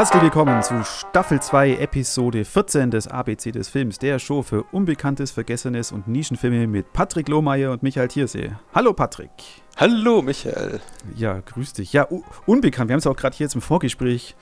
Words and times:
Herzlich 0.00 0.22
willkommen 0.22 0.62
zu 0.62 0.82
Staffel 0.82 1.42
2, 1.42 1.74
Episode 1.74 2.46
14 2.46 2.90
des 2.90 3.06
ABC 3.06 3.52
des 3.52 3.68
Films, 3.68 3.98
der 3.98 4.18
Show 4.18 4.40
für 4.40 4.62
Unbekanntes, 4.72 5.30
Vergessenes 5.30 5.92
und 5.92 6.08
Nischenfilme 6.08 6.66
mit 6.66 6.94
Patrick 6.94 7.28
Lohmeier 7.28 7.70
und 7.70 7.82
Michael 7.82 8.08
Thiersee. 8.08 8.52
Hallo 8.74 8.94
Patrick. 8.94 9.30
Hallo 9.76 10.22
Michael. 10.22 10.80
Ja, 11.16 11.40
grüß 11.40 11.74
dich. 11.74 11.92
Ja, 11.92 12.08
unbekannt, 12.46 12.88
wir 12.88 12.94
haben 12.94 13.00
es 13.00 13.06
auch 13.06 13.14
gerade 13.14 13.36
hier 13.36 13.44
jetzt 13.44 13.54
im 13.54 13.60
Vorgespräch 13.60 14.36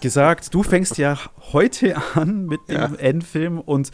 gesagt, 0.00 0.52
du 0.52 0.64
fängst 0.64 0.98
ja 0.98 1.20
heute 1.52 1.94
an 2.16 2.46
mit 2.46 2.68
dem 2.68 2.74
ja. 2.74 2.94
Endfilm 2.96 3.60
und 3.60 3.92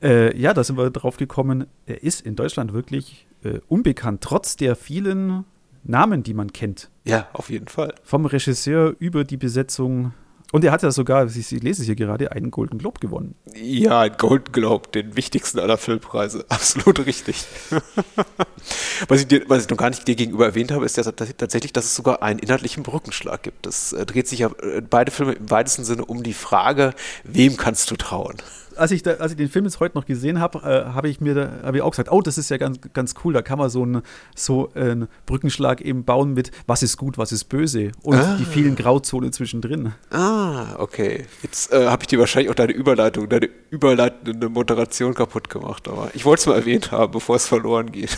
äh, 0.00 0.38
ja, 0.38 0.54
da 0.54 0.62
sind 0.62 0.78
wir 0.78 0.90
drauf 0.90 1.16
gekommen, 1.16 1.66
er 1.86 2.04
ist 2.04 2.20
in 2.20 2.36
Deutschland 2.36 2.72
wirklich 2.72 3.26
äh, 3.42 3.58
unbekannt, 3.66 4.20
trotz 4.20 4.54
der 4.54 4.76
vielen 4.76 5.44
Namen, 5.82 6.22
die 6.22 6.34
man 6.34 6.52
kennt. 6.52 6.90
Ja, 7.04 7.28
auf 7.32 7.50
jeden 7.50 7.68
Fall. 7.68 7.94
Vom 8.02 8.26
Regisseur 8.26 8.94
über 8.98 9.24
die 9.24 9.36
Besetzung. 9.36 10.12
Und 10.52 10.64
er 10.64 10.72
hat 10.72 10.82
ja 10.82 10.90
sogar, 10.90 11.26
ich 11.26 11.50
lese 11.50 11.82
es 11.82 11.86
hier 11.86 11.94
gerade, 11.94 12.32
einen 12.32 12.50
Golden 12.50 12.78
Globe 12.78 13.00
gewonnen. 13.00 13.34
Ja, 13.54 14.00
ein 14.00 14.16
Golden 14.16 14.52
Globe, 14.52 14.88
den 14.88 15.16
wichtigsten 15.16 15.58
aller 15.58 15.78
Filmpreise. 15.78 16.44
Absolut 16.48 17.06
richtig. 17.06 17.44
was, 19.08 19.20
ich 19.20 19.28
dir, 19.28 19.44
was 19.48 19.64
ich 19.64 19.70
noch 19.70 19.76
gar 19.76 19.90
nicht 19.90 20.06
dir 20.08 20.16
gegenüber 20.16 20.46
erwähnt 20.46 20.72
habe, 20.72 20.84
ist 20.84 20.96
ja 20.96 21.04
tatsächlich, 21.04 21.72
dass 21.72 21.84
es 21.84 21.94
sogar 21.94 22.22
einen 22.22 22.40
inhaltlichen 22.40 22.82
Brückenschlag 22.82 23.42
gibt. 23.42 23.66
Es 23.66 23.92
äh, 23.92 24.04
dreht 24.04 24.28
sich 24.28 24.40
ja 24.40 24.50
äh, 24.62 24.80
beide 24.80 25.10
Filme 25.10 25.32
im 25.32 25.50
weitesten 25.50 25.84
Sinne 25.84 26.04
um 26.04 26.22
die 26.22 26.34
Frage, 26.34 26.94
wem 27.24 27.56
kannst 27.56 27.90
du 27.90 27.96
trauen? 27.96 28.36
Als 28.76 28.90
ich, 28.90 29.02
da, 29.02 29.12
als 29.14 29.32
ich 29.32 29.36
den 29.36 29.48
Film 29.48 29.64
jetzt 29.64 29.80
heute 29.80 29.96
noch 29.96 30.06
gesehen 30.06 30.40
habe, 30.40 30.58
äh, 30.58 30.94
habe 30.94 31.08
ich 31.08 31.20
mir 31.20 31.34
da, 31.34 31.50
hab 31.62 31.74
ich 31.74 31.82
auch 31.82 31.90
gesagt, 31.90 32.10
oh, 32.10 32.20
das 32.20 32.38
ist 32.38 32.50
ja 32.50 32.56
ganz, 32.56 32.78
ganz 32.92 33.14
cool, 33.24 33.32
da 33.32 33.42
kann 33.42 33.58
man 33.58 33.70
so, 33.70 33.84
ein, 33.84 34.02
so 34.34 34.72
einen 34.74 35.08
Brückenschlag 35.26 35.80
eben 35.80 36.04
bauen 36.04 36.34
mit, 36.34 36.50
was 36.66 36.82
ist 36.82 36.96
gut, 36.96 37.18
was 37.18 37.32
ist 37.32 37.44
böse 37.44 37.92
und 38.02 38.16
ah. 38.16 38.36
die 38.38 38.44
vielen 38.44 38.76
Grauzonen 38.76 39.32
zwischendrin. 39.32 39.92
Ah, 40.10 40.76
okay. 40.78 41.26
Jetzt 41.42 41.72
äh, 41.72 41.86
habe 41.86 42.02
ich 42.02 42.08
dir 42.08 42.18
wahrscheinlich 42.18 42.50
auch 42.50 42.54
deine 42.54 42.72
Überleitung, 42.72 43.28
deine 43.28 43.48
überleitende 43.70 44.48
Moderation 44.48 45.14
kaputt 45.14 45.50
gemacht, 45.50 45.88
aber 45.88 46.10
ich 46.14 46.24
wollte 46.24 46.40
es 46.40 46.46
mal 46.46 46.56
erwähnt 46.56 46.92
haben, 46.92 47.12
bevor 47.12 47.36
es 47.36 47.46
verloren 47.46 47.92
geht. 47.92 48.16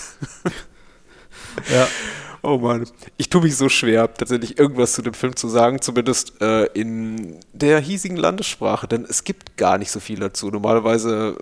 ja. 1.72 1.86
Oh 2.44 2.58
Mann, 2.58 2.88
ich 3.18 3.30
tue 3.30 3.42
mich 3.42 3.56
so 3.56 3.68
schwer, 3.68 4.12
tatsächlich 4.12 4.58
irgendwas 4.58 4.94
zu 4.94 5.02
dem 5.02 5.14
Film 5.14 5.36
zu 5.36 5.48
sagen, 5.48 5.80
zumindest 5.80 6.42
äh, 6.42 6.64
in 6.72 7.38
der 7.52 7.78
hiesigen 7.78 8.16
Landessprache, 8.16 8.88
denn 8.88 9.04
es 9.08 9.22
gibt 9.22 9.56
gar 9.56 9.78
nicht 9.78 9.92
so 9.92 10.00
viel 10.00 10.18
dazu. 10.18 10.50
Normalerweise 10.50 11.36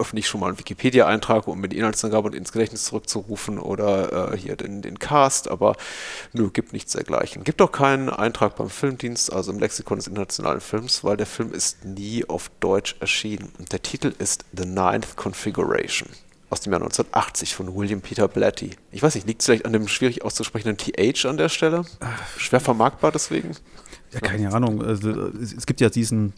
öffne 0.00 0.18
ich 0.18 0.26
schon 0.26 0.40
mal 0.40 0.48
einen 0.48 0.58
Wikipedia-Eintrag, 0.58 1.46
um 1.46 1.60
mir 1.60 1.68
die 1.68 1.78
Inhaltsangabe 1.78 2.26
und 2.26 2.34
ins 2.34 2.50
Gedächtnis 2.50 2.82
zurückzurufen 2.82 3.60
oder 3.60 4.32
äh, 4.32 4.36
hier 4.36 4.56
den, 4.56 4.82
den 4.82 4.98
Cast, 4.98 5.48
aber 5.48 5.76
nö, 6.32 6.50
gibt 6.50 6.72
nichts 6.72 6.94
dergleichen. 6.94 7.44
Gibt 7.44 7.62
auch 7.62 7.70
keinen 7.70 8.08
Eintrag 8.10 8.56
beim 8.56 8.70
Filmdienst, 8.70 9.32
also 9.32 9.52
im 9.52 9.60
Lexikon 9.60 9.98
des 9.98 10.08
internationalen 10.08 10.60
Films, 10.60 11.04
weil 11.04 11.16
der 11.16 11.26
Film 11.26 11.52
ist 11.52 11.84
nie 11.84 12.24
auf 12.24 12.50
Deutsch 12.58 12.96
erschienen. 12.98 13.52
Und 13.60 13.72
der 13.72 13.82
Titel 13.82 14.12
ist 14.18 14.44
The 14.52 14.66
Ninth 14.66 15.14
Configuration 15.14 16.08
aus 16.50 16.60
dem 16.60 16.72
Jahr 16.72 16.82
1980 16.82 17.54
von 17.54 17.74
William 17.74 18.00
Peter 18.00 18.28
Blatty. 18.28 18.70
Ich 18.90 19.02
weiß 19.02 19.14
nicht, 19.14 19.26
liegt 19.26 19.40
es 19.40 19.46
vielleicht 19.46 19.64
an 19.64 19.72
dem 19.72 19.88
schwierig 19.88 20.24
auszusprechenden 20.24 20.76
TH 20.76 21.24
an 21.26 21.36
der 21.36 21.48
Stelle? 21.48 21.84
Schwer 22.36 22.60
vermarktbar 22.60 23.12
deswegen? 23.12 23.56
Ja, 24.12 24.20
keine 24.20 24.52
Ahnung. 24.52 24.84
Also, 24.84 25.28
es 25.40 25.64
gibt 25.66 25.80
ja 25.80 25.88
diesen, 25.88 26.34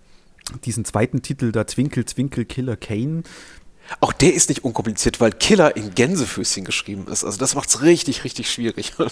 diesen 0.64 0.84
zweiten 0.84 1.22
Titel, 1.22 1.50
da 1.50 1.64
Twinkle 1.64 2.04
Twinkle 2.04 2.44
Killer 2.44 2.77
Kane. 2.77 3.22
Auch 4.00 4.12
der 4.12 4.34
ist 4.34 4.48
nicht 4.48 4.64
unkompliziert, 4.64 5.20
weil 5.20 5.32
Killer 5.32 5.77
in 5.77 5.94
Gänsefüßchen 5.94 6.64
geschrieben 6.64 7.06
ist. 7.08 7.24
Also 7.24 7.38
das 7.38 7.54
macht 7.54 7.69
es 7.69 7.82
richtig, 7.82 8.24
richtig 8.24 8.50
schwierig. 8.50 8.92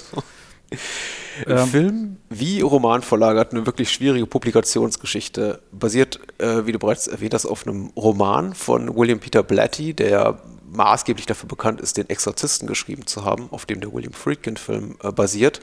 Ähm. 1.46 1.66
Film 1.68 2.16
wie 2.28 2.60
Romanvorlage 2.60 3.40
hat 3.40 3.52
eine 3.52 3.66
wirklich 3.66 3.90
schwierige 3.90 4.26
Publikationsgeschichte. 4.26 5.62
Basiert, 5.72 6.20
äh, 6.38 6.66
wie 6.66 6.72
du 6.72 6.78
bereits 6.78 7.08
erwähnt 7.08 7.34
hast, 7.34 7.46
auf 7.46 7.66
einem 7.66 7.88
Roman 7.96 8.54
von 8.54 8.94
William 8.94 9.18
Peter 9.18 9.42
Blatty, 9.42 9.94
der 9.94 10.40
maßgeblich 10.72 11.26
dafür 11.26 11.48
bekannt 11.48 11.80
ist, 11.80 11.96
den 11.96 12.08
Exorzisten 12.08 12.66
geschrieben 12.66 13.06
zu 13.06 13.24
haben, 13.24 13.48
auf 13.50 13.66
dem 13.66 13.80
der 13.80 13.92
William 13.92 14.12
Friedkin-Film 14.12 14.96
äh, 15.02 15.12
basiert. 15.12 15.60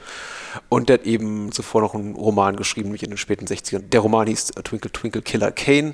Und 0.70 0.90
der 0.90 0.96
hat 0.96 1.06
eben 1.06 1.52
zuvor 1.52 1.82
noch 1.82 1.96
einen 1.96 2.16
Roman 2.16 2.56
geschrieben, 2.56 2.90
nämlich 2.90 3.04
in 3.04 3.10
den 3.10 3.18
späten 3.18 3.46
60ern. 3.46 3.90
Der 3.90 4.02
Roman 4.02 4.28
hieß 4.28 4.48
Twinkle 4.64 4.92
Twinkle 4.92 5.22
Killer 5.22 5.52
Kane 5.52 5.94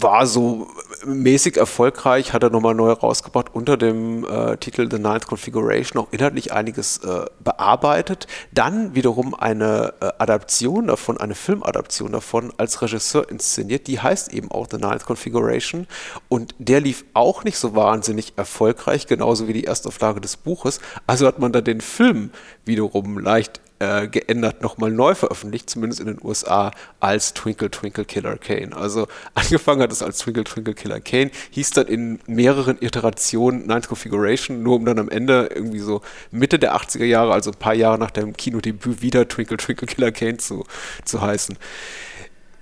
war 0.00 0.26
so 0.26 0.68
mäßig 1.06 1.56
erfolgreich, 1.56 2.32
hat 2.32 2.42
er 2.42 2.50
nochmal 2.50 2.74
neu 2.74 2.90
rausgebracht 2.90 3.54
unter 3.54 3.76
dem 3.76 4.24
äh, 4.24 4.56
Titel 4.56 4.88
The 4.90 4.98
Ninth 4.98 5.26
Configuration, 5.26 6.02
auch 6.02 6.12
inhaltlich 6.12 6.52
einiges 6.52 6.98
äh, 6.98 7.26
bearbeitet. 7.42 8.26
Dann 8.52 8.94
wiederum 8.94 9.34
eine 9.34 9.94
äh, 10.00 10.10
Adaption 10.18 10.88
davon, 10.88 11.18
eine 11.18 11.34
Filmadaption 11.34 12.12
davon 12.12 12.52
als 12.56 12.82
Regisseur 12.82 13.30
inszeniert, 13.30 13.86
die 13.86 14.00
heißt 14.00 14.32
eben 14.32 14.50
auch 14.50 14.66
The 14.70 14.78
Ninth 14.78 15.06
Configuration 15.06 15.86
und 16.28 16.54
der 16.58 16.80
lief 16.80 17.04
auch 17.14 17.44
nicht 17.44 17.58
so 17.58 17.74
wahnsinnig 17.74 18.34
erfolgreich, 18.36 19.06
genauso 19.06 19.48
wie 19.48 19.52
die 19.52 19.64
Erstauflage 19.64 20.20
des 20.20 20.36
Buches. 20.36 20.80
Also 21.06 21.26
hat 21.26 21.38
man 21.38 21.52
da 21.52 21.60
den 21.60 21.80
Film 21.80 22.30
wiederum 22.64 23.18
leicht 23.18 23.60
äh, 23.78 24.08
geändert, 24.08 24.62
nochmal 24.62 24.90
neu 24.90 25.14
veröffentlicht, 25.14 25.68
zumindest 25.68 26.00
in 26.00 26.06
den 26.06 26.18
USA, 26.22 26.70
als 27.00 27.34
Twinkle 27.34 27.70
Twinkle 27.70 28.04
Killer 28.04 28.38
Kane. 28.38 28.74
Also 28.74 29.06
angefangen 29.34 29.82
hat 29.82 29.92
es 29.92 30.02
als 30.02 30.18
Twinkle 30.18 30.44
Twinkle 30.44 30.74
Killer 30.74 31.00
Kane, 31.00 31.30
hieß 31.50 31.70
dann 31.70 31.86
in 31.86 32.20
mehreren 32.26 32.78
Iterationen 32.80 33.66
Ninth 33.66 33.88
Configuration, 33.88 34.62
nur 34.62 34.76
um 34.76 34.84
dann 34.84 34.98
am 34.98 35.08
Ende 35.08 35.50
irgendwie 35.54 35.80
so 35.80 36.02
Mitte 36.30 36.58
der 36.58 36.74
80er 36.76 37.04
Jahre, 37.04 37.32
also 37.32 37.50
ein 37.50 37.58
paar 37.58 37.74
Jahre 37.74 37.98
nach 37.98 38.10
dem 38.10 38.36
Kinodebüt, 38.36 39.02
wieder 39.02 39.28
Twinkle 39.28 39.56
Twinkle 39.56 39.86
Killer 39.86 40.12
Kane 40.12 40.38
zu, 40.38 40.64
zu 41.04 41.20
heißen. 41.20 41.58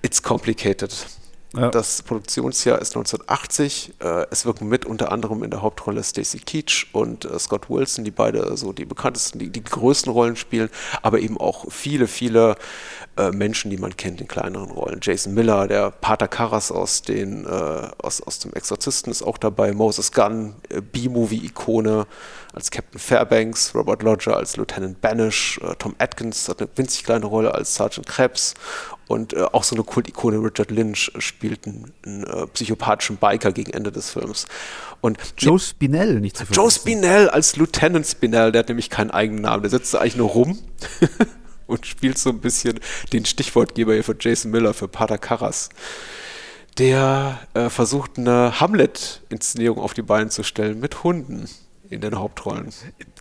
It's 0.02 0.22
complicated. 0.22 0.92
Ja. 1.56 1.70
Das 1.70 2.02
Produktionsjahr 2.02 2.80
ist 2.80 2.96
1980. 2.96 3.94
Äh, 4.00 4.26
es 4.30 4.44
wirken 4.44 4.68
mit 4.68 4.84
unter 4.84 5.12
anderem 5.12 5.44
in 5.44 5.50
der 5.50 5.62
Hauptrolle 5.62 6.02
Stacey 6.02 6.40
Keach 6.40 6.86
und 6.92 7.24
äh, 7.24 7.38
Scott 7.38 7.70
Wilson, 7.70 8.04
die 8.04 8.10
beide 8.10 8.56
so 8.56 8.72
die 8.72 8.84
bekanntesten, 8.84 9.38
die, 9.38 9.50
die 9.50 9.62
größten 9.62 10.12
Rollen 10.12 10.36
spielen, 10.36 10.68
aber 11.02 11.20
eben 11.20 11.38
auch 11.38 11.70
viele, 11.70 12.08
viele 12.08 12.56
äh, 13.16 13.30
Menschen, 13.30 13.70
die 13.70 13.76
man 13.76 13.96
kennt 13.96 14.20
in 14.20 14.26
kleineren 14.26 14.70
Rollen. 14.70 14.98
Jason 15.00 15.34
Miller, 15.34 15.68
der 15.68 15.92
Pater 15.92 16.26
Karras 16.26 16.72
aus, 16.72 17.02
den, 17.02 17.44
äh, 17.44 17.48
aus, 17.48 18.20
aus 18.20 18.40
dem 18.40 18.52
Exorzisten 18.54 19.10
ist 19.10 19.22
auch 19.22 19.38
dabei, 19.38 19.72
Moses 19.72 20.10
Gunn, 20.10 20.56
äh, 20.68 20.80
B-Movie-Ikone 20.80 22.06
als 22.52 22.70
Captain 22.70 22.98
Fairbanks, 22.98 23.74
Robert 23.74 24.02
Lodger 24.02 24.36
als 24.36 24.56
Lieutenant 24.56 25.00
Banish, 25.00 25.60
äh, 25.62 25.74
Tom 25.76 25.94
Atkins 25.98 26.48
hat 26.48 26.60
eine 26.60 26.68
winzig 26.74 27.04
kleine 27.04 27.26
Rolle 27.26 27.54
als 27.54 27.76
Sergeant 27.76 28.08
Krebs 28.08 28.54
und 29.06 29.32
äh, 29.32 29.42
auch 29.42 29.62
so 29.62 29.76
eine 29.76 29.84
Kultikone 29.84 30.38
Richard 30.38 30.72
Lynch 30.72 31.12
spielt 31.18 31.66
einen, 31.66 31.92
einen 32.04 32.48
psychopathischen 32.52 33.16
Biker 33.16 33.52
gegen 33.52 33.72
Ende 33.72 33.92
des 33.92 34.10
Films. 34.10 34.46
Und 35.00 35.18
Joe 35.38 35.58
Spinell 35.58 36.20
nicht 36.20 36.36
zu 36.36 36.46
vergessen. 36.46 36.62
Joe 36.62 36.70
Spinell 36.70 37.28
als 37.28 37.56
Lieutenant 37.56 38.06
Spinell, 38.06 38.50
der 38.50 38.60
hat 38.60 38.68
nämlich 38.68 38.90
keinen 38.90 39.10
eigenen 39.10 39.42
Namen, 39.42 39.62
der 39.62 39.70
sitzt 39.70 39.94
da 39.94 39.98
eigentlich 39.98 40.16
nur 40.16 40.30
rum. 40.30 40.58
und 41.74 41.86
spielt 41.86 42.18
so 42.18 42.30
ein 42.30 42.40
bisschen 42.40 42.80
den 43.12 43.24
Stichwortgeber 43.24 43.92
hier 43.94 44.04
für 44.04 44.16
Jason 44.18 44.50
Miller, 44.50 44.74
für 44.74 44.88
Pater 44.88 45.18
Karras. 45.18 45.68
Der 46.78 47.38
äh, 47.54 47.68
versucht 47.68 48.18
eine 48.18 48.60
Hamlet-Inszenierung 48.60 49.78
auf 49.78 49.94
die 49.94 50.02
Beine 50.02 50.30
zu 50.30 50.42
stellen 50.42 50.80
mit 50.80 51.04
Hunden 51.04 51.48
in 51.88 52.00
den 52.00 52.18
Hauptrollen. 52.18 52.72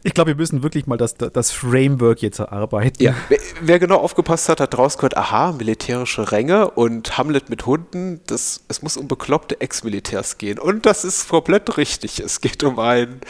Ich 0.05 0.13
glaube, 0.13 0.31
wir 0.31 0.35
müssen 0.35 0.63
wirklich 0.63 0.85
mal 0.85 0.97
das, 0.97 1.15
das 1.15 1.51
Framework 1.51 2.21
jetzt 2.21 2.39
erarbeiten. 2.39 3.01
Ja, 3.01 3.15
wer, 3.29 3.39
wer, 3.61 3.79
genau 3.79 3.99
aufgepasst 3.99 4.49
hat, 4.49 4.59
hat 4.59 4.77
rausgehört, 4.77 5.15
aha, 5.15 5.53
militärische 5.53 6.29
Ränge 6.33 6.71
und 6.71 7.17
Hamlet 7.17 7.49
mit 7.49 7.65
Hunden, 7.65 8.19
das, 8.27 8.65
es 8.67 8.81
muss 8.81 8.97
um 8.97 9.07
bekloppte 9.07 9.61
Ex-Militärs 9.61 10.37
gehen. 10.37 10.59
Und 10.59 10.85
das 10.85 11.05
ist 11.05 11.29
komplett 11.29 11.77
richtig. 11.77 12.19
Es 12.19 12.41
geht 12.41 12.63
um 12.65 12.79
ein 12.79 13.21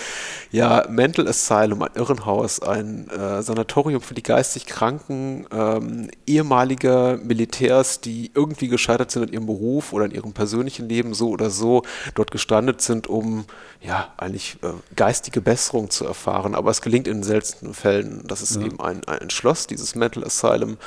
ja, 0.52 0.88
Mental 0.90 1.28
Asylum, 1.28 1.84
ein 1.84 1.92
Irrenhaus, 1.94 2.60
ein 2.60 3.08
äh, 3.10 3.44
Sanatorium 3.44 4.02
für 4.02 4.16
die 4.16 4.24
geistig 4.24 4.66
Kranken, 4.66 5.46
ähm, 5.52 6.10
ehemalige 6.26 7.20
Militärs, 7.24 8.02
die 8.02 8.32
irgendwie 8.34 8.68
gescheitert 8.68 9.12
sind 9.12 9.28
in 9.28 9.34
ihrem 9.34 9.46
Beruf 9.46 9.94
oder 9.94 10.06
in 10.06 10.12
ihrem 10.12 10.34
persönlichen 10.34 10.90
Leben, 10.90 11.14
so 11.14 11.30
oder 11.30 11.52
so, 11.52 11.84
dort 12.16 12.32
gestrandet 12.32 12.82
sind, 12.82 13.06
um 13.06 13.46
ja, 13.80 14.12
eigentlich 14.18 14.58
äh, 14.64 14.70
geistige 14.96 15.42
Besserung 15.42 15.92
zu 15.92 16.06
erfahren 16.06 16.56
aber 16.63 16.63
es 16.72 16.82
gelingt 16.82 17.08
in 17.08 17.24
seltenen 17.24 17.74
Fällen. 17.74 18.24
Das 18.28 18.42
ist 18.42 18.56
ja. 18.56 18.64
eben 18.64 18.80
ein, 18.80 19.04
ein 19.06 19.30
Schloss, 19.30 19.68
dieses 19.68 19.96
Mental 19.96 20.24
Asylum 20.24 20.78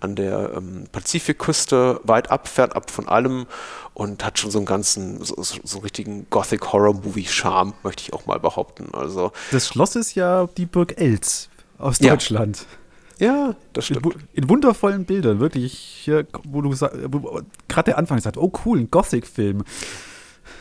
an 0.00 0.16
der 0.16 0.52
ähm, 0.56 0.84
Pazifikküste, 0.92 2.00
weit 2.04 2.30
ab, 2.30 2.48
fernab 2.48 2.90
von 2.90 3.08
allem 3.08 3.46
und 3.94 4.24
hat 4.24 4.38
schon 4.38 4.50
so 4.50 4.58
einen 4.58 4.66
ganzen, 4.66 5.22
so, 5.24 5.34
so, 5.42 5.58
so 5.62 5.78
richtigen 5.78 6.26
Gothic-Horror-Movie-Charme, 6.30 7.74
möchte 7.82 8.02
ich 8.02 8.12
auch 8.12 8.26
mal 8.26 8.38
behaupten. 8.38 8.88
Also, 8.92 9.32
das 9.50 9.68
Schloss 9.68 9.96
ist 9.96 10.14
ja 10.14 10.48
die 10.56 10.66
Burg 10.66 11.00
Els 11.00 11.48
aus 11.78 11.98
Deutschland. 11.98 12.58
Ja. 12.58 12.78
Ja, 13.18 13.54
das 13.72 13.84
stimmt. 13.84 14.04
In, 14.06 14.28
in 14.32 14.48
wundervollen 14.48 15.04
Bildern, 15.04 15.38
wirklich, 15.38 16.10
wo 16.44 16.60
du 16.60 16.70
gerade 16.70 17.84
der 17.84 17.98
Anfang 17.98 18.18
sagt, 18.18 18.36
oh 18.36 18.50
cool, 18.64 18.80
ein 18.80 18.90
Gothic-Film. 18.90 19.62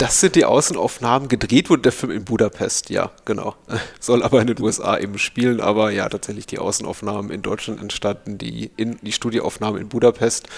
Das 0.01 0.19
sind 0.19 0.33
die 0.33 0.45
Außenaufnahmen. 0.45 1.27
Gedreht 1.27 1.69
wurde 1.69 1.83
der 1.83 1.91
Film 1.91 2.11
in 2.11 2.25
Budapest, 2.25 2.89
ja, 2.89 3.11
genau. 3.23 3.53
Soll 3.99 4.23
aber 4.23 4.41
in 4.41 4.47
den 4.47 4.59
USA 4.59 4.97
eben 4.97 5.19
spielen, 5.19 5.61
aber 5.61 5.91
ja, 5.91 6.09
tatsächlich 6.09 6.47
die 6.47 6.57
Außenaufnahmen 6.57 7.29
in 7.29 7.43
Deutschland 7.43 7.79
entstanden, 7.79 8.39
die, 8.39 8.71
in, 8.77 8.97
die 9.03 9.11
Studioaufnahmen 9.11 9.79
in 9.79 9.89
Budapest. 9.89 10.49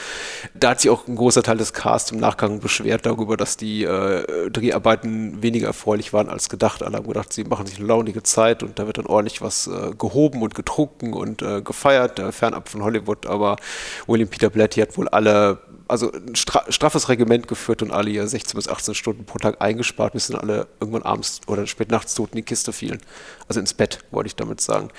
Da 0.54 0.69
hat 0.69 0.80
sich 0.80 0.90
auch 0.90 1.10
ein 1.10 1.18
großer 1.18 1.44
Teil 1.44 1.57
des 1.57 1.74
Casts 1.74 2.12
im 2.12 2.19
Nachgang 2.19 2.62
beschwert 2.62 3.06
darüber, 3.06 3.36
dass 3.36 3.57
die 3.57 3.84
äh, 3.84 4.50
Dreharbeiten 4.50 5.44
weniger 5.44 5.68
erfreulich 5.68 6.13
waren 6.13 6.30
als 6.30 6.48
gedacht. 6.48 6.81
Alle 6.81 6.96
haben 6.96 7.07
gedacht, 7.07 7.34
sie 7.34 7.44
machen 7.44 7.66
sich 7.66 7.80
eine 7.80 7.88
launige 7.88 8.24
Zeit 8.24 8.63
und 8.63 8.80
da 8.80 8.88
wird 8.88 8.98
dann 8.98 9.07
ordentlich 9.07 9.42
was 9.42 9.68
äh, 9.68 9.92
gehoben 9.98 10.42
und 10.42 10.56
getrunken 10.56 11.12
und 11.12 11.42
äh, 11.42 11.62
gefeiert, 11.62 12.22
fernab 12.34 12.69
von 12.69 12.81
Hollywood. 12.81 13.25
Aber 13.25 13.57
William 14.07 14.30
Peter 14.30 14.50
Blatty 14.50 14.80
hat 14.80 14.98
wohl 14.98 15.10
alle 15.10 15.60
also 15.88 16.12
ein 16.12 16.36
straffes 16.36 17.10
Regiment 17.10 17.48
geführt 17.48 17.81
und 17.81 17.92
alle 17.92 18.10
hier 18.10 18.28
16 18.28 18.56
bis 18.56 18.68
18 18.68 18.96
Stunden 18.96 19.25
pro 19.34 19.40
Tag 19.40 19.62
eingespart, 19.62 20.14
bis 20.14 20.28
dann 20.28 20.40
alle 20.40 20.68
irgendwann 20.80 21.02
abends 21.02 21.42
oder 21.48 21.66
spät 21.66 21.90
nachts 21.90 22.14
tot 22.14 22.30
in 22.32 22.38
die 22.38 22.44
Kiste 22.44 22.72
fielen. 22.72 23.00
Also 23.48 23.60
ins 23.60 23.74
Bett, 23.74 24.00
wollte 24.12 24.28
ich 24.28 24.36
damit 24.36 24.62
sagen. 24.62 24.90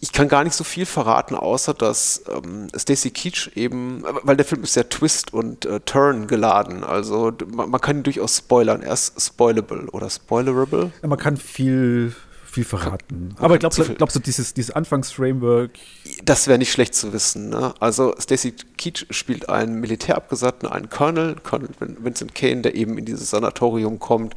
Ich 0.00 0.12
kann 0.12 0.28
gar 0.28 0.44
nicht 0.44 0.54
so 0.54 0.62
viel 0.62 0.86
verraten, 0.86 1.34
außer 1.34 1.74
dass 1.74 2.22
ähm, 2.32 2.68
Stacy 2.76 3.10
Keach 3.10 3.50
eben, 3.56 4.04
weil 4.22 4.36
der 4.36 4.44
Film 4.44 4.62
ist 4.62 4.74
sehr 4.74 4.88
Twist 4.88 5.32
und 5.32 5.64
äh, 5.64 5.80
Turn 5.80 6.28
geladen. 6.28 6.84
Also 6.84 7.32
man, 7.52 7.70
man, 7.70 7.80
kann 7.80 7.98
ihn 7.98 8.02
durchaus 8.04 8.36
spoilern. 8.36 8.82
Er 8.82 8.92
ist 8.92 9.20
spoilable 9.20 9.88
oder 9.90 10.08
spoilerable. 10.08 10.92
Ja, 11.02 11.08
man 11.08 11.18
kann 11.18 11.36
viel 11.36 12.14
viel 12.56 12.64
verraten. 12.64 13.34
Aber 13.38 13.58
glaubst, 13.58 13.78
du, 13.78 13.84
glaubst 13.94 14.16
du, 14.16 14.20
dieses, 14.20 14.54
dieses 14.54 14.70
Anfangsframework? 14.70 15.72
Das 16.24 16.48
wäre 16.48 16.58
nicht 16.58 16.72
schlecht 16.72 16.94
zu 16.94 17.12
wissen. 17.12 17.50
Ne? 17.50 17.74
Also 17.80 18.14
Stacy 18.18 18.54
Keach 18.78 19.06
spielt 19.10 19.50
einen 19.50 19.78
Militärabgesandten, 19.80 20.66
einen 20.66 20.88
Colonel, 20.88 21.36
Colonel 21.42 21.68
Vincent 21.78 22.34
Kane, 22.34 22.62
der 22.62 22.74
eben 22.74 22.96
in 22.96 23.04
dieses 23.04 23.28
Sanatorium 23.28 23.98
kommt, 23.98 24.34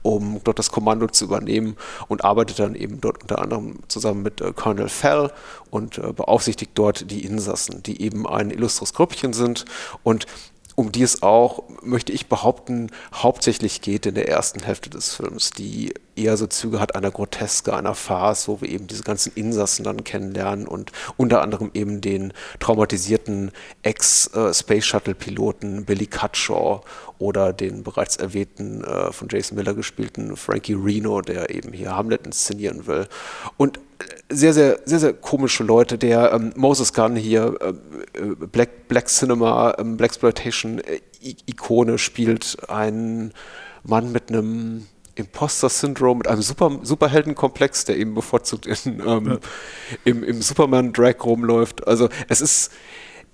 um 0.00 0.40
dort 0.44 0.58
das 0.58 0.70
Kommando 0.70 1.08
zu 1.08 1.26
übernehmen 1.26 1.76
und 2.08 2.24
arbeitet 2.24 2.58
dann 2.58 2.74
eben 2.74 3.02
dort 3.02 3.20
unter 3.20 3.42
anderem 3.42 3.80
zusammen 3.88 4.22
mit 4.22 4.40
äh, 4.40 4.52
Colonel 4.54 4.88
Fell 4.88 5.30
und 5.70 5.98
äh, 5.98 6.12
beaufsichtigt 6.12 6.72
dort 6.74 7.10
die 7.10 7.24
Insassen, 7.24 7.82
die 7.82 8.00
eben 8.00 8.26
ein 8.26 8.50
illustres 8.50 8.94
Grüppchen 8.94 9.34
sind 9.34 9.66
und 10.02 10.26
um 10.74 10.90
die 10.92 11.02
es 11.02 11.22
auch, 11.22 11.64
möchte 11.82 12.12
ich 12.12 12.28
behaupten, 12.28 12.90
hauptsächlich 13.14 13.80
geht 13.82 14.06
in 14.06 14.14
der 14.14 14.28
ersten 14.28 14.62
Hälfte 14.62 14.90
des 14.90 15.14
Films, 15.14 15.50
die 15.50 15.92
eher 16.16 16.36
so 16.36 16.46
Züge 16.46 16.80
hat 16.80 16.94
einer 16.94 17.10
Groteske, 17.10 17.74
einer 17.74 17.94
Farce, 17.94 18.48
wo 18.48 18.60
wir 18.60 18.68
eben 18.68 18.86
diese 18.86 19.02
ganzen 19.02 19.32
Insassen 19.34 19.84
dann 19.84 20.04
kennenlernen 20.04 20.66
und 20.66 20.92
unter 21.16 21.42
anderem 21.42 21.70
eben 21.74 22.00
den 22.00 22.32
traumatisierten 22.60 23.50
Ex-Space 23.82 24.84
Shuttle-Piloten 24.84 25.84
Billy 25.84 26.06
Cutshaw 26.06 26.82
oder 27.18 27.52
den 27.52 27.82
bereits 27.82 28.16
erwähnten, 28.16 28.84
äh, 28.84 29.12
von 29.12 29.28
Jason 29.30 29.56
Miller 29.56 29.74
gespielten 29.74 30.36
Frankie 30.36 30.74
Reno, 30.74 31.20
der 31.20 31.50
eben 31.50 31.72
hier 31.72 31.96
Hamlet 31.96 32.26
inszenieren 32.26 32.86
will. 32.86 33.06
Und 33.56 33.78
sehr, 34.28 34.52
sehr, 34.52 34.80
sehr, 34.84 34.98
sehr 34.98 35.12
komische 35.12 35.64
Leute. 35.64 35.98
Der 35.98 36.32
ähm, 36.32 36.52
Moses 36.56 36.92
Gunn 36.92 37.16
hier, 37.16 37.54
äh, 37.60 38.18
äh 38.18 38.34
Black, 38.34 38.88
Black 38.88 39.08
Cinema, 39.08 39.74
ähm, 39.78 39.96
Black 39.96 40.10
Exploitation 40.10 40.78
äh, 40.78 41.00
Ikone 41.46 41.98
spielt 41.98 42.68
einen 42.68 43.32
Mann 43.84 44.12
mit 44.12 44.30
einem 44.30 44.86
Imposter-Syndrom, 45.14 46.18
mit 46.18 46.28
einem 46.28 46.42
Super, 46.42 46.78
Superheldenkomplex, 46.82 47.84
der 47.84 47.96
eben 47.96 48.14
bevorzugt 48.14 48.66
in, 48.66 49.02
ähm, 49.06 49.26
ja. 49.26 49.38
im, 50.04 50.24
im 50.24 50.42
Superman-Drag 50.42 51.16
rumläuft. 51.24 51.86
Also 51.86 52.08
es 52.28 52.40
ist 52.40 52.72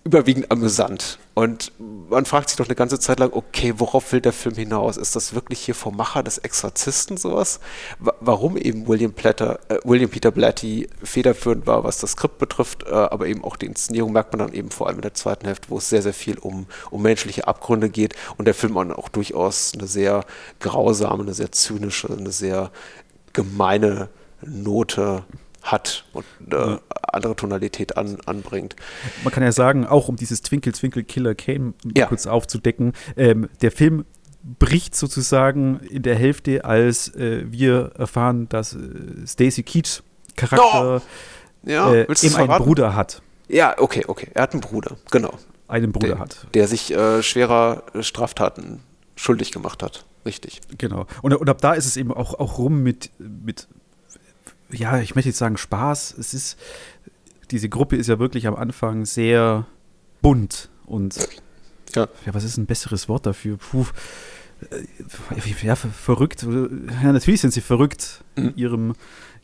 überwiegend 0.05 0.51
amüsant. 0.51 1.19
Und 1.35 1.73
man 2.09 2.25
fragt 2.25 2.49
sich 2.49 2.57
doch 2.57 2.67
eine 2.67 2.75
ganze 2.75 2.99
Zeit 2.99 3.21
lang, 3.21 3.33
okay, 3.33 3.75
worauf 3.77 4.13
will 4.13 4.21
der 4.21 4.33
Film 4.33 4.55
hinaus? 4.57 4.97
Ist 4.97 5.15
das 5.15 5.35
wirklich 5.35 5.61
hier 5.61 5.75
vom 5.75 5.97
Macher 5.97 6.23
des 6.23 6.39
Exorzisten 6.39 7.17
sowas? 7.17 7.61
W 8.01 8.11
warum 8.21 8.57
eben 8.57 8.89
William, 8.89 9.13
Platter, 9.13 9.61
äh, 9.69 9.79
William 9.85 10.11
Peter 10.11 10.31
Blatty 10.31 10.89
federführend 11.03 11.67
war, 11.67 11.85
was 11.85 11.99
das 11.99 12.13
Skript 12.13 12.39
betrifft, 12.39 12.85
äh, 12.87 12.95
aber 12.95 13.27
eben 13.27 13.45
auch 13.45 13.57
die 13.57 13.67
Inszenierung 13.67 14.13
merkt 14.13 14.33
man 14.33 14.41
dann 14.41 14.53
eben 14.53 14.71
vor 14.71 14.89
allem 14.89 14.97
in 14.97 15.03
der 15.03 15.15
zweiten 15.15 15.47
Hälfte, 15.47 15.71
wo 15.71 15.79
es 15.79 15.89
sehr, 15.89 16.03
sehr 16.03 16.15
viel 16.15 16.39
um, 16.39 16.67
um 16.91 17.03
menschliche 17.03 17.47
Abgründe 17.47 17.91
geht 17.91 18.15
und 18.37 18.47
der 18.47 18.55
Film 18.55 18.77
auch 18.77 19.09
durchaus 19.09 19.73
eine 19.75 19.87
sehr 19.87 20.25
grausame, 20.61 21.23
eine 21.23 21.35
sehr 21.35 21.53
zynische, 21.53 22.09
eine 22.11 22.33
sehr 22.33 22.71
gemeine 23.33 24.09
Note 24.41 25.25
hat 25.73 26.05
und 26.13 26.25
eine 26.47 26.71
ja. 26.73 26.81
andere 27.03 27.37
Tonalität 27.37 27.97
an, 27.97 28.19
anbringt. 28.27 28.77
Man 29.25 29.33
kann 29.33 29.43
ja 29.43 29.53
sagen, 29.53 29.87
auch 29.87 30.09
um 30.09 30.17
dieses 30.17 30.43
Twinkle 30.43 30.73
Twinkle 30.73 31.05
Killer 31.05 31.35
Kane 31.35 31.75
ja. 31.97 32.07
kurz 32.07 32.27
aufzudecken, 32.27 32.93
ähm, 33.17 33.49
der 33.63 33.71
Film 33.71 34.05
bricht 34.59 34.95
sozusagen 34.95 35.81
in 35.81 36.03
der 36.03 36.17
Hälfte, 36.17 36.65
als 36.65 37.15
äh, 37.15 37.45
wir 37.51 37.93
erfahren, 37.99 38.49
dass 38.49 38.75
äh, 38.75 38.79
Stacy 39.27 39.63
Keats 39.63 40.03
Charakter 40.37 41.03
oh. 41.03 41.69
ja, 41.69 41.93
äh, 41.93 42.07
eben 42.23 42.37
einen 42.37 42.65
Bruder 42.65 42.95
hat. 42.95 43.23
Ja, 43.49 43.75
okay, 43.79 44.05
okay. 44.07 44.31
Er 44.35 44.43
hat 44.43 44.53
einen 44.53 44.61
Bruder, 44.61 44.97
genau. 45.11 45.35
Einen 45.67 45.93
Bruder 45.93 46.09
der, 46.09 46.19
hat. 46.19 46.47
Der 46.55 46.69
sich 46.69 46.95
äh, 46.95 47.23
schwerer 47.23 47.83
Straftaten 48.01 48.81
schuldig 49.17 49.53
gemacht 49.53 49.83
hat. 49.83 50.05
Richtig. 50.25 50.61
Genau. 50.77 51.07
Und, 51.23 51.35
und, 51.35 51.49
ab 51.49 51.61
da 51.61 51.73
ist 51.73 51.87
es 51.87 51.97
eben 51.97 52.13
auch, 52.13 52.35
auch 52.35 52.59
rum 52.59 52.83
mit, 52.83 53.11
mit 53.19 53.69
ja, 54.71 54.99
ich 55.01 55.15
möchte 55.15 55.31
jetzt 55.31 55.39
sagen 55.39 55.57
Spaß. 55.57 56.17
Es 56.19 56.35
ist, 56.35 56.59
diese 57.51 57.69
Gruppe 57.69 57.97
ist 57.97 58.09
ja 58.09 58.19
wirklich 58.19 58.47
am 58.47 58.55
Anfang 58.55 59.05
sehr 59.05 59.67
bunt 60.21 60.69
und 60.87 61.17
ja, 61.95 62.09
ja 62.27 62.35
was 62.35 62.45
ist 62.45 62.57
ein 62.57 62.67
besseres 62.67 63.09
Wort 63.09 63.27
dafür? 63.27 63.57
Puh, 63.57 63.87
äh, 64.71 65.67
ja, 65.67 65.77
verrückt. 65.77 66.43
Ja, 66.43 67.13
natürlich 67.13 67.41
sind 67.41 67.53
sie 67.53 67.61
verrückt 67.61 68.25
mhm. 68.37 68.49
in 68.49 68.57
ihrem 68.57 68.93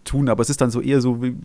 Tun, 0.05 0.29
aber 0.29 0.43
es 0.43 0.51
ist 0.51 0.61
dann 0.61 0.71
so 0.71 0.81
eher 0.81 1.01
so 1.01 1.23
wie, 1.23 1.37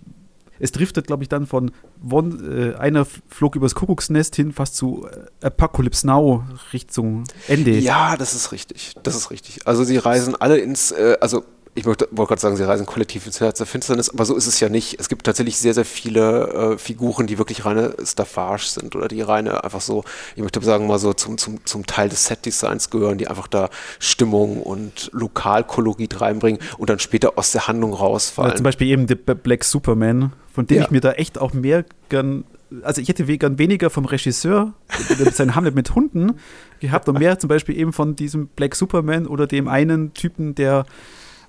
es 0.59 0.71
driftet, 0.71 1.07
glaube 1.07 1.23
ich, 1.23 1.29
dann 1.29 1.47
von 1.47 1.71
one, 2.09 2.75
äh, 2.75 2.75
einer 2.77 3.05
flog 3.05 3.55
übers 3.55 3.75
Kuckucksnest 3.75 4.35
hin 4.35 4.51
fast 4.51 4.75
zu 4.75 5.07
äh, 5.41 5.45
Apocalypse 5.45 6.05
Now 6.05 6.43
Richtung 6.73 7.23
Ende. 7.47 7.71
Ja, 7.79 8.17
das 8.17 8.35
ist 8.35 8.51
richtig. 8.51 8.95
Das 9.03 9.15
ist 9.15 9.31
richtig. 9.31 9.65
Also 9.65 9.83
sie 9.83 9.97
reisen 9.97 10.35
alle 10.35 10.57
ins, 10.57 10.91
äh, 10.91 11.17
also 11.21 11.45
ich 11.79 11.85
wollte 11.85 12.09
gerade 12.11 12.41
sagen, 12.41 12.57
sie 12.57 12.67
reisen 12.67 12.85
kollektiv 12.85 13.25
ins 13.25 13.39
Herz 13.39 13.57
der 13.57 13.67
Finsternis, 13.67 14.09
aber 14.09 14.25
so 14.25 14.35
ist 14.35 14.47
es 14.47 14.59
ja 14.59 14.67
nicht. 14.67 14.99
Es 14.99 15.07
gibt 15.07 15.25
tatsächlich 15.25 15.57
sehr, 15.57 15.73
sehr 15.73 15.85
viele 15.85 16.73
äh, 16.73 16.77
Figuren, 16.77 17.25
die 17.25 17.37
wirklich 17.37 17.65
reine 17.65 17.95
Staffage 18.03 18.65
sind 18.65 18.95
oder 18.95 19.07
die 19.07 19.21
reine 19.21 19.63
einfach 19.63 19.79
so, 19.79 20.03
ich 20.35 20.43
möchte 20.43 20.61
sagen, 20.61 20.87
mal 20.87 20.99
so 20.99 21.13
zum, 21.13 21.37
zum, 21.37 21.65
zum 21.65 21.85
Teil 21.85 22.09
des 22.09 22.25
Set-Designs 22.25 22.89
gehören, 22.89 23.17
die 23.17 23.27
einfach 23.27 23.47
da 23.47 23.69
Stimmung 23.97 24.61
und 24.61 25.09
Lokalkolorit 25.13 26.19
reinbringen 26.19 26.59
und 26.77 26.89
dann 26.89 26.99
später 26.99 27.37
aus 27.37 27.51
der 27.53 27.67
Handlung 27.67 27.93
rausfallen. 27.93 28.51
Ja, 28.51 28.57
zum 28.57 28.65
Beispiel 28.65 28.87
eben 28.87 29.07
The 29.07 29.15
Black 29.15 29.63
Superman, 29.63 30.33
von 30.53 30.67
dem 30.67 30.77
ja. 30.77 30.83
ich 30.83 30.91
mir 30.91 31.01
da 31.01 31.13
echt 31.13 31.37
auch 31.39 31.53
mehr 31.53 31.85
gern 32.09 32.43
also 32.83 33.01
ich 33.01 33.09
hätte 33.09 33.25
gern 33.25 33.57
weniger 33.57 33.89
vom 33.89 34.05
Regisseur, 34.05 34.73
sein 35.33 35.55
Hamlet 35.55 35.73
mit 35.73 35.95
Hunden 35.95 36.33
gehabt 36.79 37.09
und 37.09 37.17
mehr 37.17 37.39
zum 37.39 37.47
Beispiel 37.47 37.75
eben 37.75 37.93
von 37.93 38.15
diesem 38.15 38.45
Black 38.45 38.75
Superman 38.75 39.25
oder 39.25 39.47
dem 39.47 39.67
einen 39.67 40.13
Typen, 40.13 40.53
der 40.53 40.85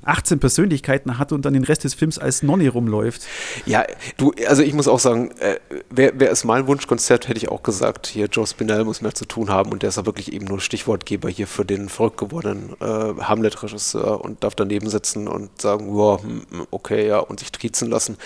18 0.04 0.38
Persönlichkeiten 0.38 1.19
hat 1.19 1.33
und 1.33 1.45
dann 1.45 1.54
den 1.54 1.64
Rest 1.64 1.85
des 1.85 1.95
Films 1.95 2.19
als 2.19 2.42
Nonny 2.42 2.69
rumläuft. 2.69 3.23
Ja, 3.66 3.85
du, 4.16 4.33
also 4.49 4.62
ich 4.62 4.73
muss 4.73 4.88
auch 4.88 4.99
sagen, 4.99 5.30
äh, 5.38 5.59
wer, 5.90 6.12
wer 6.14 6.30
ist 6.30 6.45
mein 6.45 6.66
Wunschkonzert, 6.66 7.28
hätte 7.28 7.38
ich 7.38 7.49
auch 7.49 7.62
gesagt, 7.62 8.07
hier 8.07 8.26
Joe 8.26 8.47
Spinell 8.47 8.85
muss 8.85 9.02
mehr 9.02 9.14
zu 9.14 9.25
tun 9.25 9.50
haben 9.50 9.73
und 9.73 9.83
der 9.83 9.90
ist 9.90 9.97
ja 9.97 10.07
wirklich 10.07 10.33
eben 10.33 10.47
nur 10.47 10.61
Stichwortgeber 10.61 11.28
hier 11.28 11.47
für 11.47 11.64
den 11.64 11.88
verrückt 11.88 12.19
gewordenen 12.19 12.75
äh, 12.80 12.85
Hamlet-Regisseur 12.85 14.25
und 14.25 14.42
darf 14.42 14.54
daneben 14.54 14.88
sitzen 14.88 15.28
und 15.28 15.61
sagen, 15.61 15.97
ja, 15.97 16.23
hm, 16.23 16.42
hm, 16.50 16.66
okay, 16.71 17.07
ja, 17.07 17.19
und 17.19 17.40
sich 17.40 17.52
triezen 17.52 17.90
lassen. 17.90 18.16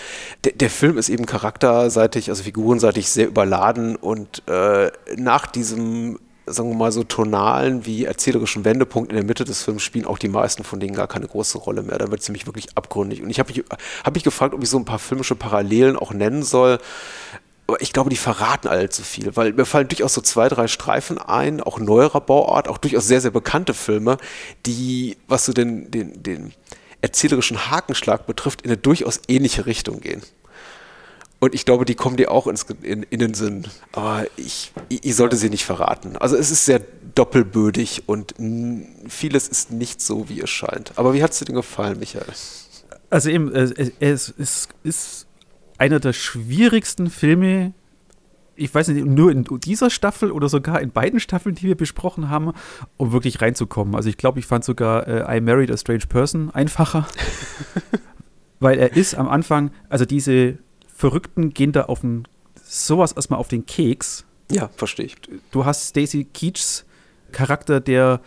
Der, 0.45 0.53
der 0.53 0.71
Film 0.71 0.99
ist 0.99 1.09
eben 1.09 1.27
charakterseitig, 1.27 2.31
also 2.31 2.43
figurenseitig 2.43 3.09
sehr 3.09 3.27
überladen 3.27 3.97
und 3.97 4.43
äh, 4.49 4.91
nach 5.17 5.47
diesem 5.47 6.19
sagen 6.47 6.71
wir 6.71 6.77
mal, 6.77 6.93
so 6.93 7.05
tonalen 7.05 7.87
wie 7.87 8.05
erzählerischen 8.05 8.65
Wendepunkt 8.65 9.11
in 9.11 9.17
der 9.17 9.25
Mitte 9.25 9.45
des 9.45 9.63
Films 9.63 9.83
spielen 9.83 10.05
auch 10.05 10.19
die 10.19 10.29
meisten 10.29 10.65
von 10.65 10.81
denen 10.81 10.95
gar 10.95 11.09
keine 11.09 11.27
große 11.27 11.59
Rolle 11.59 11.83
mehr. 11.83 11.99
Da 11.99 12.11
wird 12.11 12.21
es 12.21 12.29
nämlich 12.29 12.47
wirklich 12.47 12.77
abgründig. 12.77 13.23
Und 13.23 13.31
ich 13.31 13.39
habe 13.39 13.53
mich, 13.53 13.65
hab 14.05 14.15
mich 14.15 14.25
gefragt, 14.25 14.55
ob 14.55 14.63
ich 14.63 14.69
so 14.69 14.79
ein 14.79 14.85
paar 14.85 14.99
filmische 14.99 15.35
Parallelen 15.35 15.97
auch 15.97 16.13
nennen 16.13 16.43
soll. 16.43 16.79
Aber 17.67 17.81
ich 17.81 17.95
glaube, 17.95 18.11
die 18.11 18.17
verraten 18.17 18.69
allzu 18.69 19.03
viel, 19.03 19.35
weil 19.37 19.55
mir 19.55 19.65
fallen 19.65 19.89
durchaus 19.89 20.13
so 20.13 20.21
zwei, 20.21 20.49
drei 20.49 20.69
Streifen 20.69 21.17
ein, 21.17 21.63
auch 21.63 21.79
neuerer 21.79 22.21
Bauart, 22.21 22.69
auch 22.69 22.77
durchaus 22.77 23.07
sehr, 23.07 23.23
sehr 23.23 23.31
bekannte 23.31 23.73
Filme, 23.73 24.19
die, 24.67 25.17
was 25.29 25.47
so 25.47 25.55
den, 25.55 25.91
den, 25.91 26.23
den 26.23 26.53
erzählerischen 27.01 27.71
Hakenschlag 27.71 28.27
betrifft, 28.27 28.63
in 28.63 28.71
eine 28.71 28.77
durchaus 28.77 29.21
ähnliche 29.29 29.65
Richtung 29.65 30.01
gehen. 30.01 30.23
Und 31.45 31.55
ich 31.55 31.67
glaube, 31.67 31.85
die 31.85 31.95
kommen 31.95 32.17
dir 32.17 32.31
auch 32.31 32.47
ins, 32.47 32.65
in, 32.81 33.03
in 33.03 33.19
den 33.19 33.35
Sinn. 33.35 33.67
Aber 33.93 34.25
ich, 34.39 34.73
ich 34.89 35.15
sollte 35.15 35.37
sie 35.37 35.51
nicht 35.51 35.67
verraten. 35.67 36.17
Also 36.17 36.37
es 36.37 36.51
ist 36.51 36.65
sehr 36.65 36.81
doppelbödig 37.15 38.05
und 38.07 38.35
vieles 39.07 39.49
ist 39.49 39.71
nicht 39.71 40.01
so, 40.01 40.31
wie 40.31 40.41
es 40.41 40.49
scheint. 40.49 40.93
Aber 40.97 41.13
wie 41.13 41.23
hat 41.23 41.33
es 41.33 41.41
dir 41.41 41.45
denn 41.45 41.55
gefallen, 41.55 41.99
Michael? 41.99 42.25
Also 43.11 43.29
eben, 43.29 43.55
es, 43.55 43.73
es, 44.01 44.35
es 44.39 44.69
ist 44.85 45.27
einer 45.77 46.01
der 46.01 46.15
schwierigsten 46.15 47.11
Filme 47.11 47.75
ich 48.57 48.73
weiß 48.73 48.89
nicht, 48.89 49.05
nur 49.05 49.33
in 49.33 49.45
dieser 49.65 49.91
Staffel 49.91 50.31
oder 50.31 50.49
sogar 50.49 50.81
in 50.81 50.93
beiden 50.93 51.19
Staffeln, 51.19 51.57
die 51.57 51.65
wir 51.65 51.75
besprochen 51.75 52.31
haben, 52.31 52.53
um 52.97 53.11
wirklich 53.11 53.43
reinzukommen. 53.43 53.97
Also 53.97 54.09
ich 54.09 54.17
glaube, 54.17 54.39
ich 54.39 54.47
fand 54.47 54.65
sogar 54.65 55.09
äh, 55.09 55.37
I 55.37 55.41
Married 55.41 55.73
a 55.73 55.77
Strange 55.77 56.07
Person 56.09 56.51
einfacher, 56.51 57.05
weil 58.61 58.79
er 58.79 58.97
ist 58.97 59.17
am 59.17 59.29
Anfang, 59.29 59.73
also 59.89 60.05
diese 60.05 60.59
Verrückten 61.05 61.53
gehen 61.53 61.73
da 61.73 61.83
auf 61.83 62.01
den, 62.01 62.27
sowas 62.63 63.13
erstmal 63.13 63.39
auf 63.39 63.49
den 63.49 63.67
Keks. 63.67 64.25
Ja, 64.51 64.71
verstehe 64.75 65.05
ich. 65.05 65.17
Du 65.51 65.67
hast 65.67 65.89
Stacy 65.89 66.25
Keachs 66.25 66.87
Charakter, 67.31 67.79
der 67.79 68.23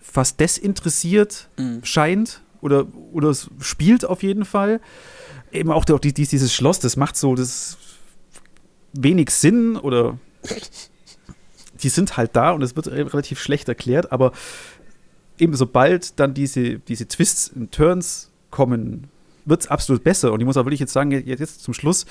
fast 0.00 0.40
desinteressiert 0.40 1.48
mhm. 1.56 1.84
scheint 1.84 2.42
oder, 2.60 2.88
oder 3.12 3.32
spielt 3.60 4.04
auf 4.04 4.24
jeden 4.24 4.44
Fall. 4.44 4.80
Eben 5.52 5.70
auch 5.70 5.84
die, 5.84 6.12
dieses 6.12 6.52
Schloss, 6.52 6.80
das 6.80 6.96
macht 6.96 7.16
so 7.16 7.36
das 7.36 7.78
wenig 8.92 9.30
Sinn 9.30 9.76
oder 9.76 10.18
die 11.80 11.88
sind 11.88 12.16
halt 12.16 12.34
da 12.34 12.50
und 12.50 12.62
es 12.62 12.74
wird 12.74 12.88
relativ 12.88 13.38
schlecht 13.38 13.68
erklärt, 13.68 14.10
aber 14.10 14.32
eben 15.38 15.54
sobald 15.54 16.18
dann 16.18 16.34
diese, 16.34 16.80
diese 16.80 17.06
Twists 17.06 17.50
und 17.50 17.70
Turns 17.70 18.32
kommen, 18.50 19.10
wird 19.46 19.62
es 19.62 19.68
absolut 19.68 20.04
besser. 20.04 20.32
Und 20.32 20.40
ich 20.40 20.46
muss 20.46 20.56
auch 20.56 20.64
wirklich 20.64 20.80
jetzt 20.80 20.92
sagen, 20.92 21.10
jetzt 21.10 21.62
zum 21.62 21.72
Schluss 21.72 22.04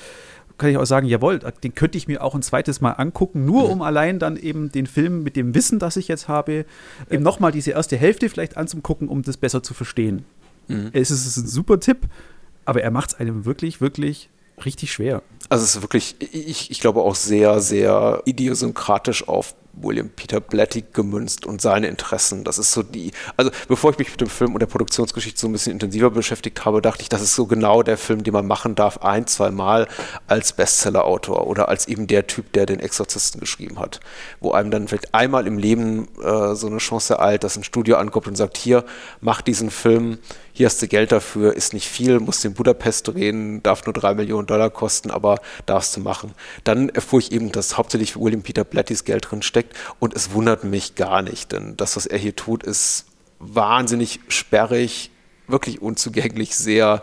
kann 0.58 0.70
ich 0.70 0.78
auch 0.78 0.86
sagen, 0.86 1.06
jawohl, 1.06 1.38
den 1.38 1.74
könnte 1.74 1.98
ich 1.98 2.08
mir 2.08 2.22
auch 2.22 2.34
ein 2.34 2.42
zweites 2.42 2.80
Mal 2.80 2.92
angucken, 2.92 3.44
nur 3.44 3.64
mhm. 3.64 3.72
um 3.72 3.82
allein 3.82 4.18
dann 4.18 4.36
eben 4.36 4.72
den 4.72 4.86
Film 4.86 5.22
mit 5.22 5.36
dem 5.36 5.54
Wissen, 5.54 5.78
das 5.78 5.96
ich 5.96 6.08
jetzt 6.08 6.28
habe, 6.28 6.64
eben 7.10 7.22
nochmal 7.22 7.52
diese 7.52 7.72
erste 7.72 7.96
Hälfte 7.96 8.28
vielleicht 8.28 8.56
anzugucken, 8.56 9.08
um 9.08 9.22
das 9.22 9.36
besser 9.36 9.62
zu 9.62 9.74
verstehen. 9.74 10.24
Mhm. 10.68 10.90
Es 10.92 11.10
ist 11.10 11.36
ein 11.36 11.46
super 11.46 11.78
Tipp, 11.78 11.98
aber 12.64 12.82
er 12.82 12.90
macht 12.90 13.10
es 13.10 13.20
einem 13.20 13.44
wirklich, 13.44 13.80
wirklich 13.80 14.30
richtig 14.64 14.92
schwer. 14.92 15.22
Also 15.48 15.64
es 15.64 15.76
ist 15.76 15.82
wirklich, 15.82 16.16
ich, 16.20 16.70
ich 16.70 16.80
glaube 16.80 17.02
auch 17.02 17.14
sehr, 17.14 17.60
sehr 17.60 18.22
idiosynkratisch 18.24 19.28
auf 19.28 19.54
William 19.76 20.08
Peter 20.08 20.40
Blatty 20.40 20.84
gemünzt 20.92 21.46
und 21.46 21.60
seine 21.60 21.88
Interessen. 21.88 22.44
Das 22.44 22.58
ist 22.58 22.72
so 22.72 22.82
die, 22.82 23.12
also 23.36 23.50
bevor 23.68 23.90
ich 23.90 23.98
mich 23.98 24.10
mit 24.10 24.20
dem 24.20 24.28
Film 24.28 24.54
und 24.54 24.60
der 24.60 24.66
Produktionsgeschichte 24.66 25.38
so 25.38 25.48
ein 25.48 25.52
bisschen 25.52 25.72
intensiver 25.72 26.10
beschäftigt 26.10 26.64
habe, 26.64 26.82
dachte 26.82 27.02
ich, 27.02 27.08
das 27.08 27.22
ist 27.22 27.34
so 27.34 27.46
genau 27.46 27.82
der 27.82 27.98
Film, 27.98 28.22
den 28.24 28.32
man 28.32 28.46
machen 28.46 28.74
darf, 28.74 28.98
ein, 28.98 29.26
zwei 29.26 29.50
Mal 29.50 29.86
als 30.26 30.52
Bestseller-Autor 30.52 31.46
oder 31.46 31.68
als 31.68 31.88
eben 31.88 32.06
der 32.06 32.26
Typ, 32.26 32.52
der 32.52 32.66
den 32.66 32.80
Exorzisten 32.80 33.40
geschrieben 33.40 33.78
hat. 33.78 34.00
Wo 34.40 34.52
einem 34.52 34.70
dann 34.70 34.88
vielleicht 34.88 35.14
einmal 35.14 35.46
im 35.46 35.58
Leben 35.58 36.08
äh, 36.22 36.54
so 36.54 36.66
eine 36.66 36.78
Chance 36.78 37.14
ereilt, 37.14 37.44
dass 37.44 37.56
ein 37.56 37.64
Studio 37.64 37.96
ankommt 37.96 38.26
und 38.26 38.36
sagt, 38.36 38.56
hier, 38.56 38.84
mach 39.20 39.42
diesen 39.42 39.70
Film, 39.70 40.18
hier 40.56 40.64
hast 40.64 40.80
du 40.80 40.88
Geld 40.88 41.12
dafür, 41.12 41.54
ist 41.54 41.74
nicht 41.74 41.86
viel, 41.86 42.18
musst 42.18 42.42
in 42.46 42.54
Budapest 42.54 43.08
drehen, 43.08 43.62
darf 43.62 43.84
nur 43.84 43.92
drei 43.92 44.14
Millionen 44.14 44.46
Dollar 44.46 44.70
kosten, 44.70 45.10
aber 45.10 45.38
darfst 45.66 45.94
du 45.94 46.00
machen. 46.00 46.32
Dann 46.64 46.88
erfuhr 46.88 47.18
ich 47.18 47.30
eben, 47.30 47.52
dass 47.52 47.76
hauptsächlich 47.76 48.18
William 48.18 48.40
Peter 48.40 48.64
Blattys 48.64 49.04
Geld 49.04 49.30
drin 49.30 49.42
steckt 49.42 49.76
und 49.98 50.14
es 50.14 50.32
wundert 50.32 50.64
mich 50.64 50.94
gar 50.94 51.20
nicht, 51.20 51.52
denn 51.52 51.76
das, 51.76 51.96
was 51.96 52.06
er 52.06 52.16
hier 52.16 52.34
tut, 52.34 52.62
ist 52.62 53.04
wahnsinnig 53.38 54.20
sperrig, 54.28 55.10
wirklich 55.46 55.82
unzugänglich, 55.82 56.56
sehr, 56.56 57.02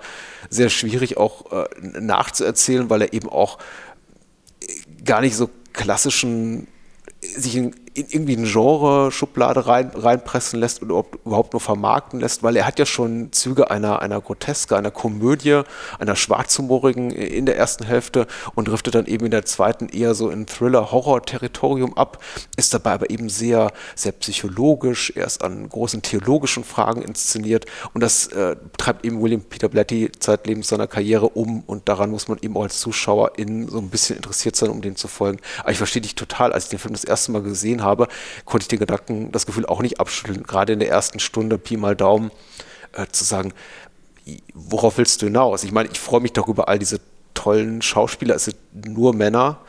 sehr 0.50 0.70
schwierig 0.72 1.18
auch 1.18 1.52
äh, 1.52 1.66
nachzuerzählen, 1.80 2.90
weil 2.90 3.04
er 3.04 3.14
eben 3.14 3.30
auch 3.30 3.60
gar 5.06 5.22
nicht 5.22 5.36
so 5.36 5.48
klassischen 5.74 6.68
sich 7.22 7.56
in, 7.56 7.76
in 7.94 8.08
irgendwie 8.10 8.38
eine 8.38 8.48
Genre-Schublade 8.48 9.68
rein, 9.68 9.92
reinpressen 9.94 10.60
lässt 10.60 10.82
oder 10.82 11.06
überhaupt 11.26 11.54
nur 11.54 11.60
vermarkten 11.60 12.20
lässt, 12.20 12.44
weil 12.44 12.56
er 12.56 12.66
hat 12.66 12.80
ja 12.80 12.86
schon 12.86 13.32
Züge 13.32 13.70
einer, 13.70 14.02
einer 14.02 14.20
Groteske, 14.20 14.76
einer 14.76 14.92
Komödie, 14.92 15.62
einer 16.00 16.16
schwarzhumorigen 16.16 17.12
in 17.12 17.46
der 17.46 17.58
ersten 17.58 17.86
Hälfte 17.86 18.28
und 18.56 18.68
driftet 18.68 18.96
dann 18.96 19.06
eben 19.06 19.26
in 19.26 19.32
der 19.32 19.46
zweiten 19.46 19.90
eher 19.90 20.16
so 20.16 20.30
in 20.30 20.48
Thriller-Horror-Territorium 20.48 21.96
ab, 21.96 22.24
ist 22.58 22.74
dabei 22.74 22.94
aber 22.94 23.10
eben 23.10 23.30
sehr, 23.30 23.72
sehr 23.96 24.12
psychologisch, 24.14 25.14
er 25.16 25.26
ist 25.26 25.44
an 25.44 25.70
großen 25.70 26.02
theologischen 26.02 26.64
Fragen 26.64 27.02
inszeniert 27.02 27.66
und 27.94 28.02
das 28.02 28.28
äh, 28.28 28.56
treibt 28.78 29.06
eben 29.06 29.22
William 29.22 29.42
Peter 29.42 29.70
Blatty 29.70 30.12
zeitlebens 30.20 30.68
seiner 30.68 30.88
Karriere 30.88 31.30
um 31.30 31.64
und 31.68 31.88
daran 31.88 32.10
muss 32.10 32.28
man 32.28 32.40
eben 32.42 32.58
auch 32.58 32.64
als 32.64 32.80
Zuschauer 32.80 33.34
in 33.38 33.68
so 33.68 33.78
ein 33.78 33.90
bisschen 33.90 34.16
interessiert 34.16 34.56
sein, 34.56 34.70
um 34.70 34.82
dem 34.82 34.96
zu 34.96 35.08
folgen. 35.08 35.40
Aber 35.60 35.72
ich 35.72 35.78
verstehe 35.78 36.02
dich 36.02 36.16
total, 36.16 36.54
als 36.54 36.66
ich 36.66 36.70
den 36.72 36.80
Film 36.80 36.94
das 36.94 37.04
erste 37.04 37.32
Mal 37.32 37.42
gesehen 37.42 37.83
habe, 37.84 38.08
konnte 38.46 38.64
ich 38.64 38.68
den 38.70 38.80
Gedanken, 38.80 39.32
das 39.32 39.46
Gefühl 39.46 39.66
auch 39.66 39.82
nicht 39.82 40.00
abschütteln, 40.00 40.44
gerade 40.44 40.74
in 40.74 40.80
der 40.80 40.90
ersten 40.90 41.20
Stunde, 41.20 41.58
Pi 41.58 41.78
mal 41.78 41.96
Daumen, 41.96 42.32
äh, 42.94 43.06
zu 43.12 43.24
sagen, 43.24 43.54
worauf 44.54 44.98
willst 44.98 45.22
du 45.22 45.28
hinaus? 45.28 45.64
Ich 45.64 45.72
meine, 45.72 45.90
ich 45.92 46.00
freue 46.00 46.22
mich 46.22 46.34
darüber, 46.34 46.70
all 46.70 46.80
diese 46.80 47.00
tollen 47.34 47.82
Schauspieler, 47.82 48.36
es 48.36 48.46
sind 48.46 48.58
nur 48.74 49.14
Männer, 49.14 49.60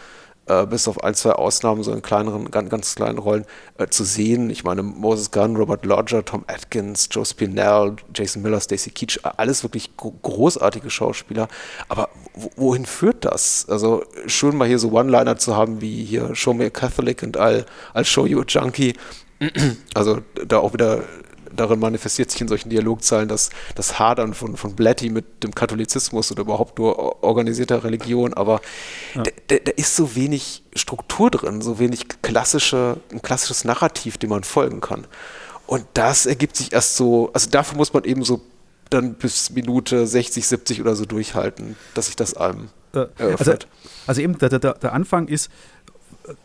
äh, 0.47 0.67
bis 0.67 0.89
auf 0.89 1.03
ein, 1.03 1.15
zwei 1.15 1.33
Ausnahmen, 1.33 1.83
so 1.83 1.93
in 1.93 2.03
kleineren, 2.03 2.51
ganz, 2.51 2.71
ganz 2.71 2.95
kleinen 2.95 3.19
Rollen 3.19 3.45
äh, 3.79 3.87
zu 3.87 4.05
sehen. 4.05 4.51
Ich 4.51 4.65
meine, 4.65 4.83
Moses 4.83 5.31
Gunn, 5.31 5.57
Robert 5.57 5.85
Lodger, 5.87 6.25
Tom 6.25 6.45
Atkins, 6.47 7.09
Joe 7.11 7.25
Spinell, 7.25 7.97
Jason 8.15 8.43
Miller, 8.43 8.61
Stacey 8.61 8.91
Keach, 8.91 9.21
alles 9.37 9.63
wirklich 9.63 9.97
großartige 9.97 10.91
Schauspieler. 10.91 11.49
Aber 11.89 12.11
wohin 12.57 12.87
führt 12.87 13.25
das? 13.25 13.67
Also 13.69 14.05
schön 14.27 14.57
mal 14.57 14.69
hier 14.69 14.79
so 14.79 14.91
One-Liner 14.91 15.37
zu 15.37 15.57
haben, 15.57 15.81
wie 15.81 16.05
hier 16.05 16.35
Show 16.35 16.55
me 16.55 16.67
a 16.67 16.71
Catholic 16.71 17.23
und 17.23 17.39
I'll, 17.39 17.65
I'll 17.95 18.05
show 18.05 18.27
you 18.27 18.41
a 18.41 18.45
Junkie. 18.47 18.95
Also 19.95 20.21
da 20.47 20.59
auch 20.59 20.73
wieder 20.73 21.05
darin 21.57 21.79
manifestiert 21.79 22.31
sich 22.31 22.41
in 22.41 22.49
solchen 22.49 22.71
Dialogzeilen 22.71 23.29
das, 23.29 23.51
das 23.75 23.99
Hadern 23.99 24.35
von, 24.35 24.57
von 24.57 24.75
Blatty 24.75 25.11
mit 25.11 25.43
dem 25.43 25.55
Katholizismus 25.55 26.31
oder 26.33 26.43
überhaupt 26.43 26.79
nur 26.79 27.23
organisierter 27.23 27.85
Religion, 27.85 28.35
aber 28.35 28.61
ja. 29.15 29.23
da, 29.23 29.57
da 29.57 29.73
ist 29.73 29.97
so 29.97 30.15
wenig 30.15 30.63
Struktur 30.75 31.31
drin, 31.31 31.63
so 31.63 31.79
wenig 31.79 32.07
klassische, 32.23 32.99
ein 33.13 33.23
klassisches 33.23 33.65
Narrativ, 33.65 34.19
dem 34.19 34.31
man 34.31 34.45
folgen 34.45 34.81
kann. 34.81 35.07
Und 35.67 35.87
das 35.95 36.27
ergibt 36.27 36.57
sich 36.57 36.73
erst 36.73 36.97
so, 36.97 37.31
also 37.33 37.49
dafür 37.51 37.77
muss 37.77 37.93
man 37.93 38.05
eben 38.05 38.25
so 38.25 38.43
dann 38.91 39.15
bis 39.15 39.51
Minute 39.51 40.07
60, 40.07 40.47
70 40.47 40.81
oder 40.81 40.95
so 40.95 41.05
durchhalten, 41.05 41.77
dass 41.95 42.07
sich 42.07 42.17
das 42.17 42.35
einem 42.35 42.69
eröffnet. 42.93 43.39
Also, 43.39 43.53
also 44.07 44.21
eben 44.21 44.39
der, 44.39 44.51
der, 44.51 44.75
der 44.75 44.93
Anfang 44.93 45.29
ist, 45.29 45.51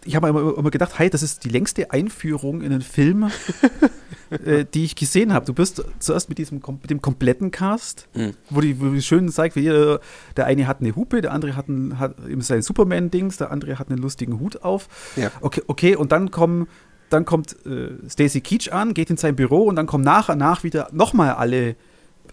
ich 0.03 0.15
habe 0.15 0.29
immer, 0.29 0.57
immer 0.57 0.71
gedacht, 0.71 0.98
hey, 0.98 1.09
das 1.09 1.24
ist 1.24 1.43
die 1.43 1.50
längste 1.50 1.91
Einführung 1.91 2.62
in 2.62 2.71
einen 2.71 2.81
Film, 2.81 3.31
äh, 4.29 4.65
die 4.65 4.86
ich 4.86 4.95
gesehen 4.95 5.33
habe. 5.33 5.45
Du 5.45 5.53
bist 5.53 5.83
zuerst 6.00 6.29
mit 6.29 6.38
diesem 6.38 6.62
mit 6.81 6.89
dem 6.89 7.01
kompletten 7.01 7.51
Cast, 7.51 8.07
mhm. 8.13 8.33
wo 8.50 8.62
die, 8.62 8.79
wo 8.79 8.89
die 8.89 9.01
schön 9.01 9.29
zeigt, 9.29 9.55
wie 9.55 9.62
jeder, 9.62 10.01
der 10.36 10.45
eine 10.45 10.67
hat 10.67 10.81
eine 10.81 10.95
Hupe, 10.95 11.21
der 11.21 11.31
andere 11.31 11.55
hat, 11.55 11.69
ein, 11.69 12.00
hat 12.00 12.15
eben 12.27 12.41
sein 12.41 12.62
Superman-Dings, 12.62 13.38
der 13.38 13.51
andere 13.51 13.79
hat 13.79 13.89
einen 13.89 14.00
lustigen 14.00 14.39
Hut 14.39 14.63
auf. 14.63 14.88
Ja. 15.15 15.31
Okay, 15.41 15.62
okay, 15.67 15.95
und 15.95 16.12
dann 16.12 16.31
kommen 16.31 16.67
dann 17.09 17.25
kommt 17.25 17.55
äh, 17.65 17.89
Stacy 18.07 18.39
Keach 18.39 18.71
an, 18.71 18.93
geht 18.93 19.09
in 19.09 19.17
sein 19.17 19.36
Büro 19.36 19.63
und 19.63 19.75
dann 19.75 19.88
kommen 19.88 20.03
nach 20.03 20.29
und 20.29 20.38
nach 20.38 20.63
wieder 20.63 20.89
nochmal 20.91 21.31
alle, 21.31 21.75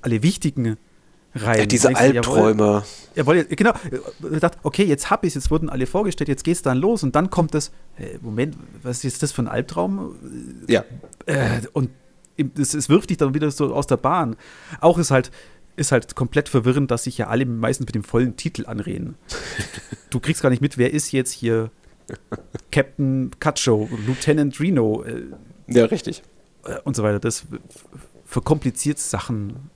alle 0.02 0.22
wichtigen 0.22 0.76
rein. 1.37 1.61
Ja, 1.61 1.66
diese 1.66 1.95
Albträume. 1.95 2.83
Jawohl, 3.14 3.45
genau. 3.45 3.73
Ich 4.33 4.40
dachte, 4.40 4.59
okay, 4.62 4.85
jetzt 4.85 5.11
hab 5.11 5.25
ich 5.25 5.35
jetzt 5.35 5.50
wurden 5.50 5.71
alle 5.71 5.87
vorgestellt, 5.87 6.28
jetzt 6.28 6.45
geht's 6.45 6.62
dann 6.62 6.78
los 6.78 7.02
und 7.02 7.16
dann 7.16 7.31
kommt 7.31 7.55
das, 7.55 7.73
hey, 7.95 8.19
Moment, 8.21 8.57
was 8.83 9.05
ist 9.05 9.23
das 9.23 9.33
für 9.33 9.43
ein 9.43 9.49
Albtraum? 9.49 10.16
Ja. 10.69 10.85
Äh, 11.25 11.62
und 11.73 11.90
es, 12.59 12.75
es 12.75 12.88
wirft 12.88 13.11
dich 13.11 13.16
dann 13.16 13.35
wieder 13.35 13.50
so 13.50 13.75
aus 13.75 13.87
der 13.87 13.97
Bahn. 13.97 14.37
Auch 14.81 14.99
ist 14.99 15.11
halt, 15.11 15.31
ist 15.76 15.93
halt 15.93 16.14
komplett 16.14 16.49
verwirrend, 16.49 16.90
dass 16.90 17.05
sich 17.05 17.19
ja 17.19 17.28
alle 17.28 17.47
meistens 17.47 17.87
mit 17.87 17.95
dem 17.95 18.05
vollen 18.05 18.37
Titel 18.37 18.66
anreden. 18.66 19.16
du 20.11 20.21
kriegst 20.21 20.43
gar 20.43 20.50
nicht 20.50 20.62
mit, 20.62 20.78
wer 20.78 20.93
ist 20.93 21.12
jetzt 21.12 21.33
hier 21.33 21.71
Captain 22.71 23.31
Cutshow, 23.40 23.88
Lieutenant 24.07 24.61
Reno. 24.61 25.02
Äh, 25.05 25.23
ja, 25.69 25.87
richtig. 25.87 26.23
Äh, 26.64 26.81
und 26.85 26.97
so 26.97 27.02
weiter. 27.02 27.19
Das 27.19 27.47
verkompliziert 28.25 28.99
Sachen. 28.99 29.71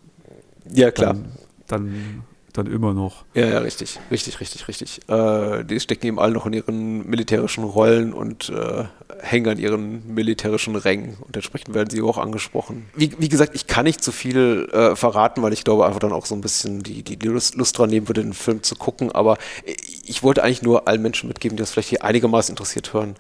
Ja, 0.73 0.91
klar. 0.91 1.15
Dann, 1.15 1.33
dann, 1.71 2.25
dann 2.53 2.67
immer 2.67 2.93
noch. 2.95 3.25
Ja, 3.35 3.47
ja, 3.47 3.59
richtig, 3.59 3.99
richtig, 4.11 4.41
richtig, 4.41 4.69
richtig. 4.69 5.01
Äh, 5.09 5.65
die 5.65 5.81
stecken 5.81 6.07
eben 6.07 6.19
alle 6.19 6.33
noch 6.33 6.47
in 6.47 6.53
ihren 6.53 7.09
militärischen 7.09 7.65
Rollen 7.65 8.13
und 8.13 8.49
äh, 8.51 8.85
hängen 9.21 9.49
an 9.49 9.59
ihren 9.59 10.15
militärischen 10.15 10.77
Rängen 10.77 11.17
und 11.21 11.37
entsprechend 11.37 11.75
werden 11.75 11.91
sie 11.91 12.03
auch 12.03 12.19
angesprochen. 12.19 12.87
Wie, 12.95 13.13
wie 13.19 13.29
gesagt, 13.29 13.55
ich 13.55 13.67
kann 13.67 13.85
nicht 13.85 14.03
zu 14.03 14.13
viel 14.13 14.69
äh, 14.73 14.97
verraten, 14.97 15.43
weil 15.43 15.53
ich 15.53 15.65
glaube 15.65 15.87
einfach 15.87 16.01
dann 16.01 16.13
auch 16.13 16.27
so 16.27 16.35
ein 16.35 16.41
bisschen 16.41 16.83
die, 16.83 17.03
die 17.03 17.17
Lust, 17.27 17.55
Lust 17.55 17.79
dran 17.79 17.91
nehmen 17.91 18.09
würde, 18.09 18.23
den 18.23 18.33
Film 18.33 18.63
zu 18.63 18.75
gucken, 18.75 19.13
aber 19.13 19.39
ich 19.65 20.23
wollte 20.23 20.43
eigentlich 20.43 20.63
nur 20.63 20.89
allen 20.89 21.03
Menschen 21.03 21.29
mitgeben, 21.29 21.57
die 21.57 21.63
das 21.63 21.73
vielleicht 21.73 21.91
hier 21.91 22.05
einigermaßen 22.05 22.53
interessiert 22.53 22.93
hören 22.93 23.15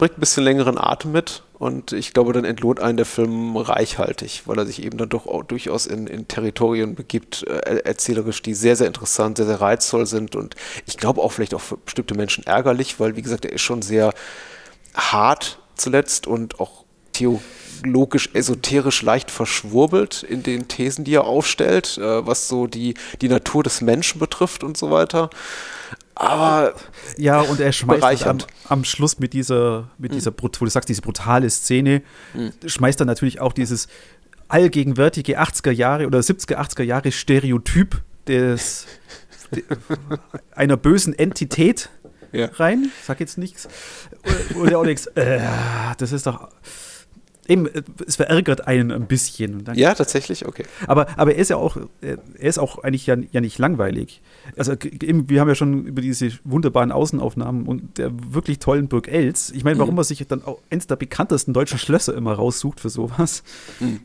bringt 0.00 0.16
ein 0.16 0.20
bisschen 0.20 0.44
längeren 0.44 0.78
Atem 0.78 1.12
mit 1.12 1.42
und 1.58 1.92
ich 1.92 2.14
glaube, 2.14 2.32
dann 2.32 2.46
entlohnt 2.46 2.80
einen 2.80 2.96
der 2.96 3.04
Film 3.04 3.54
reichhaltig, 3.58 4.44
weil 4.46 4.56
er 4.56 4.64
sich 4.64 4.82
eben 4.82 4.96
dann 4.96 5.10
doch 5.10 5.26
durchaus 5.44 5.84
in, 5.84 6.06
in 6.06 6.26
Territorien 6.26 6.94
begibt, 6.94 7.46
äh, 7.46 7.82
erzählerisch, 7.84 8.40
die 8.40 8.54
sehr, 8.54 8.76
sehr 8.76 8.86
interessant, 8.86 9.36
sehr, 9.36 9.44
sehr 9.44 9.60
reizvoll 9.60 10.06
sind 10.06 10.36
und 10.36 10.56
ich 10.86 10.96
glaube 10.96 11.20
auch 11.20 11.32
vielleicht 11.32 11.52
auch 11.52 11.60
für 11.60 11.76
bestimmte 11.76 12.14
Menschen 12.14 12.44
ärgerlich, 12.46 12.98
weil, 12.98 13.14
wie 13.16 13.20
gesagt, 13.20 13.44
er 13.44 13.52
ist 13.52 13.60
schon 13.60 13.82
sehr 13.82 14.14
hart 14.94 15.58
zuletzt 15.74 16.26
und 16.26 16.60
auch 16.60 16.84
theologisch, 17.82 18.30
esoterisch 18.34 19.02
leicht 19.02 19.30
verschwurbelt 19.30 20.22
in 20.22 20.42
den 20.42 20.68
Thesen, 20.68 21.04
die 21.04 21.14
er 21.14 21.24
aufstellt, 21.24 21.98
äh, 21.98 22.26
was 22.26 22.48
so 22.48 22.66
die, 22.66 22.94
die 23.20 23.28
Natur 23.28 23.62
des 23.62 23.80
Menschen 23.80 24.18
betrifft 24.18 24.64
und 24.64 24.76
so 24.76 24.90
weiter. 24.90 25.30
Aber 26.14 26.74
ja, 27.16 27.40
und 27.40 27.60
er 27.60 27.72
schmeißt 27.72 28.26
am, 28.26 28.38
am, 28.68 28.84
Schluss 28.84 29.18
mit 29.18 29.32
dieser, 29.32 29.90
mit 29.96 30.12
hm. 30.12 30.18
dieser, 30.18 30.32
wo 30.38 30.48
du 30.48 30.66
sagst, 30.66 30.88
diese 30.88 31.00
brutale 31.00 31.48
Szene, 31.48 32.02
hm. 32.32 32.52
schmeißt 32.66 33.00
er 33.00 33.06
natürlich 33.06 33.40
auch 33.40 33.52
dieses 33.52 33.88
allgegenwärtige 34.48 35.40
80er 35.40 35.70
Jahre 35.70 36.06
oder 36.06 36.18
70er, 36.18 36.56
80er 36.56 36.82
Jahre 36.82 37.12
Stereotyp 37.12 38.02
des, 38.26 38.86
einer 40.52 40.76
bösen 40.76 41.18
Entität 41.18 41.88
ja. 42.32 42.46
rein. 42.54 42.90
Sag 43.04 43.20
jetzt 43.20 43.38
nichts. 43.38 43.68
Oder 44.56 44.78
auch 44.78 44.84
nichts. 44.84 45.06
Äh, 45.06 45.40
das 45.98 46.12
ist 46.12 46.26
doch. 46.26 46.48
Eben, 47.48 47.68
es 48.06 48.16
verärgert 48.16 48.66
einen 48.66 48.92
ein 48.92 49.06
bisschen. 49.06 49.64
ja, 49.74 49.94
tatsächlich, 49.94 50.46
okay. 50.46 50.64
Aber, 50.86 51.06
aber 51.18 51.34
er 51.34 51.38
ist 51.38 51.50
ja 51.50 51.56
auch, 51.56 51.76
er 52.00 52.18
ist 52.38 52.58
auch 52.58 52.78
eigentlich 52.84 53.06
ja, 53.06 53.16
ja 53.32 53.40
nicht 53.40 53.58
langweilig. 53.58 54.22
Also 54.56 54.74
eben, 54.74 55.28
wir 55.28 55.40
haben 55.40 55.48
ja 55.48 55.54
schon 55.54 55.84
über 55.84 56.00
diese 56.00 56.30
wunderbaren 56.44 56.92
Außenaufnahmen 56.92 57.66
und 57.66 57.98
der 57.98 58.12
wirklich 58.32 58.60
tollen 58.60 58.88
Burg 58.88 59.08
Els. 59.08 59.50
Ich 59.50 59.64
meine, 59.64 59.78
warum 59.78 59.94
mhm. 59.94 59.96
man 59.96 60.04
sich 60.04 60.24
dann 60.28 60.44
auch 60.44 60.58
eins 60.70 60.86
der 60.86 60.96
bekanntesten 60.96 61.52
deutschen 61.52 61.78
Schlösser 61.78 62.14
immer 62.14 62.34
raussucht 62.34 62.78
für 62.78 62.90
sowas. 62.90 63.42
Mhm. 63.80 64.00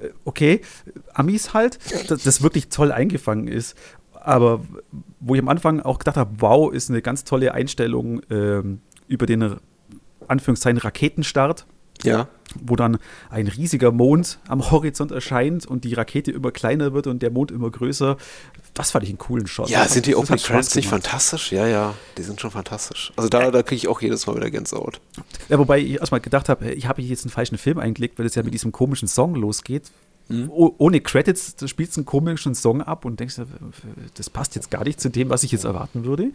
Äh, 0.00 0.10
okay, 0.24 0.60
Amis 1.14 1.54
halt, 1.54 1.78
das, 2.08 2.22
das 2.22 2.42
wirklich 2.42 2.68
toll 2.68 2.92
eingefangen 2.92 3.48
ist. 3.48 3.76
Aber 4.12 4.60
wo 5.20 5.34
ich 5.34 5.40
am 5.40 5.48
Anfang 5.48 5.80
auch 5.80 5.98
gedacht 5.98 6.16
habe, 6.16 6.30
wow, 6.38 6.72
ist 6.72 6.90
eine 6.90 7.00
ganz 7.00 7.24
tolle 7.24 7.54
Einstellung 7.54 8.20
ähm, 8.28 8.80
über 9.08 9.26
den 9.26 9.56
Anführungszeichen 10.26 10.78
Raketenstart. 10.78 11.66
Ja. 12.04 12.28
Wo 12.60 12.76
dann 12.76 12.98
ein 13.28 13.48
riesiger 13.48 13.92
Mond 13.92 14.38
am 14.48 14.70
Horizont 14.70 15.12
erscheint 15.12 15.66
und 15.66 15.84
die 15.84 15.94
Rakete 15.94 16.30
immer 16.30 16.52
kleiner 16.52 16.94
wird 16.94 17.06
und 17.06 17.20
der 17.20 17.30
Mond 17.30 17.50
immer 17.50 17.70
größer. 17.70 18.16
Das 18.72 18.92
fand 18.92 19.04
ich 19.04 19.10
einen 19.10 19.18
coolen 19.18 19.46
Shot. 19.46 19.68
Ja, 19.68 19.82
das 19.82 19.92
sind 19.94 20.06
die 20.06 20.14
Opening 20.14 20.42
Credits 20.42 20.74
nicht 20.74 20.88
fantastisch? 20.88 21.52
Ja, 21.52 21.66
ja, 21.66 21.94
die 22.16 22.22
sind 22.22 22.40
schon 22.40 22.50
fantastisch. 22.50 23.12
Also 23.16 23.28
da, 23.28 23.50
da 23.50 23.62
kriege 23.62 23.76
ich 23.76 23.88
auch 23.88 24.00
jedes 24.00 24.26
Mal 24.26 24.36
wieder 24.36 24.50
Gänsehaut. 24.50 25.00
Ja, 25.48 25.58
wobei 25.58 25.80
ich 25.80 25.94
erstmal 25.94 26.20
gedacht 26.20 26.48
habe, 26.48 26.72
ich 26.72 26.86
habe 26.86 27.02
hier 27.02 27.10
jetzt 27.10 27.24
einen 27.24 27.32
falschen 27.32 27.58
Film 27.58 27.78
eingelegt, 27.78 28.18
weil 28.18 28.26
es 28.26 28.34
ja 28.34 28.42
mit 28.42 28.54
diesem 28.54 28.72
komischen 28.72 29.08
Song 29.08 29.34
losgeht, 29.34 29.90
Mhm. 30.28 30.50
Ohne 30.50 31.00
Credits 31.00 31.54
spielst 31.66 31.96
du 31.96 32.00
einen 32.00 32.06
komischen 32.06 32.54
Song 32.54 32.82
ab 32.82 33.04
und 33.04 33.20
denkst, 33.20 33.40
das 34.14 34.28
passt 34.30 34.56
jetzt 34.56 34.70
gar 34.70 34.82
nicht 34.84 35.00
zu 35.00 35.08
dem, 35.08 35.30
was 35.30 35.44
ich 35.44 35.52
jetzt 35.52 35.64
erwarten 35.64 36.04
würde. 36.04 36.32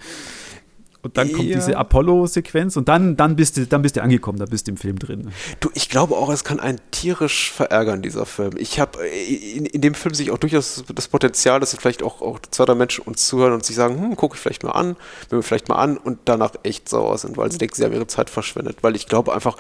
Und 1.03 1.17
dann 1.17 1.31
kommt 1.31 1.48
ja. 1.48 1.55
diese 1.55 1.77
Apollo-Sequenz 1.77 2.77
und 2.77 2.88
dann, 2.88 3.17
dann, 3.17 3.36
bist 3.36 3.58
du, 3.58 3.65
dann 3.65 3.81
bist 3.81 3.96
du 3.96 4.03
angekommen, 4.03 4.38
da 4.38 4.46
bist 4.46 4.67
du 4.67 4.72
im 4.72 4.77
Film 4.77 5.00
drin. 5.00 5.31
Du, 5.60 5.70
ich 5.74 5.89
glaube 5.89 6.15
auch, 6.15 6.29
es 6.29 6.43
kann 6.43 6.60
einen 6.60 6.79
tierisch 6.91 7.51
verärgern, 7.51 8.03
dieser 8.03 8.27
Film. 8.27 8.51
Ich 8.58 8.79
habe 8.79 9.05
in, 9.08 9.65
in, 9.65 9.81
dem 9.81 9.96
Film 9.96 10.13
sich 10.13 10.29
auch 10.29 10.38
durchaus 10.38 10.84
das 10.93 11.08
Potenzial, 11.08 11.60
dass 11.60 11.75
vielleicht 11.75 12.03
auch, 12.03 12.22
auch 12.22 12.39
zwei, 12.51 12.65
drei 12.65 12.75
Menschen 12.75 13.03
uns 13.05 13.27
zuhören 13.27 13.53
und 13.53 13.65
sich 13.65 13.75
sagen, 13.75 14.00
hm, 14.00 14.15
gucke 14.15 14.36
ich 14.36 14.41
vielleicht 14.41 14.63
mal 14.63 14.72
an, 14.72 14.96
bin 15.29 15.39
mir 15.39 15.43
vielleicht 15.43 15.70
mal 15.70 15.77
an 15.77 15.98
und 15.98 16.20
danach 16.25 16.51
echt 16.62 16.88
sauer 16.88 17.17
sind, 17.17 17.36
weil 17.36 17.51
sie 17.51 17.58
denken, 17.58 17.75
sie 17.75 17.84
haben 17.84 17.93
ihre 17.93 18.08
Zeit 18.08 18.29
verschwendet. 18.29 18.77
Weil 18.81 18.96
ich 18.96 19.08
glaube 19.08 19.34
einfach, 19.34 19.58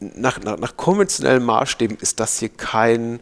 nach, 0.00 0.40
nach, 0.42 0.58
nach 0.58 0.76
konventionellen 0.76 1.44
Maßstäben 1.44 1.98
ist 2.00 2.20
das 2.20 2.38
hier 2.38 2.48
kein 2.48 3.20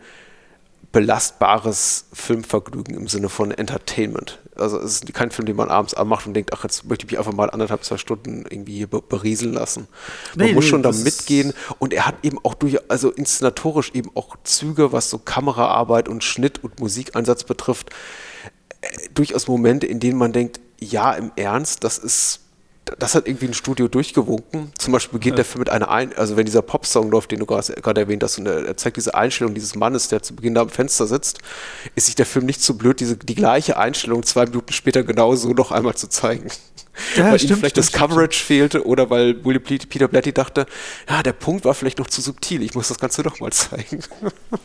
belastbares 0.92 2.06
Filmvergnügen 2.12 2.96
im 2.96 3.08
Sinne 3.08 3.28
von 3.28 3.50
Entertainment. 3.50 4.38
Also 4.58 4.78
es 4.78 5.02
ist 5.02 5.14
kein 5.14 5.30
Film, 5.30 5.46
den 5.46 5.56
man 5.56 5.68
abends 5.68 5.94
anmacht 5.94 6.26
und 6.26 6.34
denkt, 6.34 6.52
ach, 6.52 6.62
jetzt 6.64 6.84
möchte 6.84 7.06
ich 7.06 7.12
mich 7.12 7.18
einfach 7.18 7.32
mal 7.32 7.50
anderthalb, 7.50 7.84
zwei 7.84 7.96
Stunden 7.96 8.44
irgendwie 8.48 8.76
hier 8.76 8.86
berieseln 8.86 9.52
lassen. 9.52 9.88
Man 10.34 10.46
nee, 10.46 10.52
muss 10.54 10.64
nee, 10.64 10.70
schon 10.70 10.82
da 10.82 10.92
mitgehen 10.92 11.52
und 11.78 11.92
er 11.92 12.06
hat 12.06 12.16
eben 12.22 12.38
auch 12.42 12.54
durch, 12.54 12.78
also 12.90 13.10
inszenatorisch 13.10 13.92
eben 13.94 14.10
auch 14.14 14.36
Züge, 14.44 14.92
was 14.92 15.10
so 15.10 15.18
Kameraarbeit 15.18 16.08
und 16.08 16.24
Schnitt 16.24 16.62
und 16.62 16.80
Musikeinsatz 16.80 17.44
betrifft, 17.44 17.90
äh, 18.80 18.88
durchaus 19.14 19.48
Momente, 19.48 19.86
in 19.86 20.00
denen 20.00 20.18
man 20.18 20.32
denkt, 20.32 20.60
ja, 20.78 21.12
im 21.12 21.32
Ernst, 21.36 21.84
das 21.84 21.98
ist 21.98 22.40
das 22.98 23.14
hat 23.14 23.26
irgendwie 23.26 23.46
ein 23.46 23.54
Studio 23.54 23.88
durchgewunken. 23.88 24.72
Zum 24.78 24.92
Beispiel 24.92 25.18
beginnt 25.18 25.34
ja. 25.34 25.36
der 25.36 25.44
Film 25.44 25.60
mit 25.60 25.70
einer 25.70 25.90
Ein 25.90 26.16
also 26.16 26.36
wenn 26.36 26.46
dieser 26.46 26.62
Popsong 26.62 27.10
läuft, 27.10 27.32
den 27.32 27.40
du 27.40 27.46
gerade 27.46 28.00
erwähnt 28.00 28.22
hast, 28.22 28.38
und 28.38 28.46
er, 28.46 28.76
zeigt 28.76 28.96
diese 28.96 29.14
Einstellung 29.14 29.54
dieses 29.54 29.74
Mannes, 29.74 30.08
der 30.08 30.22
zu 30.22 30.34
Beginn 30.34 30.54
da 30.54 30.62
am 30.62 30.68
Fenster 30.68 31.06
sitzt, 31.06 31.40
ist 31.94 32.06
sich 32.06 32.14
der 32.14 32.26
Film 32.26 32.46
nicht 32.46 32.62
zu 32.62 32.78
blöd, 32.78 33.00
diese, 33.00 33.16
die 33.16 33.34
gleiche 33.34 33.76
Einstellung 33.76 34.22
zwei 34.22 34.44
Minuten 34.44 34.72
später 34.72 35.02
genauso 35.02 35.52
noch 35.52 35.72
einmal 35.72 35.94
zu 35.94 36.08
zeigen. 36.08 36.48
Ja, 37.16 37.30
weil 37.30 37.38
stimmt, 37.38 37.50
ihm 37.50 37.56
vielleicht 37.58 37.76
stimmt, 37.76 37.88
das 37.88 37.92
Coverage 37.92 38.38
stimmt. 38.38 38.46
fehlte 38.46 38.86
oder 38.86 39.10
weil 39.10 39.44
William 39.44 39.62
Peter 39.62 40.08
Blatty 40.08 40.32
dachte, 40.32 40.66
ja, 41.08 41.22
der 41.22 41.34
Punkt 41.34 41.64
war 41.64 41.74
vielleicht 41.74 41.98
noch 41.98 42.06
zu 42.06 42.22
subtil, 42.22 42.62
ich 42.62 42.74
muss 42.74 42.88
das 42.88 42.98
Ganze 42.98 43.22
doch 43.22 43.38
mal 43.40 43.52
zeigen. 43.52 44.00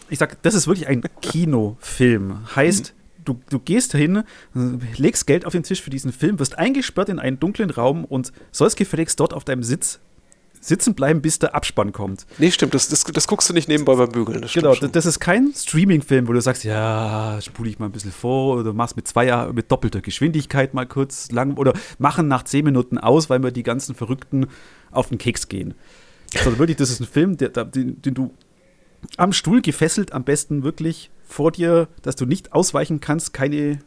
Ich 0.09 0.19
sag, 0.19 0.41
das 0.43 0.53
ist 0.53 0.67
wirklich 0.67 0.87
ein 0.87 1.03
Kinofilm. 1.21 2.47
Heißt, 2.55 2.93
mhm 2.93 3.00
du, 3.25 3.39
du 3.49 3.59
gehst 3.59 3.93
dahin, 3.93 4.23
legst 4.97 5.27
Geld 5.27 5.45
auf 5.45 5.53
den 5.53 5.63
Tisch 5.63 5.81
für 5.81 5.89
diesen 5.89 6.11
Film, 6.11 6.39
wirst 6.39 6.57
eingesperrt 6.57 7.09
in 7.09 7.19
einen 7.19 7.39
dunklen 7.39 7.69
Raum 7.69 8.05
und 8.05 8.31
sollst 8.51 8.77
gefälligst 8.77 9.19
dort 9.19 9.33
auf 9.33 9.43
deinem 9.43 9.63
Sitz 9.63 9.99
sitzen 10.61 10.93
bleiben, 10.93 11.21
bis 11.21 11.39
der 11.39 11.55
Abspann 11.55 11.91
kommt. 11.91 12.25
Nee, 12.37 12.51
stimmt, 12.51 12.73
das, 12.73 12.87
das, 12.87 13.03
das 13.03 13.27
guckst 13.27 13.49
du 13.49 13.53
nicht 13.53 13.67
nebenbei 13.67 13.95
beim 13.95 14.09
Bügeln. 14.09 14.41
Das 14.41 14.53
genau, 14.53 14.75
das 14.75 15.05
ist 15.05 15.19
kein 15.19 15.51
Streaming-Film, 15.55 16.27
wo 16.27 16.33
du 16.33 16.41
sagst, 16.41 16.63
ja, 16.63 17.39
spule 17.41 17.69
ich 17.69 17.79
mal 17.79 17.87
ein 17.87 17.91
bisschen 17.91 18.11
vor 18.11 18.57
oder 18.59 18.71
machst 18.71 18.95
mit 18.95 19.07
zwei 19.07 19.51
mit 19.51 19.71
doppelter 19.71 20.01
Geschwindigkeit 20.01 20.73
mal 20.73 20.85
kurz 20.85 21.31
lang 21.31 21.57
oder 21.57 21.73
machen 21.97 22.27
nach 22.27 22.43
zehn 22.43 22.63
Minuten 22.63 22.99
aus, 22.99 23.29
weil 23.29 23.41
wir 23.41 23.51
die 23.51 23.63
ganzen 23.63 23.95
Verrückten 23.95 24.47
auf 24.91 25.09
den 25.09 25.17
Keks 25.17 25.47
gehen. 25.47 25.73
Sondern 26.31 26.59
wirklich, 26.59 26.77
das 26.77 26.91
ist 26.91 26.99
ein 26.99 27.07
Film, 27.07 27.37
der, 27.37 27.49
den, 27.49 28.01
den 28.01 28.13
du 28.13 28.31
am 29.17 29.33
Stuhl 29.33 29.61
gefesselt 29.61 30.13
am 30.13 30.23
besten 30.23 30.63
wirklich 30.63 31.09
vor 31.31 31.51
dir, 31.51 31.87
dass 32.01 32.15
du 32.15 32.25
nicht 32.25 32.53
ausweichen 32.53 32.99
kannst, 32.99 33.33
keine 33.33 33.79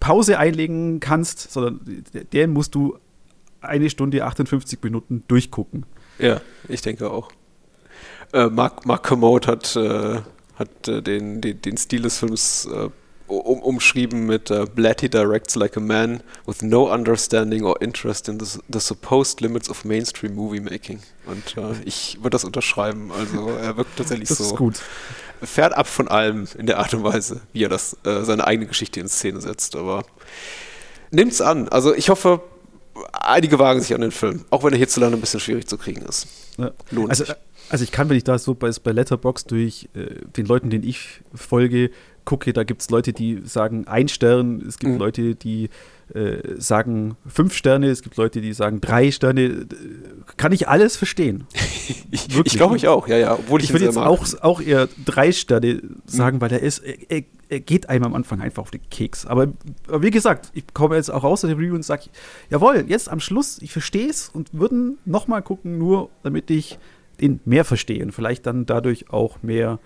Pause 0.00 0.38
einlegen 0.38 1.00
kannst, 1.00 1.52
sondern 1.52 2.04
den 2.32 2.52
musst 2.52 2.74
du 2.74 2.98
eine 3.60 3.88
Stunde 3.88 4.24
58 4.24 4.80
Minuten 4.82 5.22
durchgucken. 5.28 5.86
Ja, 6.18 6.40
ich 6.68 6.82
denke 6.82 7.10
auch. 7.10 7.30
Äh, 8.32 8.46
Mark, 8.46 8.84
Mark 8.84 9.06
Kermode 9.06 9.46
hat, 9.46 9.76
äh, 9.76 10.20
hat 10.56 10.88
äh, 10.88 11.02
den, 11.02 11.40
den, 11.40 11.62
den 11.62 11.76
Stil 11.76 12.02
des 12.02 12.18
Films 12.18 12.66
äh, 12.66 12.88
um, 13.38 13.62
umschrieben 13.62 14.26
mit 14.26 14.50
uh, 14.50 14.66
Blatty 14.66 15.08
directs 15.08 15.54
like 15.54 15.76
a 15.76 15.80
man 15.80 16.22
with 16.46 16.62
no 16.62 16.92
understanding 16.92 17.64
or 17.64 17.80
interest 17.80 18.28
in 18.28 18.38
the, 18.38 18.58
the 18.70 18.80
supposed 18.80 19.40
limits 19.40 19.68
of 19.70 19.84
mainstream 19.84 20.34
movie 20.34 20.60
making. 20.60 21.00
Und 21.26 21.56
uh, 21.56 21.74
ich 21.84 22.18
würde 22.18 22.30
das 22.30 22.44
unterschreiben. 22.44 23.10
Also 23.12 23.48
er 23.50 23.76
wirkt 23.76 23.96
tatsächlich 23.96 24.28
das 24.28 24.38
so. 24.38 24.44
Ist 24.44 24.56
gut. 24.56 24.80
Fernab 25.42 25.88
von 25.88 26.08
allem 26.08 26.46
in 26.56 26.66
der 26.66 26.78
Art 26.78 26.94
und 26.94 27.02
Weise, 27.02 27.40
wie 27.52 27.64
er 27.64 27.68
das, 27.68 27.96
uh, 28.06 28.22
seine 28.22 28.46
eigene 28.46 28.66
Geschichte 28.66 29.00
in 29.00 29.08
Szene 29.08 29.40
setzt. 29.40 29.76
Aber 29.76 30.04
nimmt's 31.10 31.40
an. 31.40 31.68
Also 31.68 31.94
ich 31.94 32.10
hoffe, 32.10 32.40
einige 33.12 33.58
wagen 33.58 33.80
sich 33.80 33.94
an 33.94 34.00
den 34.00 34.12
Film, 34.12 34.44
auch 34.50 34.64
wenn 34.64 34.72
er 34.72 34.78
hierzulande 34.78 35.16
ein 35.16 35.20
bisschen 35.20 35.40
schwierig 35.40 35.66
zu 35.66 35.78
kriegen 35.78 36.02
ist. 36.02 36.26
Ja. 36.58 36.72
Lohnt 36.90 37.10
also, 37.10 37.24
sich. 37.24 37.34
Also 37.68 37.84
ich 37.84 37.92
kann, 37.92 38.08
wenn 38.10 38.16
ich 38.16 38.24
da 38.24 38.38
so 38.38 38.54
bei, 38.54 38.70
bei 38.82 38.92
Letterbox 38.92 39.44
durch 39.44 39.88
äh, 39.94 40.26
den 40.36 40.46
Leuten, 40.46 40.68
denen 40.68 40.84
ich 40.84 41.22
folge, 41.34 41.90
gucke, 42.24 42.52
da 42.52 42.64
gibt 42.64 42.82
es 42.82 42.90
Leute, 42.90 43.12
die 43.12 43.42
sagen 43.44 43.86
ein 43.86 44.08
Stern, 44.08 44.62
es 44.66 44.78
gibt 44.78 44.92
mhm. 44.92 44.98
Leute, 44.98 45.34
die 45.34 45.68
äh, 46.14 46.60
sagen 46.60 47.16
fünf 47.26 47.54
Sterne, 47.54 47.88
es 47.88 48.02
gibt 48.02 48.16
Leute, 48.16 48.40
die 48.40 48.52
sagen 48.52 48.80
drei 48.80 49.10
Sterne. 49.10 49.66
Kann 50.36 50.52
ich 50.52 50.68
alles 50.68 50.96
verstehen. 50.96 51.46
ich 52.10 52.28
glaube 52.28 52.76
ich 52.76 52.88
auch, 52.88 53.08
ja, 53.08 53.16
ja. 53.16 53.34
Obwohl 53.34 53.60
ich, 53.60 53.66
ich 53.66 53.72
würde 53.72 53.86
jetzt 53.86 53.96
auch, 53.96 54.26
auch 54.42 54.60
eher 54.60 54.88
drei 55.04 55.32
Sterne 55.32 55.82
sagen, 56.04 56.36
mhm. 56.36 56.40
weil 56.42 56.48
der 56.50 56.60
ist, 56.60 56.80
er, 56.80 57.22
er, 57.48 57.60
geht 57.60 57.88
einem 57.88 58.04
am 58.04 58.14
Anfang 58.14 58.40
einfach 58.40 58.62
auf 58.62 58.70
den 58.70 58.80
Keks. 58.90 59.26
Aber, 59.26 59.48
aber 59.88 60.02
wie 60.02 60.10
gesagt, 60.10 60.50
ich 60.54 60.64
komme 60.72 60.96
jetzt 60.96 61.10
auch 61.10 61.22
raus 61.22 61.44
aus 61.44 61.50
dem 61.50 61.58
Review 61.58 61.74
und 61.74 61.84
sage, 61.84 62.04
jawohl, 62.50 62.84
jetzt 62.88 63.10
am 63.10 63.20
Schluss, 63.20 63.58
ich 63.60 63.72
verstehe 63.72 64.08
es 64.08 64.28
und 64.28 64.52
würden 64.52 64.98
nochmal 65.04 65.42
gucken, 65.42 65.78
nur 65.78 66.10
damit 66.22 66.50
ich 66.50 66.78
den 67.20 67.40
mehr 67.44 67.64
verstehe 67.64 68.02
und 68.02 68.12
vielleicht 68.12 68.46
dann 68.46 68.66
dadurch 68.66 69.10
auch 69.10 69.42
mehr 69.42 69.78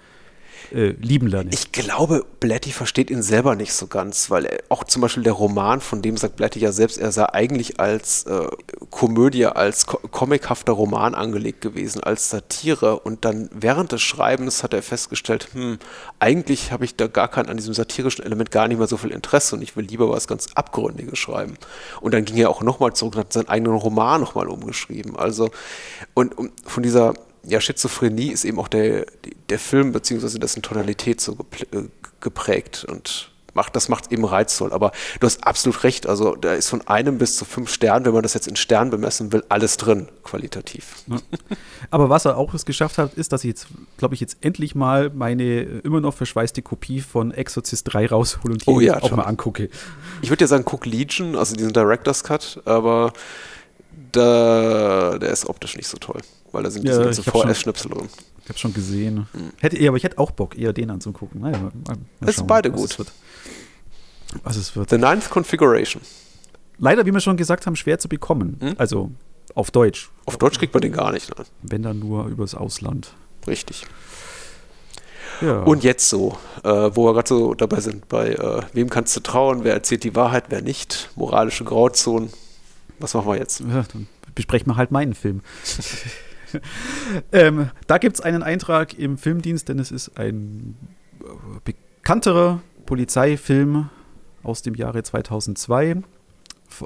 äh, 0.73 0.95
lieben 1.01 1.27
lerne. 1.27 1.51
Ich 1.53 1.73
glaube, 1.73 2.25
Blatty 2.41 2.71
versteht 2.71 3.11
ihn 3.11 3.23
selber 3.23 3.55
nicht 3.55 3.73
so 3.73 3.87
ganz, 3.87 4.31
weil 4.31 4.47
er, 4.47 4.59
auch 4.69 4.85
zum 4.85 5.03
Beispiel 5.03 5.23
der 5.23 5.33
Roman, 5.33 5.81
von 5.81 6.03
dem 6.03 6.17
sagt 6.17 6.37
Blatty 6.37 6.61
ja 6.61 6.73
selbst, 6.73 6.99
er 6.99 7.13
sei 7.13 7.27
eigentlich 7.33 7.81
als 7.81 8.25
äh, 8.25 8.49
Komödie, 8.91 9.47
als 9.47 9.87
ko 9.87 9.99
comichafter 10.11 10.73
Roman 10.73 11.15
angelegt 11.15 11.61
gewesen, 11.61 12.03
als 12.03 12.31
Satire. 12.31 13.01
Und 13.01 13.25
dann 13.25 13.49
während 13.53 13.93
des 13.93 14.03
Schreibens 14.03 14.63
hat 14.63 14.75
er 14.75 14.83
festgestellt, 14.83 15.49
hm, 15.53 15.79
eigentlich 16.19 16.73
habe 16.73 16.85
ich 16.85 16.97
da 16.97 17.07
gar 17.07 17.29
kein, 17.29 17.49
an 17.49 17.57
diesem 17.57 17.75
satirischen 17.75 18.25
Element 18.25 18.51
gar 18.51 18.69
nicht 18.69 18.79
mehr 18.79 18.87
so 18.87 18.97
viel 18.97 19.11
Interesse 19.11 19.57
und 19.57 19.63
ich 19.63 19.77
will 19.77 19.85
lieber 19.85 20.11
was 20.11 20.27
ganz 20.27 20.49
Abgründiges 20.55 21.19
schreiben. 21.19 21.55
Und 22.01 22.15
dann 22.15 22.25
ging 22.25 22.37
er 22.37 22.51
auch 22.51 22.63
nochmal 22.63 22.95
zurück 22.95 23.15
und 23.15 23.21
hat 23.21 23.33
seinen 23.33 23.49
eigenen 23.49 23.75
Roman 23.75 24.21
nochmal 24.21 24.49
umgeschrieben. 24.49 25.17
Also, 25.17 25.51
und, 26.15 26.37
und 26.37 26.53
von 26.65 26.83
dieser 26.83 27.15
ja, 27.47 27.61
Schizophrenie 27.61 28.33
ist 28.33 28.45
eben 28.45 28.59
auch 28.59 28.69
der, 28.69 29.07
der 29.49 29.59
Film 29.59 29.93
beziehungsweise 29.93 30.39
dessen 30.39 30.63
Tonalität 30.63 31.21
so 31.21 31.37
äh, 31.73 31.83
geprägt 32.21 32.85
und 32.89 33.31
macht, 33.57 33.75
das 33.75 33.89
macht 33.89 34.13
eben 34.13 34.25
reizvoll. 34.25 34.73
Aber 34.73 34.93
du 35.19 35.27
hast 35.27 35.43
absolut 35.45 35.83
recht. 35.83 36.07
Also 36.07 36.37
da 36.37 36.53
ist 36.53 36.69
von 36.69 36.87
einem 36.87 37.19
bis 37.19 37.37
zu 37.37 37.45
fünf 37.45 37.73
Sternen, 37.73 38.05
wenn 38.05 38.13
man 38.13 38.23
das 38.23 38.35
jetzt 38.35 38.47
in 38.47 38.55
Sternen 38.55 38.91
bemessen 38.91 39.33
will, 39.33 39.43
alles 39.49 39.77
drin, 39.79 40.09
qualitativ. 40.23 40.97
Ja. 41.09 41.17
Aber 41.91 42.09
was 42.09 42.27
er 42.27 42.37
auch 42.37 42.55
es 42.55 42.67
geschafft 42.67 42.99
hat, 42.99 43.15
ist, 43.15 43.33
dass 43.33 43.43
ich 43.43 43.49
jetzt, 43.49 43.67
glaube 43.97 44.15
ich, 44.15 44.21
jetzt 44.21 44.37
endlich 44.43 44.75
mal 44.75 45.11
meine 45.11 45.63
immer 45.63 46.01
noch 46.01 46.15
verschweißte 46.15 46.63
Kopie 46.63 47.01
von 47.01 47.33
Exorcist 47.33 47.93
3 47.93 48.07
raushole 48.09 48.53
und 48.53 48.67
die 48.67 48.71
oh, 48.71 48.81
ja, 48.81 49.03
auch 49.03 49.11
mal 49.11 49.25
angucke. 49.25 49.71
Ich 50.23 50.31
würde 50.31 50.45
ja 50.45 50.49
sagen, 50.49 50.65
guck 50.65 50.87
Legion, 50.87 51.35
also 51.35 51.57
diesen 51.57 51.73
Director's 51.73 52.23
Cut, 52.23 52.61
aber 52.65 53.13
da, 54.13 55.19
der 55.19 55.31
ist 55.31 55.49
optisch 55.49 55.77
nicht 55.77 55.89
so 55.89 55.97
toll, 55.97 56.21
weil 56.57 56.63
da 56.63 56.71
sind 56.71 56.87
diese 56.87 56.99
ja, 56.99 57.05
ganzen 57.05 57.23
VS-Schnipsel 57.25 57.91
drin. 57.91 58.09
Ich 58.43 58.49
habe 58.49 58.59
schon 58.59 58.73
gesehen. 58.73 59.29
Hm. 59.33 59.53
Hätte, 59.61 59.89
aber 59.89 59.97
ich 59.97 60.05
hätte 60.05 60.19
auch 60.19 60.31
Bock, 60.31 60.57
eher 60.57 60.73
den 60.73 60.91
anzugucken. 60.91 61.43
Naja, 61.43 61.59
mal, 61.59 61.73
mal 61.87 61.97
das 62.21 62.39
ist 62.39 62.47
beide 62.47 62.71
gut. 62.71 62.99
Es 62.99 63.07
was 64.43 64.57
es 64.57 64.75
wird. 64.75 64.91
The 64.91 64.99
Ninth 64.99 65.31
Configuration. 65.31 66.01
Leider, 66.79 67.07
wie 67.07 67.13
wir 67.13 67.21
schon 67.21 67.37
gesagt 67.37 67.67
haben, 67.67 67.77
schwer 67.77 67.99
zu 67.99 68.09
bekommen. 68.09 68.57
Hm? 68.61 68.75
Also 68.79 69.11
auf 69.55 69.71
Deutsch. 69.71 70.11
Auf 70.25 70.37
Deutsch 70.39 70.59
kriegt 70.59 70.75
man 70.75 70.81
den 70.81 70.93
gar 70.93 71.13
nicht. 71.13 71.37
Nein. 71.37 71.47
Wenn 71.63 71.83
dann 71.83 71.99
nur 71.99 72.27
übers 72.27 72.55
Ausland. 72.55 73.13
Richtig. 73.47 73.87
Ja. 75.41 75.63
Und 75.63 75.85
jetzt 75.85 76.09
so, 76.09 76.39
äh, 76.65 76.69
wo 76.69 77.07
wir 77.07 77.13
gerade 77.13 77.29
so 77.29 77.55
dabei 77.55 77.81
sind, 77.81 78.09
bei 78.09 78.31
äh, 78.31 78.63
wem 78.73 78.89
kannst 78.89 79.15
du 79.17 79.21
trauen, 79.21 79.65
wer 79.65 79.75
erzählt 79.75 80.05
die 80.05 80.15
Wahrheit, 80.15 80.45
wer 80.49 80.63
nicht, 80.63 81.11
moralische 81.15 81.65
Grauzonen. 81.65 82.31
Was 82.99 83.13
machen 83.13 83.29
wir 83.29 83.37
jetzt? 83.37 83.61
Ja, 83.61 83.85
dann 83.93 84.09
besprechen 84.35 84.69
wir 84.69 84.77
halt 84.77 84.91
meinen 84.91 85.15
Film. 85.15 85.43
ähm, 87.33 87.71
da 87.87 87.99
gibt 87.99 88.17
es 88.17 88.21
einen 88.21 88.43
Eintrag 88.43 88.99
im 88.99 89.19
Filmdienst, 89.19 89.69
denn 89.69 89.79
es 89.79 89.91
ist 89.91 90.19
ein 90.19 90.77
äh, 91.21 91.25
bekannterer 91.65 92.61
Polizeifilm 92.87 93.91
aus 94.43 94.63
dem 94.63 94.75
Jahre 94.75 95.03
2002. 95.03 96.03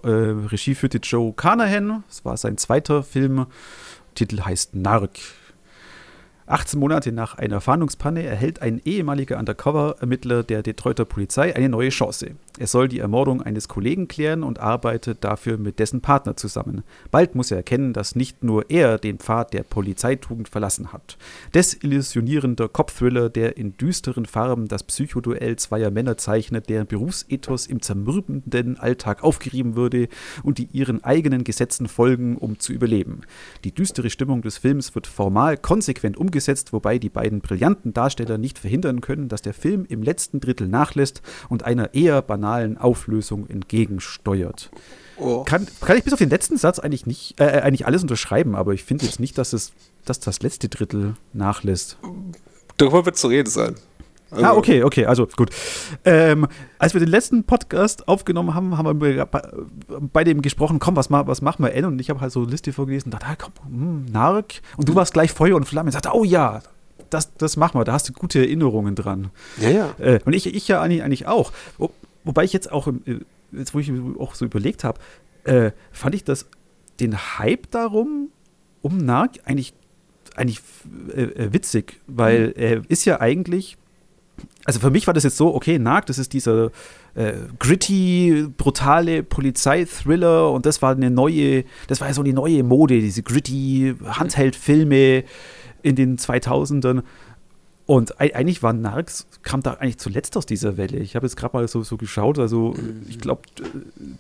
Äh, 0.03 0.09
Regie 0.09 0.75
führte 0.75 0.99
Joe 0.99 1.33
Carnahan. 1.33 2.05
Es 2.09 2.25
war 2.25 2.37
sein 2.37 2.57
zweiter 2.57 3.03
Film. 3.03 3.47
Titel 4.15 4.41
heißt 4.41 4.75
Narc. 4.75 5.19
18 6.47 6.81
Monate 6.81 7.13
nach 7.13 7.37
einer 7.39 7.61
Fahndungspanne 7.61 8.25
erhält 8.25 8.61
ein 8.61 8.81
ehemaliger 8.85 9.39
Undercover-Ermittler 9.39 10.43
der 10.43 10.63
Detroiter 10.63 11.05
Polizei 11.05 11.55
eine 11.55 11.69
neue 11.69 11.91
Chance. 11.91 12.33
Er 12.61 12.67
soll 12.67 12.89
die 12.89 12.99
Ermordung 12.99 13.41
eines 13.41 13.69
Kollegen 13.69 14.07
klären 14.07 14.43
und 14.43 14.59
arbeitet 14.59 15.25
dafür 15.25 15.57
mit 15.57 15.79
dessen 15.79 16.03
Partner 16.03 16.37
zusammen. 16.37 16.83
Bald 17.11 17.35
muss 17.35 17.51
er 17.51 17.57
erkennen, 17.57 17.95
dass 17.95 18.17
nicht 18.17 18.45
nur 18.45 18.69
er 18.69 18.99
den 18.99 19.19
Pfad 19.19 19.55
der 19.55 19.63
Polizeitugend 19.63 20.51
verlassen 20.51 20.93
hat. 20.93 21.17
Desillusionierender 21.55 22.69
Cop-Thriller, 22.69 23.31
der 23.31 23.57
in 23.57 23.79
düsteren 23.79 24.27
Farben 24.27 24.69
das 24.69 24.83
Psychoduell 24.83 25.57
zweier 25.57 25.91
Männer 25.91 26.19
zeichnet, 26.19 26.69
deren 26.69 26.87
Berufsethos 26.87 27.67
im 27.67 27.81
zermürbenden 27.81 28.79
Alltag 28.79 29.25
aufgerieben 29.25 29.75
würde 29.75 30.09
und 30.43 30.59
die 30.59 30.69
ihren 30.71 31.03
eigenen 31.03 31.45
Gesetzen 31.45 31.89
folgen, 31.89 32.37
um 32.37 32.59
zu 32.59 32.75
überleben. 32.75 33.23
Die 33.65 33.73
düstere 33.73 34.11
Stimmung 34.11 34.43
des 34.43 34.59
Films 34.59 34.95
wird 34.95 35.07
formal 35.07 35.57
konsequent 35.57 36.19
umgesetzt, 36.19 36.75
wobei 36.75 36.99
die 36.99 37.09
beiden 37.09 37.41
brillanten 37.41 37.95
Darsteller 37.95 38.37
nicht 38.37 38.59
verhindern 38.59 39.01
können, 39.01 39.31
dass 39.31 39.41
der 39.41 39.55
Film 39.55 39.87
im 39.89 40.03
letzten 40.03 40.41
Drittel 40.41 40.69
nachlässt 40.69 41.23
und 41.49 41.63
einer 41.63 41.95
eher 41.95 42.21
banalen 42.21 42.50
finalen 42.51 42.79
Auflösung 42.79 43.49
entgegensteuert. 43.49 44.71
Oh. 45.17 45.45
Kann, 45.45 45.67
kann 45.81 45.97
ich 45.97 46.05
bis 46.05 46.13
auf 46.13 46.19
den 46.19 46.31
letzten 46.31 46.57
Satz 46.57 46.79
eigentlich 46.79 47.07
nicht, 47.07 47.41
äh, 47.41 47.45
äh 47.45 47.61
eigentlich 47.61 47.87
alles 47.87 48.03
unterschreiben, 48.03 48.57
aber 48.57 48.73
ich 48.73 48.85
finde 48.85 49.05
jetzt 49.05 49.21
nicht, 49.21 49.39
dass 49.39 49.53
es, 49.53 49.73
dass 50.05 50.19
das 50.19 50.43
letzte 50.43 50.69
Drittel 50.69 51.15
nachlässt. 51.33 51.99
Darüber 52.77 53.05
wird 53.05 53.17
zu 53.17 53.29
reden 53.29 53.51
sein. 53.51 53.75
Also. 54.31 54.45
Ah, 54.45 54.53
okay, 54.55 54.85
okay, 54.85 55.07
also 55.07 55.27
gut. 55.27 55.51
Ähm, 56.05 56.47
als 56.79 56.95
wir 56.95 57.01
den 57.01 57.09
letzten 57.09 57.45
Podcast 57.45 58.07
aufgenommen 58.07 58.55
haben, 58.55 58.79
haben 58.79 59.01
wir 59.01 59.27
bei, 59.27 60.25
dem 60.25 60.41
gesprochen, 60.41 60.79
komm, 60.79 60.95
was, 60.95 61.11
was 61.11 61.43
machen 61.43 61.65
wir 61.65 61.75
N? 61.75 61.85
Und 61.85 62.01
ich 62.01 62.11
habe 62.11 62.21
halt 62.21 62.33
so 62.33 62.43
eine 62.43 62.51
Liste 62.51 62.73
vorgelesen 62.73 63.11
dachte, 63.11 63.27
ah, 63.27 63.37
komm, 63.37 63.53
hm, 63.67 64.05
Nark. 64.13 64.63
Und 64.77 64.89
du 64.89 64.95
warst 64.95 65.13
gleich 65.13 65.33
Feuer 65.33 65.57
und 65.57 65.65
Flamme 65.65 65.89
und 65.89 65.93
sagte, 65.93 66.11
oh 66.15 66.23
ja, 66.23 66.63
das, 67.11 67.35
das 67.35 67.57
machen 67.57 67.79
wir, 67.79 67.85
da 67.85 67.93
hast 67.93 68.09
du 68.09 68.13
gute 68.13 68.39
Erinnerungen 68.39 68.95
dran. 68.95 69.31
Ja, 69.61 69.71
ja. 69.71 69.95
Äh, 69.99 70.21
und 70.25 70.33
ich, 70.33 70.47
ich 70.47 70.69
ja 70.69 70.81
eigentlich, 70.81 71.03
eigentlich 71.03 71.27
auch. 71.27 71.53
Wobei 72.25 72.45
ich 72.45 72.53
jetzt 72.53 72.71
auch, 72.71 72.89
äh, 72.89 73.21
jetzt 73.53 73.75
wo 73.75 73.79
ich 73.79 73.91
auch 74.19 74.35
so 74.35 74.45
überlegt 74.45 74.85
habe, 74.85 75.01
äh, 75.45 75.73
fand 75.93 76.15
ich 76.15 76.25
das, 76.25 76.47
den 77.01 77.17
Hype 77.17 77.71
darum, 77.71 78.31
um 78.83 78.99
Narc 78.99 79.39
eigentlich, 79.45 79.75
eigentlich 80.37 80.61
äh, 81.15 81.23
äh, 81.23 81.53
witzig, 81.53 82.01
weil 82.07 82.49
mhm. 82.49 82.53
er 82.57 82.83
ist 82.89 83.05
ja 83.05 83.21
eigentlich, 83.21 83.77
also 84.65 84.81
für 84.81 84.91
mich 84.91 85.07
war 85.07 85.15
das 85.15 85.25
jetzt 85.25 85.37
so, 85.37 85.55
okay, 85.55 85.79
Narc, 85.79 86.07
das 86.07 86.19
ist 86.19 86.33
dieser 86.33 86.71
äh, 87.15 87.33
gritty, 87.59 88.47
brutale 88.57 89.23
Polizeithriller 89.23 90.51
und 90.51 90.67
das 90.67 90.83
war 90.83 90.93
eine 90.93 91.11
neue, 91.11 91.65
das 91.89 92.01
war 92.01 92.09
ja 92.09 92.15
so 92.15 92.23
die 92.23 92.33
neue 92.33 92.63
Mode, 92.63 93.01
diese 93.01 93.23
gritty 93.23 93.95
Handheld-Filme 94.05 95.25
in 95.83 95.97
den 95.97 96.19
2000ern. 96.19 97.03
Und 97.91 98.21
eigentlich 98.21 98.63
war 98.63 98.73
Narcs, 98.73 99.27
kam 99.43 99.65
da 99.65 99.73
eigentlich 99.73 99.99
zuletzt 99.99 100.37
aus 100.37 100.47
dieser 100.47 100.77
Welle. 100.77 100.99
Ich 100.99 101.17
habe 101.17 101.27
jetzt 101.27 101.35
gerade 101.35 101.57
mal 101.57 101.67
so, 101.67 101.83
so 101.83 101.97
geschaut. 101.97 102.39
Also, 102.39 102.73
ich 103.09 103.19
glaube, 103.19 103.43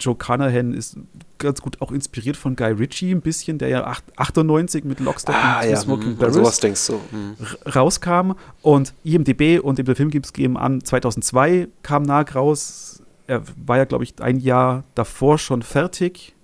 Joe 0.00 0.16
Carnahan 0.16 0.74
ist 0.74 0.96
ganz 1.38 1.62
gut 1.62 1.80
auch 1.80 1.92
inspiriert 1.92 2.36
von 2.36 2.56
Guy 2.56 2.72
Ritchie 2.72 3.12
ein 3.12 3.20
bisschen, 3.20 3.58
der 3.58 3.68
ja 3.68 3.96
98 4.16 4.82
mit 4.82 4.98
Lockstock 4.98 5.36
ah, 5.36 5.60
und 5.60 5.70
ja. 5.70 5.76
Smoking 5.76 6.14
mhm. 6.14 6.16
Barrels 6.16 6.34
sowas 6.34 6.58
denkst 6.58 6.84
du. 6.88 6.94
Mhm. 6.94 7.36
rauskam. 7.72 8.32
Und 8.60 8.92
IMDb 9.04 9.60
und 9.62 9.78
der 9.78 9.94
Film 9.94 10.10
gibt 10.10 10.26
es 10.26 10.32
geben 10.32 10.56
an, 10.56 10.82
2002 10.82 11.68
kam 11.84 12.02
Narc 12.02 12.34
raus. 12.34 13.04
Er 13.28 13.44
war 13.64 13.76
ja, 13.76 13.84
glaube 13.84 14.02
ich, 14.02 14.20
ein 14.20 14.40
Jahr 14.40 14.82
davor 14.96 15.38
schon 15.38 15.62
fertig. 15.62 16.34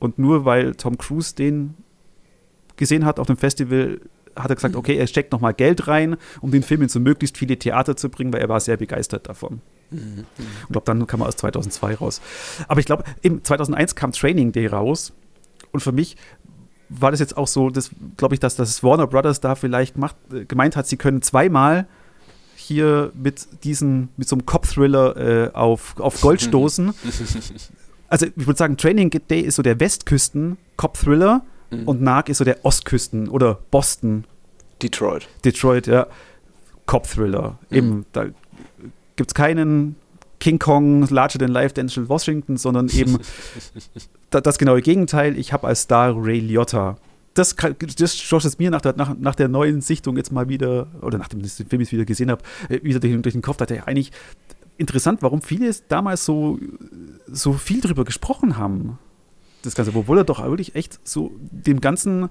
Und 0.00 0.18
nur 0.18 0.44
weil 0.44 0.74
Tom 0.74 0.98
Cruise 0.98 1.34
den 1.34 1.76
gesehen 2.76 3.06
hat 3.06 3.18
auf 3.18 3.26
dem 3.26 3.38
Festival, 3.38 4.00
hat 4.38 4.50
er 4.50 4.56
gesagt, 4.56 4.76
okay, 4.76 4.96
er 4.96 5.06
steckt 5.06 5.32
nochmal 5.32 5.54
Geld 5.54 5.88
rein, 5.88 6.16
um 6.40 6.50
den 6.50 6.62
Film 6.62 6.82
in 6.82 6.88
so 6.88 7.00
möglichst 7.00 7.36
viele 7.36 7.58
Theater 7.58 7.96
zu 7.96 8.08
bringen, 8.08 8.32
weil 8.32 8.40
er 8.40 8.48
war 8.48 8.60
sehr 8.60 8.76
begeistert 8.76 9.28
davon. 9.28 9.60
Mhm. 9.90 10.24
Ich 10.38 10.68
glaube, 10.68 10.84
dann 10.84 11.06
kam 11.06 11.20
er 11.20 11.28
aus 11.28 11.36
2002 11.36 11.94
raus. 11.94 12.20
Aber 12.68 12.80
ich 12.80 12.86
glaube, 12.86 13.04
im 13.22 13.42
2001 13.44 13.94
kam 13.94 14.12
Training 14.12 14.52
Day 14.52 14.66
raus 14.66 15.12
und 15.72 15.80
für 15.80 15.92
mich 15.92 16.16
war 16.88 17.10
das 17.10 17.20
jetzt 17.20 17.36
auch 17.36 17.46
so, 17.46 17.70
das 17.70 17.90
glaube 18.16 18.34
ich, 18.34 18.40
dass 18.40 18.56
das 18.56 18.82
Warner 18.82 19.06
Brothers 19.06 19.40
da 19.40 19.54
vielleicht 19.54 19.94
gemacht, 19.94 20.16
äh, 20.32 20.44
gemeint 20.44 20.76
hat, 20.76 20.86
sie 20.86 20.96
können 20.96 21.22
zweimal 21.22 21.86
hier 22.56 23.12
mit 23.14 23.46
diesen, 23.64 24.08
mit 24.16 24.28
so 24.28 24.36
einem 24.36 24.46
Cop-Thriller 24.46 25.16
äh, 25.16 25.54
auf, 25.54 25.98
auf 25.98 26.20
Gold 26.20 26.42
stoßen. 26.42 26.92
also 28.08 28.26
ich 28.26 28.46
würde 28.46 28.58
sagen, 28.58 28.76
Training 28.76 29.10
Day 29.10 29.40
ist 29.40 29.56
so 29.56 29.62
der 29.62 29.78
Westküsten-Cop-Thriller 29.80 31.42
Mhm. 31.70 31.88
Und 31.88 32.02
Narc 32.02 32.28
ist 32.28 32.38
so 32.38 32.44
der 32.44 32.64
Ostküsten 32.64 33.28
oder 33.28 33.58
Boston. 33.70 34.24
Detroit. 34.82 35.28
Detroit, 35.44 35.86
ja. 35.86 36.06
Cop-Thriller. 36.86 37.58
Mhm. 37.70 37.76
Eben, 37.76 38.06
da 38.12 38.26
gibt 39.16 39.30
es 39.30 39.34
keinen 39.34 39.96
King 40.40 40.58
Kong, 40.58 41.06
Larger 41.08 41.38
Than 41.38 41.50
Life, 41.50 41.74
Denzel 41.74 42.08
Washington, 42.08 42.56
sondern 42.56 42.88
eben 42.88 43.18
das 44.30 44.58
genaue 44.58 44.82
Gegenteil. 44.82 45.36
Ich 45.36 45.52
habe 45.52 45.66
als 45.66 45.82
Star 45.82 46.14
Ray 46.16 46.40
Liotta. 46.40 46.96
Das, 47.34 47.54
das 47.98 48.16
schoss 48.16 48.44
es 48.44 48.58
mir 48.58 48.70
nach 48.70 48.80
der, 48.80 48.96
nach, 48.96 49.16
nach 49.16 49.34
der 49.34 49.48
neuen 49.48 49.80
Sichtung 49.80 50.16
jetzt 50.16 50.32
mal 50.32 50.48
wieder, 50.48 50.88
oder 51.02 51.18
nachdem 51.18 51.40
ich 51.40 51.56
den 51.56 51.68
Film 51.68 51.82
jetzt 51.82 51.92
wieder 51.92 52.04
gesehen 52.04 52.30
habe, 52.30 52.42
äh, 52.68 52.82
wieder 52.82 53.00
durch, 53.00 53.20
durch 53.22 53.34
den 53.34 53.42
Kopf, 53.42 53.58
da 53.58 53.66
ja 53.72 53.84
eigentlich 53.84 54.12
interessant, 54.76 55.22
warum 55.22 55.42
viele 55.42 55.70
damals 55.88 56.24
so, 56.24 56.58
so 57.26 57.52
viel 57.52 57.80
drüber 57.80 58.04
gesprochen 58.04 58.56
haben 58.56 58.98
das 59.62 59.74
Ganze, 59.74 59.94
obwohl 59.94 60.18
er 60.18 60.24
doch 60.24 60.42
wirklich 60.42 60.74
echt 60.74 60.98
so 61.04 61.32
dem 61.38 61.80
Ganzen 61.80 62.28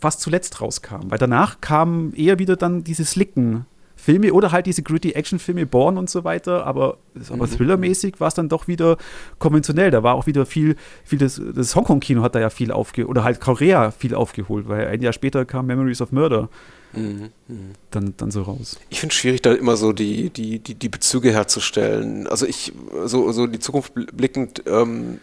fast 0.00 0.20
zuletzt 0.20 0.60
rauskam. 0.60 1.10
Weil 1.10 1.18
danach 1.18 1.60
kamen 1.60 2.14
eher 2.14 2.38
wieder 2.38 2.56
dann 2.56 2.84
diese 2.84 3.04
slicken 3.04 3.66
Filme 4.00 4.32
oder 4.32 4.50
halt 4.50 4.64
diese 4.64 4.82
gritty 4.82 5.12
Action-Filme, 5.12 5.66
Born 5.66 5.98
und 5.98 6.08
so 6.08 6.24
weiter, 6.24 6.66
aber, 6.66 6.96
aber 7.28 7.46
mhm. 7.46 7.50
thrillermäßig 7.50 8.18
war 8.18 8.28
es 8.28 8.34
dann 8.34 8.48
doch 8.48 8.66
wieder 8.66 8.96
konventionell. 9.38 9.90
Da 9.90 10.02
war 10.02 10.14
auch 10.14 10.26
wieder 10.26 10.46
viel, 10.46 10.76
viel 11.04 11.18
das, 11.18 11.40
das 11.54 11.76
Hongkong-Kino 11.76 12.22
hat 12.22 12.34
da 12.34 12.40
ja 12.40 12.48
viel 12.48 12.72
aufgeholt, 12.72 13.10
oder 13.10 13.24
halt 13.24 13.40
Korea 13.40 13.90
viel 13.90 14.14
aufgeholt, 14.14 14.68
weil 14.68 14.86
ein 14.86 15.02
Jahr 15.02 15.12
später 15.12 15.44
kam 15.44 15.66
Memories 15.66 16.00
of 16.00 16.12
Murder. 16.12 16.48
Mhm. 16.94 17.28
Mhm. 17.46 17.72
Dann, 17.90 18.14
dann 18.16 18.30
so 18.30 18.42
raus. 18.42 18.80
Ich 18.88 19.00
finde 19.00 19.12
es 19.12 19.18
schwierig, 19.18 19.42
da 19.42 19.52
immer 19.52 19.76
so 19.76 19.92
die, 19.92 20.30
die, 20.30 20.60
die, 20.60 20.74
die 20.74 20.88
Bezüge 20.88 21.30
herzustellen. 21.32 22.26
Also 22.26 22.46
ich, 22.46 22.72
so, 23.04 23.30
so 23.32 23.46
die 23.46 23.58
Zukunft 23.58 23.92
blickend, 23.94 24.62
ähm, 24.66 25.20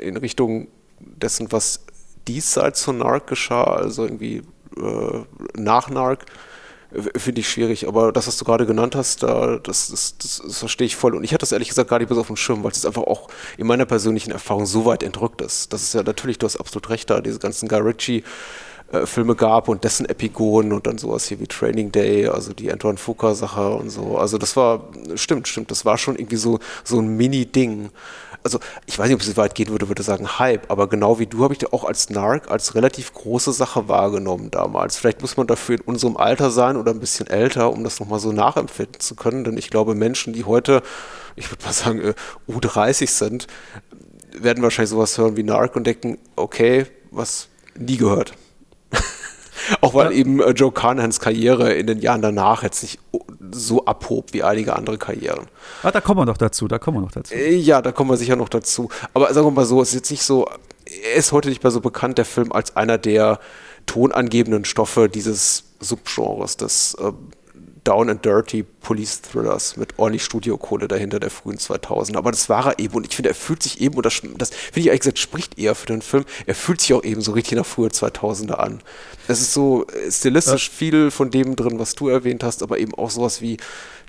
in 0.00 0.16
Richtung 0.16 0.68
dessen, 0.98 1.50
was 1.52 1.80
diesseits 2.28 2.84
von 2.84 2.98
Narc 2.98 3.26
geschah, 3.26 3.64
also 3.64 4.04
irgendwie 4.04 4.42
äh, 4.76 5.24
nach 5.54 5.90
Narc, 5.90 6.26
finde 7.16 7.40
ich 7.40 7.48
schwierig. 7.48 7.86
Aber 7.86 8.12
das, 8.12 8.26
was 8.26 8.36
du 8.36 8.44
gerade 8.44 8.66
genannt 8.66 8.94
hast, 8.94 9.22
da, 9.22 9.58
das, 9.58 9.88
das, 9.88 10.18
das, 10.18 10.42
das, 10.44 10.58
verstehe 10.58 10.86
ich 10.86 10.96
voll. 10.96 11.14
Und 11.14 11.24
ich 11.24 11.32
hatte 11.32 11.40
das 11.42 11.52
ehrlich 11.52 11.68
gesagt 11.68 11.88
gar 11.88 11.98
nicht 11.98 12.08
bis 12.08 12.18
auf 12.18 12.26
den 12.26 12.36
Schirm, 12.36 12.64
weil 12.64 12.72
es 12.72 12.84
einfach 12.84 13.02
auch 13.02 13.28
in 13.56 13.66
meiner 13.66 13.86
persönlichen 13.86 14.32
Erfahrung 14.32 14.66
so 14.66 14.84
weit 14.84 15.02
entrückt 15.02 15.40
ist. 15.40 15.72
Das 15.72 15.82
ist 15.82 15.94
ja 15.94 16.02
natürlich, 16.02 16.38
du 16.38 16.46
hast 16.46 16.56
absolut 16.56 16.90
recht 16.90 17.08
da, 17.08 17.20
diese 17.20 17.38
ganzen 17.38 17.68
Guy 17.68 17.80
Ritchie 17.80 18.24
äh, 18.92 19.06
Filme 19.06 19.36
gab 19.36 19.68
und 19.68 19.84
dessen 19.84 20.06
Epigonen 20.06 20.72
und 20.72 20.86
dann 20.86 20.98
sowas 20.98 21.26
hier 21.26 21.38
wie 21.38 21.46
Training 21.46 21.92
Day, 21.92 22.26
also 22.26 22.52
die 22.52 22.72
Antoine 22.72 22.98
Fuqua-Sache 22.98 23.70
und 23.70 23.90
so. 23.90 24.18
Also 24.18 24.36
das 24.36 24.56
war, 24.56 24.88
stimmt, 25.14 25.46
stimmt, 25.46 25.70
das 25.70 25.84
war 25.84 25.96
schon 25.96 26.16
irgendwie 26.16 26.36
so, 26.36 26.58
so 26.82 26.98
ein 26.98 27.16
Mini-Ding. 27.16 27.90
Also 28.42 28.58
ich 28.86 28.98
weiß 28.98 29.06
nicht, 29.08 29.14
ob 29.14 29.20
es 29.20 29.26
so 29.26 29.36
weit 29.36 29.54
gehen 29.54 29.68
würde, 29.68 29.88
würde 29.88 30.02
sagen 30.02 30.38
Hype, 30.38 30.70
aber 30.70 30.88
genau 30.88 31.18
wie 31.18 31.26
du 31.26 31.44
habe 31.44 31.52
ich 31.52 31.58
da 31.58 31.68
auch 31.72 31.84
als 31.84 32.10
Narc 32.10 32.50
als 32.50 32.74
relativ 32.74 33.12
große 33.12 33.52
Sache 33.52 33.88
wahrgenommen 33.88 34.50
damals. 34.50 34.96
Vielleicht 34.96 35.20
muss 35.20 35.36
man 35.36 35.46
dafür 35.46 35.76
in 35.76 35.82
unserem 35.82 36.16
Alter 36.16 36.50
sein 36.50 36.76
oder 36.76 36.92
ein 36.92 37.00
bisschen 37.00 37.26
älter, 37.26 37.72
um 37.72 37.84
das 37.84 38.00
nochmal 38.00 38.20
so 38.20 38.32
nachempfinden 38.32 39.00
zu 39.00 39.14
können, 39.14 39.44
denn 39.44 39.58
ich 39.58 39.70
glaube, 39.70 39.94
Menschen, 39.94 40.32
die 40.32 40.44
heute, 40.44 40.82
ich 41.36 41.50
würde 41.50 41.64
mal 41.64 41.72
sagen, 41.72 42.00
äh, 42.00 42.14
U30 42.48 43.08
sind, 43.08 43.46
werden 44.32 44.62
wahrscheinlich 44.62 44.90
sowas 44.90 45.18
hören 45.18 45.36
wie 45.36 45.42
Narc 45.42 45.76
und 45.76 45.86
denken, 45.86 46.18
okay, 46.36 46.86
was 47.10 47.48
nie 47.76 47.96
gehört. 47.96 48.34
Auch 49.80 49.94
weil 49.94 50.12
ja. 50.12 50.18
eben 50.18 50.40
äh, 50.40 50.50
Joe 50.50 50.72
Carnahans 50.72 51.20
Karriere 51.20 51.72
in 51.72 51.86
den 51.86 52.00
Jahren 52.00 52.22
danach 52.22 52.62
jetzt 52.62 52.82
nicht 52.82 52.98
so 53.52 53.84
abhob 53.84 54.32
wie 54.32 54.42
einige 54.42 54.76
andere 54.76 54.98
Karrieren. 54.98 55.46
Ah, 55.82 55.90
da 55.90 56.00
kommen 56.00 56.20
wir 56.20 56.26
noch 56.26 56.36
dazu, 56.36 56.68
da 56.68 56.78
kommen 56.78 56.98
wir 56.98 57.02
noch 57.02 57.12
dazu. 57.12 57.34
Äh, 57.34 57.56
ja, 57.56 57.82
da 57.82 57.92
kommen 57.92 58.10
wir 58.10 58.16
sicher 58.16 58.36
noch 58.36 58.48
dazu. 58.48 58.88
Aber 59.14 59.32
sagen 59.32 59.46
wir 59.46 59.52
mal 59.52 59.64
so, 59.64 59.80
es 59.82 59.88
ist 59.88 59.94
jetzt 59.94 60.10
nicht 60.10 60.22
so, 60.22 60.48
er 60.84 61.14
ist 61.14 61.32
heute 61.32 61.48
nicht 61.48 61.62
mehr 61.62 61.70
so 61.70 61.80
bekannt, 61.80 62.18
der 62.18 62.24
Film, 62.24 62.52
als 62.52 62.76
einer 62.76 62.98
der 62.98 63.38
tonangebenden 63.86 64.64
Stoffe 64.64 65.08
dieses 65.08 65.64
Subgenres 65.80 66.56
des 66.56 66.94
äh, 66.94 67.12
Down 67.84 68.10
and 68.10 68.24
Dirty 68.24 68.62
Police 68.62 69.22
Thrillers 69.22 69.76
mit 69.76 69.98
ordentlich 69.98 70.24
Studiokohle 70.24 70.88
dahinter 70.88 71.20
der 71.20 71.30
frühen 71.30 71.58
2000 71.58 72.16
Aber 72.16 72.30
das 72.30 72.48
war 72.48 72.66
er 72.66 72.78
eben 72.78 72.94
und 72.94 73.06
ich 73.06 73.16
finde, 73.16 73.30
er 73.30 73.34
fühlt 73.34 73.62
sich 73.62 73.80
eben, 73.80 73.96
und 73.96 74.06
das, 74.06 74.20
das 74.36 74.50
finde 74.50 74.80
ich 74.80 74.86
ehrlich 74.86 75.00
gesagt, 75.00 75.18
spricht 75.18 75.58
eher 75.58 75.74
für 75.74 75.86
den 75.86 76.02
Film, 76.02 76.24
er 76.46 76.54
fühlt 76.54 76.80
sich 76.80 76.92
auch 76.92 77.04
eben 77.04 77.20
so 77.20 77.32
richtig 77.32 77.56
nach 77.58 77.66
frühe 77.66 77.88
2000er 77.88 78.54
an. 78.54 78.80
Es 79.28 79.40
ist 79.40 79.54
so 79.54 79.86
äh, 79.86 80.10
stilistisch 80.10 80.68
ja. 80.68 80.74
viel 80.74 81.10
von 81.10 81.30
dem 81.30 81.56
drin, 81.56 81.78
was 81.78 81.94
du 81.94 82.08
erwähnt 82.08 82.42
hast, 82.42 82.62
aber 82.62 82.78
eben 82.78 82.94
auch 82.94 83.10
sowas 83.10 83.40
wie 83.40 83.56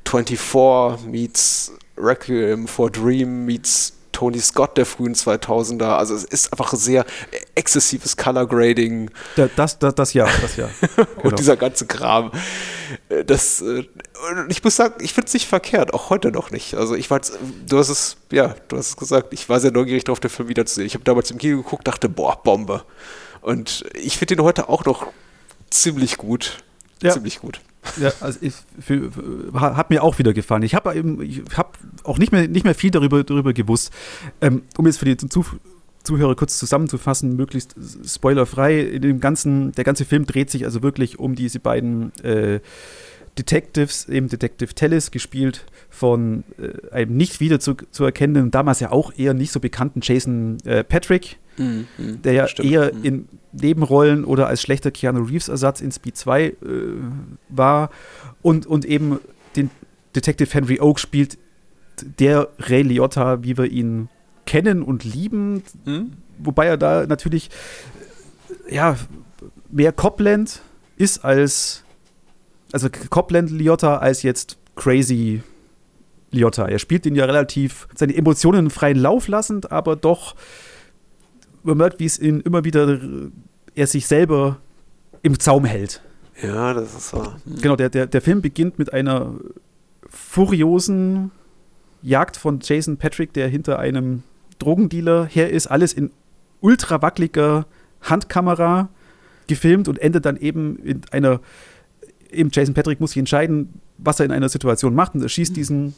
24 0.07 1.07
meets 1.07 1.73
Requiem 1.97 2.67
for 2.67 2.89
Dream 2.89 3.45
meets 3.45 3.93
Tony 4.21 4.39
Scott 4.39 4.77
der 4.77 4.85
frühen 4.85 5.15
2000er. 5.15 5.95
Also 5.95 6.13
es 6.13 6.23
ist 6.23 6.53
einfach 6.53 6.73
sehr 6.73 7.05
exzessives 7.55 8.15
Color 8.15 8.45
Grading. 8.45 9.09
Das, 9.35 9.79
das, 9.79 9.95
das 9.95 10.13
ja, 10.13 10.27
das 10.43 10.57
ja. 10.57 10.69
und 10.97 11.23
genau. 11.23 11.35
dieser 11.37 11.57
ganze 11.57 11.87
Kram. 11.87 12.29
Äh, 13.09 13.25
das, 13.25 13.61
äh, 13.61 13.83
ich 14.47 14.63
muss 14.63 14.75
sagen, 14.75 15.03
ich 15.03 15.15
finde 15.15 15.25
es 15.25 15.33
nicht 15.33 15.47
verkehrt, 15.47 15.95
auch 15.95 16.11
heute 16.11 16.31
noch 16.31 16.51
nicht. 16.51 16.75
Also 16.75 16.93
ich 16.93 17.09
war 17.09 17.17
jetzt, 17.17 17.33
du 17.67 17.79
hast 17.79 17.89
es, 17.89 18.17
ja, 18.31 18.53
du 18.67 18.77
hast 18.77 18.89
es 18.89 18.97
gesagt, 18.97 19.33
ich 19.33 19.49
war 19.49 19.59
sehr 19.59 19.71
neugierig 19.71 20.03
darauf, 20.03 20.19
den 20.19 20.29
Film 20.29 20.49
wiederzusehen. 20.49 20.85
Ich 20.85 20.93
habe 20.93 21.03
damals 21.03 21.31
im 21.31 21.39
Kino 21.39 21.57
geguckt, 21.57 21.87
dachte, 21.87 22.07
boah, 22.07 22.43
Bombe. 22.43 22.83
Und 23.41 23.85
ich 23.95 24.19
finde 24.19 24.35
ihn 24.35 24.43
heute 24.43 24.69
auch 24.69 24.85
noch 24.85 25.07
ziemlich 25.71 26.17
gut. 26.17 26.59
Ja. 27.01 27.09
Ziemlich 27.09 27.39
gut. 27.39 27.59
Ja, 27.99 28.11
also 28.19 28.39
ich, 28.41 28.53
für, 28.79 29.11
für, 29.11 29.59
hat 29.59 29.89
mir 29.89 30.03
auch 30.03 30.19
wieder 30.19 30.33
gefallen. 30.33 30.63
Ich 30.63 30.75
habe 30.75 30.93
eben, 30.95 31.21
ich 31.21 31.41
habe 31.55 31.71
auch 32.03 32.17
nicht 32.17 32.31
mehr, 32.31 32.47
nicht 32.47 32.63
mehr 32.63 32.75
viel 32.75 32.91
darüber, 32.91 33.23
darüber 33.23 33.53
gewusst. 33.53 33.91
Ähm, 34.39 34.63
um 34.77 34.85
jetzt 34.85 34.97
für 34.97 35.05
die 35.05 35.17
Zuh 35.17 35.45
Zuhörer 36.03 36.35
kurz 36.35 36.57
zusammenzufassen, 36.57 37.35
möglichst 37.35 37.75
spoilerfrei, 38.05 38.79
in 38.79 39.03
dem 39.03 39.19
ganzen, 39.19 39.71
der 39.73 39.83
ganze 39.83 40.03
Film 40.03 40.25
dreht 40.25 40.49
sich 40.49 40.65
also 40.65 40.81
wirklich 40.81 41.19
um 41.19 41.35
diese 41.35 41.59
beiden 41.59 42.11
äh, 42.23 42.59
Detectives, 43.37 44.09
eben 44.09 44.27
Detective 44.27 44.73
Tellis, 44.73 45.11
gespielt 45.11 45.65
von 45.89 46.43
äh, 46.59 46.91
einem 46.91 47.15
nicht 47.15 47.39
wieder 47.39 47.59
zu, 47.59 47.75
zu 47.75 48.03
erkennenden, 48.03 48.51
damals 48.51 48.79
ja 48.79 48.91
auch 48.91 49.13
eher 49.15 49.33
nicht 49.33 49.51
so 49.51 49.59
bekannten 49.59 50.01
Jason 50.01 50.57
äh, 50.65 50.83
Patrick, 50.83 51.37
mhm, 51.57 51.87
mhm 51.97 52.21
der 52.23 52.33
ja 52.33 52.47
stimmt. 52.47 52.71
eher 52.71 52.93
mhm. 52.93 53.03
in 53.03 53.29
Nebenrollen 53.53 54.23
oder 54.23 54.47
als 54.47 54.61
schlechter 54.61 54.91
Keanu 54.91 55.23
Reeves-Ersatz 55.23 55.81
in 55.81 55.91
Speed 55.91 56.17
2 56.17 56.43
äh, 56.43 56.55
war 57.49 57.89
und, 58.41 58.65
und 58.65 58.85
eben 58.85 59.19
den 59.55 59.69
Detective 60.15 60.53
Henry 60.53 60.79
Oak 60.79 60.99
spielt 60.99 61.37
der 62.19 62.49
Ray 62.59 62.81
Liotta, 62.81 63.43
wie 63.43 63.57
wir 63.57 63.65
ihn 63.65 64.09
kennen 64.45 64.81
und 64.81 65.03
lieben, 65.03 65.63
mhm. 65.85 66.13
wobei 66.39 66.65
er 66.67 66.77
da 66.77 67.05
natürlich 67.05 67.49
ja 68.69 68.97
mehr 69.69 69.91
Copland 69.91 70.61
ist 70.97 71.23
als 71.23 71.83
also 72.71 72.89
Copland 73.09 73.51
Liotta 73.51 73.97
als 73.97 74.23
jetzt 74.23 74.57
Crazy 74.75 75.41
Liotta. 76.31 76.67
Er 76.67 76.79
spielt 76.79 77.05
ihn 77.05 77.15
ja 77.15 77.25
relativ 77.25 77.87
seine 77.95 78.15
Emotionen 78.15 78.69
freien 78.69 78.97
Lauf 78.97 79.27
lassend, 79.27 79.71
aber 79.71 79.95
doch 79.95 80.35
man 81.63 81.77
merkt, 81.77 81.99
wie 81.99 82.05
es 82.05 82.19
ihn 82.19 82.41
immer 82.41 82.63
wieder 82.63 82.99
er 83.75 83.87
sich 83.87 84.07
selber 84.07 84.57
im 85.21 85.39
Zaum 85.39 85.65
hält. 85.65 86.01
Ja, 86.41 86.73
das 86.73 86.95
ist 86.95 87.09
so. 87.09 87.33
Genau, 87.61 87.75
der, 87.75 87.89
der, 87.89 88.07
der 88.07 88.21
Film 88.21 88.41
beginnt 88.41 88.79
mit 88.79 88.93
einer 88.93 89.35
furiosen 90.09 91.31
Jagd 92.01 92.37
von 92.37 92.59
Jason 92.61 92.97
Patrick, 92.97 93.33
der 93.33 93.47
hinter 93.47 93.79
einem 93.79 94.23
Drogendealer 94.59 95.25
her 95.25 95.51
ist. 95.51 95.67
Alles 95.67 95.93
in 95.93 96.11
ultra 96.59 97.01
wackeliger 97.01 97.65
Handkamera 98.01 98.89
gefilmt 99.47 99.87
und 99.87 99.99
endet 99.99 100.25
dann 100.25 100.37
eben 100.37 100.77
in 100.77 101.01
einer. 101.11 101.39
Eben 102.31 102.49
Jason 102.51 102.73
Patrick 102.73 103.01
muss 103.01 103.11
sich 103.11 103.19
entscheiden, 103.19 103.81
was 103.97 104.19
er 104.19 104.25
in 104.25 104.31
einer 104.31 104.47
Situation 104.49 104.95
macht. 104.95 105.15
Und 105.15 105.21
er 105.21 105.29
schießt 105.29 105.55
diesen 105.55 105.95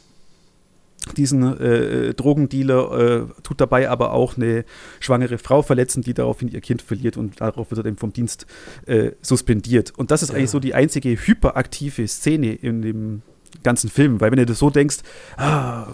diesen 1.12 1.58
äh, 1.60 2.14
Drogendealer, 2.14 3.26
äh, 3.28 3.42
tut 3.42 3.60
dabei 3.60 3.90
aber 3.90 4.12
auch 4.12 4.36
eine 4.36 4.64
schwangere 5.00 5.38
Frau 5.38 5.62
verletzen, 5.62 6.02
die 6.02 6.14
daraufhin 6.14 6.48
ihr 6.48 6.60
Kind 6.60 6.82
verliert 6.82 7.16
und 7.16 7.40
darauf 7.40 7.70
wird 7.70 7.80
er 7.80 7.84
dann 7.84 7.96
vom 7.96 8.12
Dienst 8.12 8.46
äh, 8.86 9.12
suspendiert. 9.20 9.92
Und 9.96 10.10
das 10.10 10.22
ist 10.22 10.30
ja. 10.30 10.36
eigentlich 10.36 10.50
so 10.50 10.60
die 10.60 10.74
einzige 10.74 11.10
hyperaktive 11.10 12.08
Szene 12.08 12.54
in 12.54 12.82
dem 12.82 13.22
ganzen 13.62 13.90
Film, 13.90 14.20
weil 14.20 14.30
wenn 14.30 14.38
du 14.38 14.46
das 14.46 14.58
so 14.58 14.70
denkst, 14.70 14.98
ah, 15.36 15.88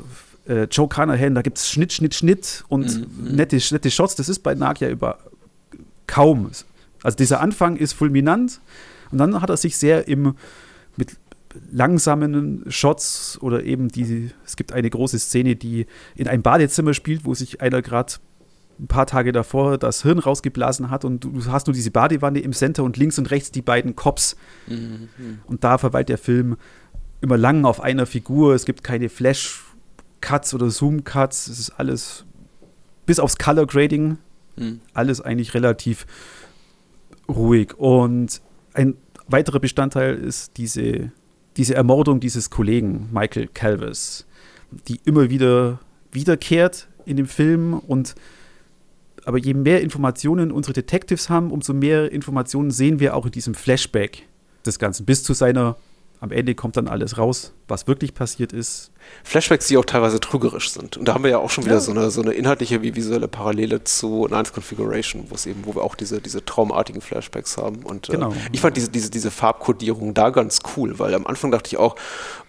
äh, 0.47 0.65
Joe 0.65 0.89
Carnahan, 0.89 1.35
da 1.35 1.43
gibt 1.43 1.59
es 1.59 1.71
Schnitt, 1.71 1.93
Schnitt, 1.93 2.15
Schnitt 2.15 2.65
und 2.69 2.97
mhm. 2.97 3.37
nette, 3.37 3.57
nette 3.57 3.91
Shots, 3.91 4.15
das 4.15 4.29
ist 4.29 4.41
bei 4.41 4.55
Nagia 4.55 4.89
über 4.89 5.19
kaum. 6.07 6.51
Also 7.03 7.17
dieser 7.17 7.41
Anfang 7.41 7.77
ist 7.77 7.93
fulminant 7.93 8.61
und 9.11 9.19
dann 9.19 9.41
hat 9.41 9.51
er 9.51 9.57
sich 9.57 9.77
sehr 9.77 10.09
im 10.09 10.35
mit 10.97 11.17
langsamen 11.71 12.65
Shots 12.69 13.39
oder 13.41 13.65
eben 13.65 13.89
die, 13.89 14.31
es 14.45 14.57
gibt 14.57 14.73
eine 14.73 14.89
große 14.89 15.19
Szene, 15.19 15.57
die 15.57 15.87
in 16.15 16.29
einem 16.29 16.43
Badezimmer 16.43 16.95
spielt, 16.95 17.25
wo 17.25 17.35
sich 17.35 17.61
einer 17.61 17.83
gerade 17.83 18.15
ein 18.79 18.87
paar 18.87 19.07
Tage 19.07 19.33
davor 19.33 19.77
das 19.77 20.03
Hirn 20.03 20.19
rausgeblasen 20.19 20.91
hat 20.91 21.05
und 21.05 21.25
du 21.25 21.45
hast 21.47 21.67
nur 21.67 21.75
diese 21.75 21.91
Badewanne 21.91 22.41
im 22.41 22.53
Center 22.53 22.83
und 22.83 22.97
links 22.97 23.19
und 23.19 23.31
rechts 23.31 23.51
die 23.51 23.63
beiden 23.63 23.95
Cops. 23.95 24.37
Mhm. 24.67 25.09
Und 25.47 25.65
da 25.65 25.77
verweilt 25.77 26.09
der 26.09 26.19
Film 26.19 26.57
immer 27.21 27.37
lang 27.37 27.65
auf 27.67 27.81
einer 27.81 28.07
Figur. 28.07 28.55
Es 28.55 28.65
gibt 28.65 28.83
keine 28.83 29.11
Flash-Cuts 29.11 30.55
oder 30.55 30.71
Zoom-Cuts. 30.71 31.49
Es 31.49 31.59
ist 31.59 31.71
alles, 31.71 32.25
bis 33.05 33.21
aufs 33.21 33.37
Color 33.37 33.67
Grading, 33.67 34.17
mhm. 34.57 34.81
alles 34.95 35.21
eigentlich 35.21 35.53
relativ 35.53 36.07
ruhig. 37.29 37.75
Und 37.77 38.41
ein 38.73 38.95
weiterer 39.27 39.61
Bestandteil 39.61 40.15
ist 40.15 40.57
diese 40.57 41.13
diese 41.57 41.75
Ermordung 41.75 42.21
dieses 42.21 42.51
Kollegen 42.51 43.09
Michael 43.13 43.49
Calvis, 43.49 44.27
die 44.89 45.01
immer 45.05 45.31
wieder 45.31 45.81
wiederkehrt 46.13 46.89
in 47.05 47.17
dem 47.17 47.27
Film 47.27 47.75
und 47.75 48.15
aber 49.25 49.39
je 49.39 49.55
mehr 49.55 49.83
Informationen 49.83 50.51
unsere 50.51 50.73
Detectives 50.73 51.29
haben, 51.29 51.51
umso 51.51 51.75
mehr 51.75 52.11
Informationen 52.11 52.71
sehen 52.71 53.01
wir 53.01 53.15
auch 53.15 53.27
in 53.27 53.33
diesem 53.33 53.55
Flashback 53.55 54.27
des 54.65 54.79
Ganzen 54.79 55.05
bis 55.05 55.23
zu 55.23 55.35
seiner 55.35 55.77
am 56.21 56.33
Ende 56.33 56.55
kommt 56.55 56.77
dann 56.77 56.87
alles 56.87 57.17
raus, 57.17 57.55
was 57.67 57.87
wirklich 57.87 58.13
passiert 58.13 58.53
ist. 58.53 58.93
Flashbacks, 59.25 59.69
die 59.69 59.79
auch 59.79 59.87
teilweise 59.87 60.21
trügerisch 60.21 60.71
sind. 60.71 60.99
Und 60.99 61.09
da 61.09 61.15
haben 61.15 61.25
wir 61.25 61.31
ja 61.31 61.39
auch 61.39 61.49
schon 61.49 61.65
wieder 61.65 61.77
ja. 61.77 61.81
so, 61.81 61.93
eine, 61.93 62.11
so 62.11 62.21
eine 62.21 62.33
inhaltliche 62.33 62.83
wie 62.83 62.95
visuelle 62.95 63.27
Parallele 63.27 63.85
zu 63.85 64.29
Nines 64.29 64.53
Configuration, 64.53 65.25
wo 65.31 65.35
es 65.35 65.47
eben, 65.47 65.65
wo 65.65 65.75
wir 65.75 65.83
auch 65.83 65.95
diese, 65.95 66.21
diese 66.21 66.45
traumartigen 66.45 67.01
Flashbacks 67.01 67.57
haben. 67.57 67.83
Und 67.85 68.11
äh, 68.11 68.13
genau. 68.13 68.35
ich 68.53 68.61
fand 68.61 68.77
diese, 68.77 68.91
diese, 68.91 69.11
diese 69.11 69.31
Farbkodierung 69.31 70.13
da 70.13 70.29
ganz 70.29 70.61
cool, 70.77 70.99
weil 70.99 71.15
am 71.15 71.27
Anfang 71.27 71.51
dachte 71.51 71.69
ich 71.69 71.79
auch, 71.79 71.97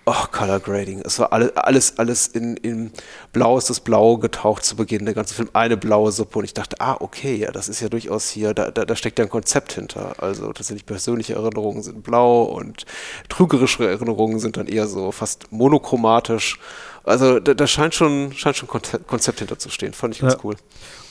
oh, 0.06 0.26
Color 0.32 0.60
Grading. 0.60 1.02
Es 1.06 1.20
war 1.20 1.32
alles, 1.32 1.56
alles, 1.56 2.00
alles 2.00 2.28
in, 2.28 2.58
in 2.58 2.92
Blau 3.34 3.58
ist 3.58 3.70
das 3.70 3.80
Blau 3.80 4.18
getaucht 4.18 4.66
zu 4.66 4.76
Beginn, 4.76 5.06
der 5.06 5.14
ganze 5.14 5.34
Film 5.34 5.50
eine 5.54 5.78
blaue 5.78 6.12
Suppe 6.12 6.40
und 6.40 6.46
ich 6.46 6.54
dachte, 6.54 6.78
ah, 6.80 6.98
okay, 7.00 7.36
ja, 7.36 7.52
das 7.52 7.70
ist 7.70 7.82
ja 7.82 7.90
durchaus 7.90 8.30
hier, 8.30 8.54
da, 8.54 8.72
da, 8.72 8.86
da 8.86 8.96
steckt 8.96 9.20
ja 9.20 9.26
ein 9.26 9.30
Konzept 9.30 9.74
hinter. 9.74 10.22
Also 10.22 10.52
tatsächlich 10.54 10.86
persönliche 10.86 11.34
Erinnerungen 11.36 11.84
sind 11.84 12.04
blau 12.04 12.44
und 12.44 12.86
trügerische 13.30 13.88
Erinnerungen 13.88 14.40
sind 14.40 14.58
dann 14.58 14.68
eher 14.68 14.88
so 14.88 15.12
fast 15.12 15.52
monochromatisch. 15.52 16.60
Also 17.04 17.40
da, 17.40 17.54
da 17.54 17.68
scheint 17.68 17.96
schon, 17.96 18.34
scheint 18.34 18.58
schon 18.58 18.70
Konzept 18.70 19.40
hinterzustehen. 19.40 19.94
Fand 19.94 20.16
ich 20.16 20.22
ganz 20.22 20.34
ja. 20.34 20.40
cool. 20.44 20.56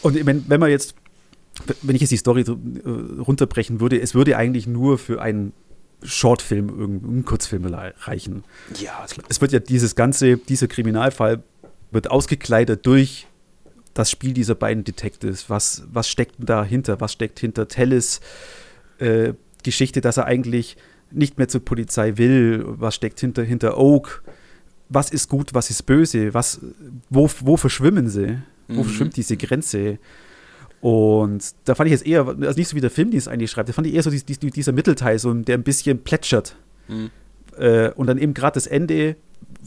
Und 0.03 0.25
wenn, 0.27 0.49
wenn 0.49 0.61
man 0.61 0.71
jetzt, 0.71 0.95
wenn 1.83 1.95
ich 1.95 2.01
jetzt 2.01 2.11
die 2.11 2.17
Story 2.17 2.43
äh, 2.43 3.21
runterbrechen 3.21 3.81
würde, 3.81 4.01
es 4.01 4.15
würde 4.15 4.37
eigentlich 4.37 4.67
nur 4.67 4.99
für 4.99 5.21
einen 5.21 5.53
Shortfilm, 6.03 6.69
irgendein 6.69 7.25
Kurzfilm 7.25 7.65
reichen. 7.65 8.45
Ja, 8.81 9.05
es 9.29 9.41
wird 9.41 9.53
ja 9.53 9.59
dieses 9.59 9.95
ganze, 9.95 10.37
dieser 10.37 10.69
Kriminalfall 10.69 11.43
wird 11.91 12.11
ausgekleidet 12.11 12.87
durch 12.87 13.27
das 13.95 14.11
Spiel 14.11 14.33
dieser 14.33 14.55
beiden 14.55 14.85
Detectives. 14.85 15.51
Was, 15.51 15.83
was 15.93 16.09
steckt 16.09 16.37
dahinter? 16.39 17.01
Was 17.01 17.13
steckt 17.13 17.41
hinter 17.41 17.69
Tellis 17.69 18.21
äh, 18.99 19.35
Geschichte, 19.63 20.01
dass 20.01 20.17
er 20.17 20.27
eigentlich 20.27 20.77
nicht 21.11 21.39
mehr 21.39 21.49
zur 21.49 21.65
Polizei 21.65 22.17
will, 22.17 22.65
was 22.67 22.95
steckt 22.95 23.21
hinter, 23.21 23.43
hinter 23.43 23.79
Oak, 23.79 24.23
was 24.89 25.11
ist 25.11 25.29
gut, 25.29 25.55
was 25.55 25.71
ist 25.71 25.83
böse, 25.85 26.35
was, 26.35 26.61
wo, 27.09 27.29
wo 27.41 27.57
verschwimmen 27.57 28.09
sie, 28.09 28.39
wo 28.69 28.83
mhm. 28.83 28.85
verschwimmt 28.85 29.17
diese 29.17 29.37
Grenze. 29.37 29.99
Und 30.81 31.55
da 31.65 31.75
fand 31.75 31.89
ich 31.89 31.93
jetzt 31.93 32.07
eher, 32.07 32.27
also 32.27 32.59
nicht 32.59 32.69
so 32.69 32.77
wie 32.77 32.81
der 32.81 32.91
Film, 32.91 33.11
den 33.11 33.19
es 33.19 33.29
eigentlich 33.29 33.51
schreibt, 33.51 33.69
da 33.69 33.73
fand 33.73 33.87
ich 33.87 33.95
eher 33.95 34.03
so 34.03 34.11
die, 34.11 34.23
die, 34.23 34.51
dieser 34.51 34.73
Mittelteil, 34.73 35.19
so, 35.19 35.33
der 35.35 35.59
ein 35.59 35.63
bisschen 35.63 36.03
plätschert. 36.03 36.57
Mhm. 36.89 37.11
Äh, 37.59 37.91
und 37.91 38.07
dann 38.07 38.19
eben 38.19 38.33
gerade 38.33 38.55
das 38.55 38.67
Ende 38.67 39.17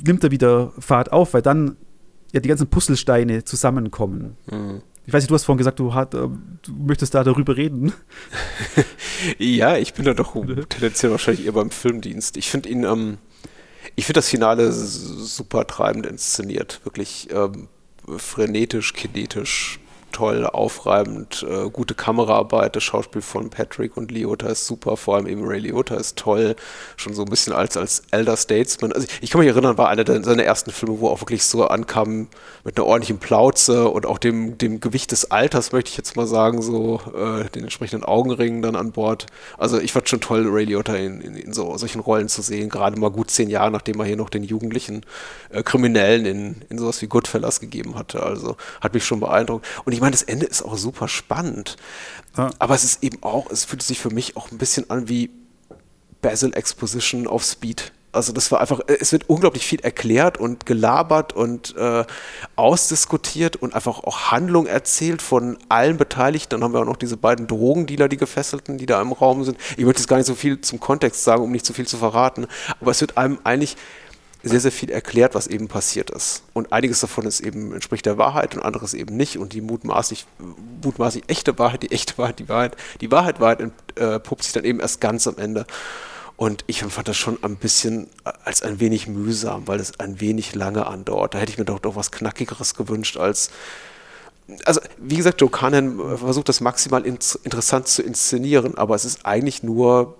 nimmt 0.03 0.23
er 0.23 0.31
wieder 0.31 0.73
Fahrt 0.79 1.11
auf, 1.11 1.33
weil 1.33 1.41
dann 1.41 1.77
ja 2.31 2.39
die 2.39 2.49
ganzen 2.49 2.67
Puzzlesteine 2.67 3.43
zusammenkommen. 3.43 4.37
Mhm. 4.49 4.81
Ich 5.05 5.13
weiß 5.13 5.21
nicht, 5.23 5.31
du 5.31 5.35
hast 5.35 5.43
vorhin 5.43 5.57
gesagt, 5.57 5.79
du, 5.79 5.93
hat, 5.93 6.13
äh, 6.13 6.17
du 6.17 6.71
möchtest 6.79 7.13
da 7.13 7.23
darüber 7.23 7.57
reden. 7.57 7.93
ja, 9.37 9.77
ich 9.77 9.93
bin 9.93 10.05
da 10.05 10.13
doch 10.13 10.33
tendenziell 10.33 11.11
wahrscheinlich 11.11 11.45
eher 11.45 11.51
beim 11.51 11.71
Filmdienst. 11.71 12.37
Ich 12.37 12.49
finde 12.49 12.69
ihn, 12.69 12.83
ähm, 12.83 13.17
ich 13.95 14.05
finde 14.05 14.19
das 14.19 14.29
Finale 14.29 14.71
super 14.71 15.67
treibend 15.67 16.05
inszeniert. 16.05 16.81
Wirklich 16.85 17.27
ähm, 17.31 17.67
frenetisch, 18.17 18.93
kinetisch, 18.93 19.79
toll, 20.13 20.45
aufreibend, 20.45 21.45
äh, 21.49 21.69
gute 21.69 21.95
Kameraarbeit, 21.95 22.75
das 22.75 22.83
Schauspiel 22.83 23.21
von 23.21 23.49
Patrick 23.49 23.97
und 23.97 24.11
Leota 24.11 24.47
ist 24.47 24.65
super, 24.65 24.95
vor 24.95 25.15
allem 25.15 25.27
eben 25.27 25.43
Ray 25.45 25.59
Leota 25.59 25.95
ist 25.95 26.17
toll, 26.17 26.55
schon 26.95 27.13
so 27.13 27.23
ein 27.23 27.29
bisschen 27.29 27.53
als, 27.53 27.75
als 27.75 28.03
Elder 28.11 28.37
Statesman. 28.37 28.93
Also 28.93 29.07
ich 29.19 29.29
kann 29.29 29.39
mich 29.39 29.49
erinnern, 29.49 29.77
war 29.77 29.89
einer 29.89 30.05
seiner 30.23 30.43
ersten 30.43 30.71
Filme, 30.71 30.99
wo 30.99 31.09
auch 31.09 31.21
wirklich 31.21 31.43
so 31.43 31.67
ankam 31.67 32.27
mit 32.63 32.77
einer 32.77 32.85
ordentlichen 32.85 33.19
Plauze 33.19 33.89
und 33.89 34.05
auch 34.05 34.17
dem, 34.17 34.57
dem 34.57 34.79
Gewicht 34.79 35.11
des 35.11 35.31
Alters, 35.31 35.71
möchte 35.71 35.89
ich 35.89 35.97
jetzt 35.97 36.15
mal 36.15 36.27
sagen, 36.27 36.61
so 36.61 37.01
äh, 37.13 37.49
den 37.49 37.63
entsprechenden 37.63 38.05
Augenringen 38.05 38.61
dann 38.61 38.75
an 38.75 38.91
Bord. 38.91 39.25
Also 39.57 39.79
ich 39.79 39.91
fand 39.91 40.07
schon 40.07 40.21
toll, 40.21 40.47
Ray 40.47 40.65
Liotta 40.65 40.95
in, 40.95 41.19
in, 41.21 41.35
in 41.35 41.53
so 41.53 41.75
solchen 41.77 41.99
Rollen 41.99 42.29
zu 42.29 42.41
sehen, 42.41 42.69
gerade 42.69 42.99
mal 42.99 43.11
gut 43.11 43.31
zehn 43.31 43.49
Jahre, 43.49 43.71
nachdem 43.71 43.99
er 43.99 44.05
hier 44.05 44.17
noch 44.17 44.29
den 44.29 44.43
jugendlichen 44.43 45.05
äh, 45.49 45.63
Kriminellen 45.63 46.25
in, 46.25 46.61
in 46.69 46.77
sowas 46.77 47.01
wie 47.01 47.07
Goodfellas 47.07 47.59
gegeben 47.59 47.95
hatte. 47.95 48.23
Also 48.23 48.55
hat 48.81 48.93
mich 48.93 49.05
schon 49.05 49.19
beeindruckt. 49.19 49.65
Und 49.85 49.93
ich 49.93 50.01
meine, 50.03 50.11
das 50.11 50.23
Ende 50.23 50.45
ist 50.45 50.61
auch 50.61 50.77
super 50.77 51.07
spannend. 51.07 51.77
Ja. 52.37 52.49
Aber 52.59 52.75
es 52.75 52.83
ist 52.83 53.03
eben 53.03 53.23
auch, 53.23 53.49
es 53.49 53.65
fühlt 53.65 53.81
sich 53.81 53.99
für 53.99 54.09
mich 54.09 54.37
auch 54.37 54.51
ein 54.51 54.57
bisschen 54.57 54.89
an 54.89 55.09
wie 55.09 55.31
Basil 56.21 56.53
Exposition 56.53 57.25
auf 57.27 57.43
Speed. 57.43 57.91
Also 58.11 58.31
das 58.31 58.51
war 58.51 58.61
einfach, 58.61 58.81
es 58.85 59.11
wird 59.11 59.27
unglaublich 59.27 59.65
viel 59.65 59.79
erklärt 59.79 60.37
und 60.37 60.67
gelabert 60.67 61.33
und 61.33 61.75
äh, 61.75 62.05
ausdiskutiert 62.55 63.55
und 63.55 63.73
einfach 63.73 64.03
auch 64.03 64.31
Handlung 64.31 64.67
erzählt 64.67 65.23
von 65.23 65.57
allen 65.67 65.97
Beteiligten. 65.97 66.51
Dann 66.51 66.63
haben 66.63 66.73
wir 66.73 66.81
auch 66.81 66.85
noch 66.85 66.97
diese 66.97 67.17
beiden 67.17 67.47
Drogendealer, 67.47 68.09
die 68.09 68.17
Gefesselten, 68.17 68.77
die 68.77 68.85
da 68.85 69.01
im 69.01 69.13
Raum 69.13 69.43
sind. 69.43 69.57
Ich 69.77 69.85
möchte 69.85 70.01
jetzt 70.01 70.07
gar 70.07 70.17
nicht 70.17 70.27
so 70.27 70.35
viel 70.35 70.61
zum 70.61 70.79
Kontext 70.79 71.23
sagen, 71.23 71.43
um 71.43 71.51
nicht 71.51 71.65
zu 71.65 71.73
viel 71.73 71.87
zu 71.87 71.97
verraten. 71.97 72.45
Aber 72.79 72.91
es 72.91 73.01
wird 73.01 73.17
einem 73.17 73.39
eigentlich 73.43 73.77
sehr, 74.43 74.59
sehr 74.59 74.71
viel 74.71 74.91
erklärt, 74.91 75.35
was 75.35 75.47
eben 75.47 75.69
passiert 75.69 76.09
ist. 76.09 76.43
Und 76.53 76.73
einiges 76.73 76.99
davon 76.99 77.25
ist 77.25 77.39
eben, 77.39 77.73
entspricht 77.73 78.05
der 78.05 78.17
Wahrheit 78.17 78.55
und 78.55 78.61
anderes 78.61 78.93
eben 78.93 79.15
nicht. 79.15 79.37
Und 79.37 79.53
die 79.53 79.61
mutmaßlich, 79.61 80.25
mutmaßlich 80.83 81.23
echte 81.27 81.57
Wahrheit, 81.57 81.83
die 81.83 81.91
echte 81.91 82.17
Wahrheit, 82.17 82.39
die 82.39 82.49
Wahrheit, 82.49 82.75
die 82.99 83.09
Wahrheit, 83.09 83.39
Wahrheit 83.39 83.61
entpuppt 83.61 84.41
äh, 84.41 84.43
sich 84.43 84.53
dann 84.53 84.65
eben 84.65 84.81
erst 84.81 84.99
ganz 84.99 85.27
am 85.27 85.37
Ende. 85.37 85.65
Und 86.35 86.65
ich 86.67 86.81
empfand 86.81 87.07
das 87.07 87.15
schon 87.15 87.41
ein 87.41 87.55
bisschen 87.55 88.07
als 88.43 88.63
ein 88.63 88.81
wenig 88.81 89.07
mühsam, 89.07 89.67
weil 89.67 89.79
es 89.79 89.99
ein 89.99 90.19
wenig 90.19 90.55
lange 90.55 90.87
andauert. 90.87 91.35
Da 91.35 91.39
hätte 91.39 91.51
ich 91.51 91.57
mir 91.57 91.65
doch, 91.65 91.79
doch 91.79 91.95
was 91.95 92.11
Knackigeres 92.11 92.75
gewünscht 92.75 93.17
als 93.17 93.49
also 94.65 94.81
wie 94.97 95.15
gesagt, 95.15 95.39
Joe 95.39 95.49
Cannon 95.49 96.17
versucht 96.17 96.49
das 96.49 96.59
maximal 96.59 97.05
in, 97.05 97.17
interessant 97.43 97.87
zu 97.87 98.03
inszenieren, 98.03 98.77
aber 98.77 98.93
es 98.93 99.05
ist 99.05 99.25
eigentlich 99.25 99.63
nur 99.63 100.17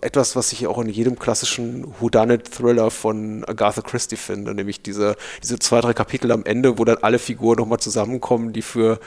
etwas, 0.00 0.34
was 0.34 0.52
ich 0.52 0.66
auch 0.66 0.78
in 0.78 0.88
jedem 0.88 1.18
klassischen 1.18 1.86
Whodunit-Thriller 2.00 2.90
von 2.90 3.44
Agatha 3.44 3.82
Christie 3.82 4.16
finde, 4.16 4.54
nämlich 4.54 4.82
diese, 4.82 5.16
diese 5.42 5.58
zwei, 5.58 5.80
drei 5.80 5.94
Kapitel 5.94 6.32
am 6.32 6.44
Ende, 6.44 6.78
wo 6.78 6.84
dann 6.84 6.98
alle 6.98 7.18
Figuren 7.18 7.58
nochmal 7.58 7.78
zusammenkommen, 7.78 8.52
die 8.52 8.62
für, 8.62 8.98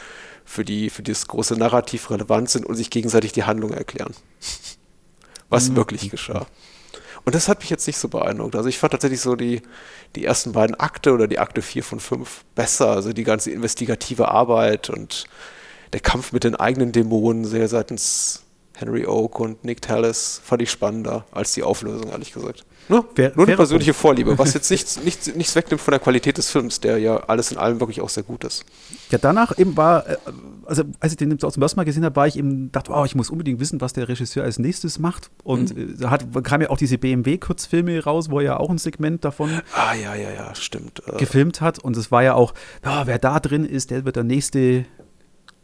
für, 0.45 0.63
die, 0.63 0.89
für 0.89 1.03
das 1.03 1.27
große 1.27 1.55
Narrativ 1.55 2.09
relevant 2.09 2.49
sind 2.49 2.65
und 2.65 2.75
sich 2.75 2.89
gegenseitig 2.89 3.33
die 3.33 3.43
Handlung 3.43 3.73
erklären. 3.73 4.13
Was 5.49 5.69
mhm. 5.69 5.75
wirklich 5.75 6.09
geschah. 6.09 6.45
Und 7.25 7.35
das 7.35 7.49
hat 7.49 7.59
mich 7.59 7.69
jetzt 7.69 7.85
nicht 7.85 7.97
so 7.97 8.07
beeindruckt. 8.07 8.55
Also 8.55 8.69
ich 8.69 8.77
fand 8.77 8.91
tatsächlich 8.91 9.19
so 9.19 9.35
die, 9.35 9.61
die 10.15 10.23
ersten 10.23 10.53
beiden 10.53 10.75
Akte 10.75 11.11
oder 11.11 11.27
die 11.27 11.39
Akte 11.39 11.61
4 11.61 11.83
von 11.83 11.99
5 11.99 12.45
besser. 12.55 12.91
Also 12.91 13.11
die 13.11 13.23
ganze 13.23 13.51
investigative 13.51 14.29
Arbeit 14.29 14.89
und 14.89 15.25
der 15.91 15.99
Kampf 15.99 16.31
mit 16.31 16.43
den 16.43 16.55
eigenen 16.55 16.91
Dämonen 16.91 17.45
sehr 17.45 17.67
seitens 17.67 18.43
Henry 18.79 19.05
Oak 19.05 19.39
und 19.39 19.63
Nick 19.65 19.81
Tallis 19.81 20.41
fand 20.43 20.61
ich 20.61 20.71
spannender 20.71 21.25
als 21.31 21.53
die 21.53 21.63
Auflösung, 21.63 22.09
ehrlich 22.09 22.31
gesagt. 22.31 22.65
Nur, 22.87 23.05
Wer, 23.15 23.33
nur 23.35 23.45
eine 23.45 23.55
persönliche 23.55 23.91
Punkt. 23.91 24.01
Vorliebe, 24.01 24.37
was 24.37 24.53
jetzt 24.53 24.71
nichts, 24.71 25.03
nichts, 25.03 25.35
nichts 25.35 25.55
wegnimmt 25.55 25.81
von 25.81 25.91
der 25.91 25.99
Qualität 25.99 26.37
des 26.37 26.49
Films, 26.49 26.79
der 26.79 26.97
ja 26.97 27.17
alles 27.17 27.51
in 27.51 27.57
allem 27.57 27.79
wirklich 27.79 28.01
auch 28.01 28.09
sehr 28.09 28.23
gut 28.23 28.43
ist. 28.43 28.65
Ja, 29.11 29.17
danach 29.17 29.57
eben 29.57 29.75
war, 29.77 30.09
äh, 30.09 30.17
also 30.65 30.83
als 30.99 31.11
ich 31.11 31.17
den 31.17 31.37
zum 31.37 31.61
ersten 31.61 31.79
Mal 31.79 31.83
gesehen 31.83 32.05
habe, 32.05 32.15
war 32.15 32.27
ich 32.27 32.37
eben, 32.37 32.71
dachte, 32.71 32.91
oh, 32.91 33.03
ich 33.05 33.15
muss 33.15 33.29
unbedingt 33.29 33.59
wissen, 33.59 33.81
was 33.81 33.93
der 33.93 34.07
Regisseur 34.07 34.43
als 34.43 34.59
nächstes 34.59 34.97
macht. 34.97 35.29
Und 35.43 35.75
mhm. 35.75 35.97
da 35.99 36.09
hat, 36.09 36.25
kam 36.43 36.61
ja 36.61 36.69
auch 36.69 36.77
diese 36.77 36.97
BMW-Kurzfilme 36.97 38.03
raus, 38.03 38.31
wo 38.31 38.39
er 38.39 38.45
ja 38.45 38.57
auch 38.57 38.69
ein 38.69 38.77
Segment 38.77 39.23
davon 39.25 39.61
ah, 39.75 39.93
ja, 39.93 40.15
ja, 40.15 40.31
ja, 40.31 40.55
stimmt. 40.55 41.03
Äh. 41.05 41.17
gefilmt 41.17 41.61
hat. 41.61 41.79
Und 41.79 41.97
es 41.97 42.11
war 42.11 42.23
ja 42.23 42.33
auch, 42.33 42.53
oh, 42.85 43.01
wer 43.05 43.19
da 43.19 43.39
drin 43.39 43.65
ist, 43.65 43.91
der 43.91 44.05
wird 44.05 44.15
der 44.15 44.23
nächste 44.23 44.85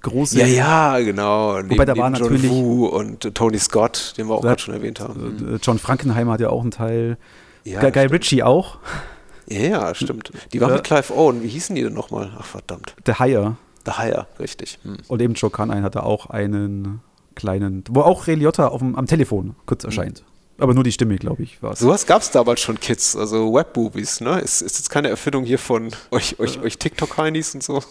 große. 0.06 0.40
Ja, 0.40 0.46
ja, 0.46 1.00
genau. 1.00 1.56
Wobei 1.56 1.64
neben, 1.64 1.86
da 1.86 1.98
war 1.98 2.10
natürlich. 2.10 2.44
John 2.44 2.52
Woo 2.52 2.86
und 2.86 3.36
Tony 3.36 3.60
Scott, 3.60 4.14
den 4.18 4.28
wir 4.28 4.36
auch 4.36 4.42
gerade 4.42 4.62
schon 4.62 4.74
erwähnt 4.74 5.00
haben. 5.00 5.56
Äh, 5.56 5.60
John 5.62 5.80
Frankenheimer 5.80 6.34
hat 6.34 6.42
ja 6.42 6.50
auch 6.50 6.62
einen 6.62 6.72
Teil. 6.72 7.18
Ja, 7.64 7.82
Guy, 7.82 7.92
Guy 7.92 8.06
Ritchie 8.06 8.44
auch. 8.44 8.78
Ja, 9.48 9.94
stimmt. 9.94 10.32
Die 10.54 10.62
war 10.62 10.70
mit 10.70 10.84
Clive 10.84 11.14
Owen. 11.16 11.44
Wie 11.44 11.48
hießen 11.48 11.76
die 11.76 11.84
denn 11.84 11.94
nochmal? 11.94 12.32
Ach, 12.38 12.46
verdammt. 12.46 12.96
The 13.06 13.16
Hire. 13.16 13.58
The 13.86 13.94
Hire, 13.94 14.28
richtig. 14.40 14.80
Hm. 14.84 14.98
Und 15.08 15.22
eben 15.22 15.34
Joe 15.36 15.52
Carnine 15.52 15.84
hatte 15.84 16.04
auch 16.04 16.28
einen 16.28 17.02
kleinen, 17.36 17.84
wo 17.90 18.02
auch 18.02 18.28
Ray 18.28 18.36
Liotta 18.36 18.68
auf 18.68 18.80
dem, 18.80 18.96
am 18.96 19.06
Telefon 19.06 19.56
kurz 19.66 19.84
hm. 19.84 19.90
erscheint. 19.90 20.20
Hm. 20.20 20.26
Aber 20.58 20.74
nur 20.74 20.84
die 20.84 20.92
Stimme, 20.92 21.18
glaube 21.18 21.44
ich, 21.44 21.62
war 21.62 21.76
So 21.76 21.90
was 21.90 22.06
gab 22.06 22.22
es 22.22 22.32
damals 22.32 22.62
schon 22.62 22.80
Kids, 22.80 23.16
also 23.18 23.54
Webmovies, 23.54 24.22
ne? 24.22 24.40
Ist, 24.40 24.62
ist 24.62 24.78
jetzt 24.78 24.90
keine 24.90 25.10
Erfindung 25.10 25.44
hier 25.44 25.60
von 25.60 25.92
euch, 26.12 26.40
euch, 26.40 26.62
euch 26.62 26.78
TikTok-Heinis 26.78 27.56
und 27.56 27.64
so. 27.64 27.84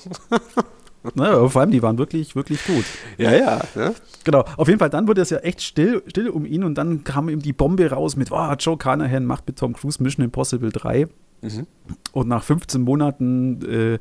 Ne, 1.14 1.50
vor 1.50 1.60
allem, 1.60 1.70
die 1.70 1.82
waren 1.82 1.98
wirklich, 1.98 2.34
wirklich 2.34 2.64
gut. 2.64 2.84
Ja, 3.18 3.32
ja. 3.32 3.60
Ne? 3.74 3.94
Genau. 4.24 4.44
Auf 4.56 4.68
jeden 4.68 4.78
Fall, 4.80 4.90
dann 4.90 5.06
wurde 5.06 5.20
es 5.20 5.30
ja 5.30 5.38
echt 5.38 5.60
still, 5.60 6.02
still 6.06 6.30
um 6.30 6.46
ihn 6.46 6.64
und 6.64 6.76
dann 6.76 7.04
kam 7.04 7.28
ihm 7.28 7.40
die 7.40 7.52
Bombe 7.52 7.90
raus 7.90 8.16
mit, 8.16 8.32
oh, 8.32 8.52
Joe 8.58 8.78
Carnahan 8.78 9.24
macht 9.24 9.46
mit 9.46 9.58
Tom 9.58 9.74
Cruise 9.74 10.02
Mission 10.02 10.24
Impossible 10.24 10.70
3. 10.70 11.06
Mhm. 11.42 11.66
Und 12.12 12.28
nach 12.28 12.42
15 12.42 12.80
Monaten 12.80 13.62
äh, 13.70 13.98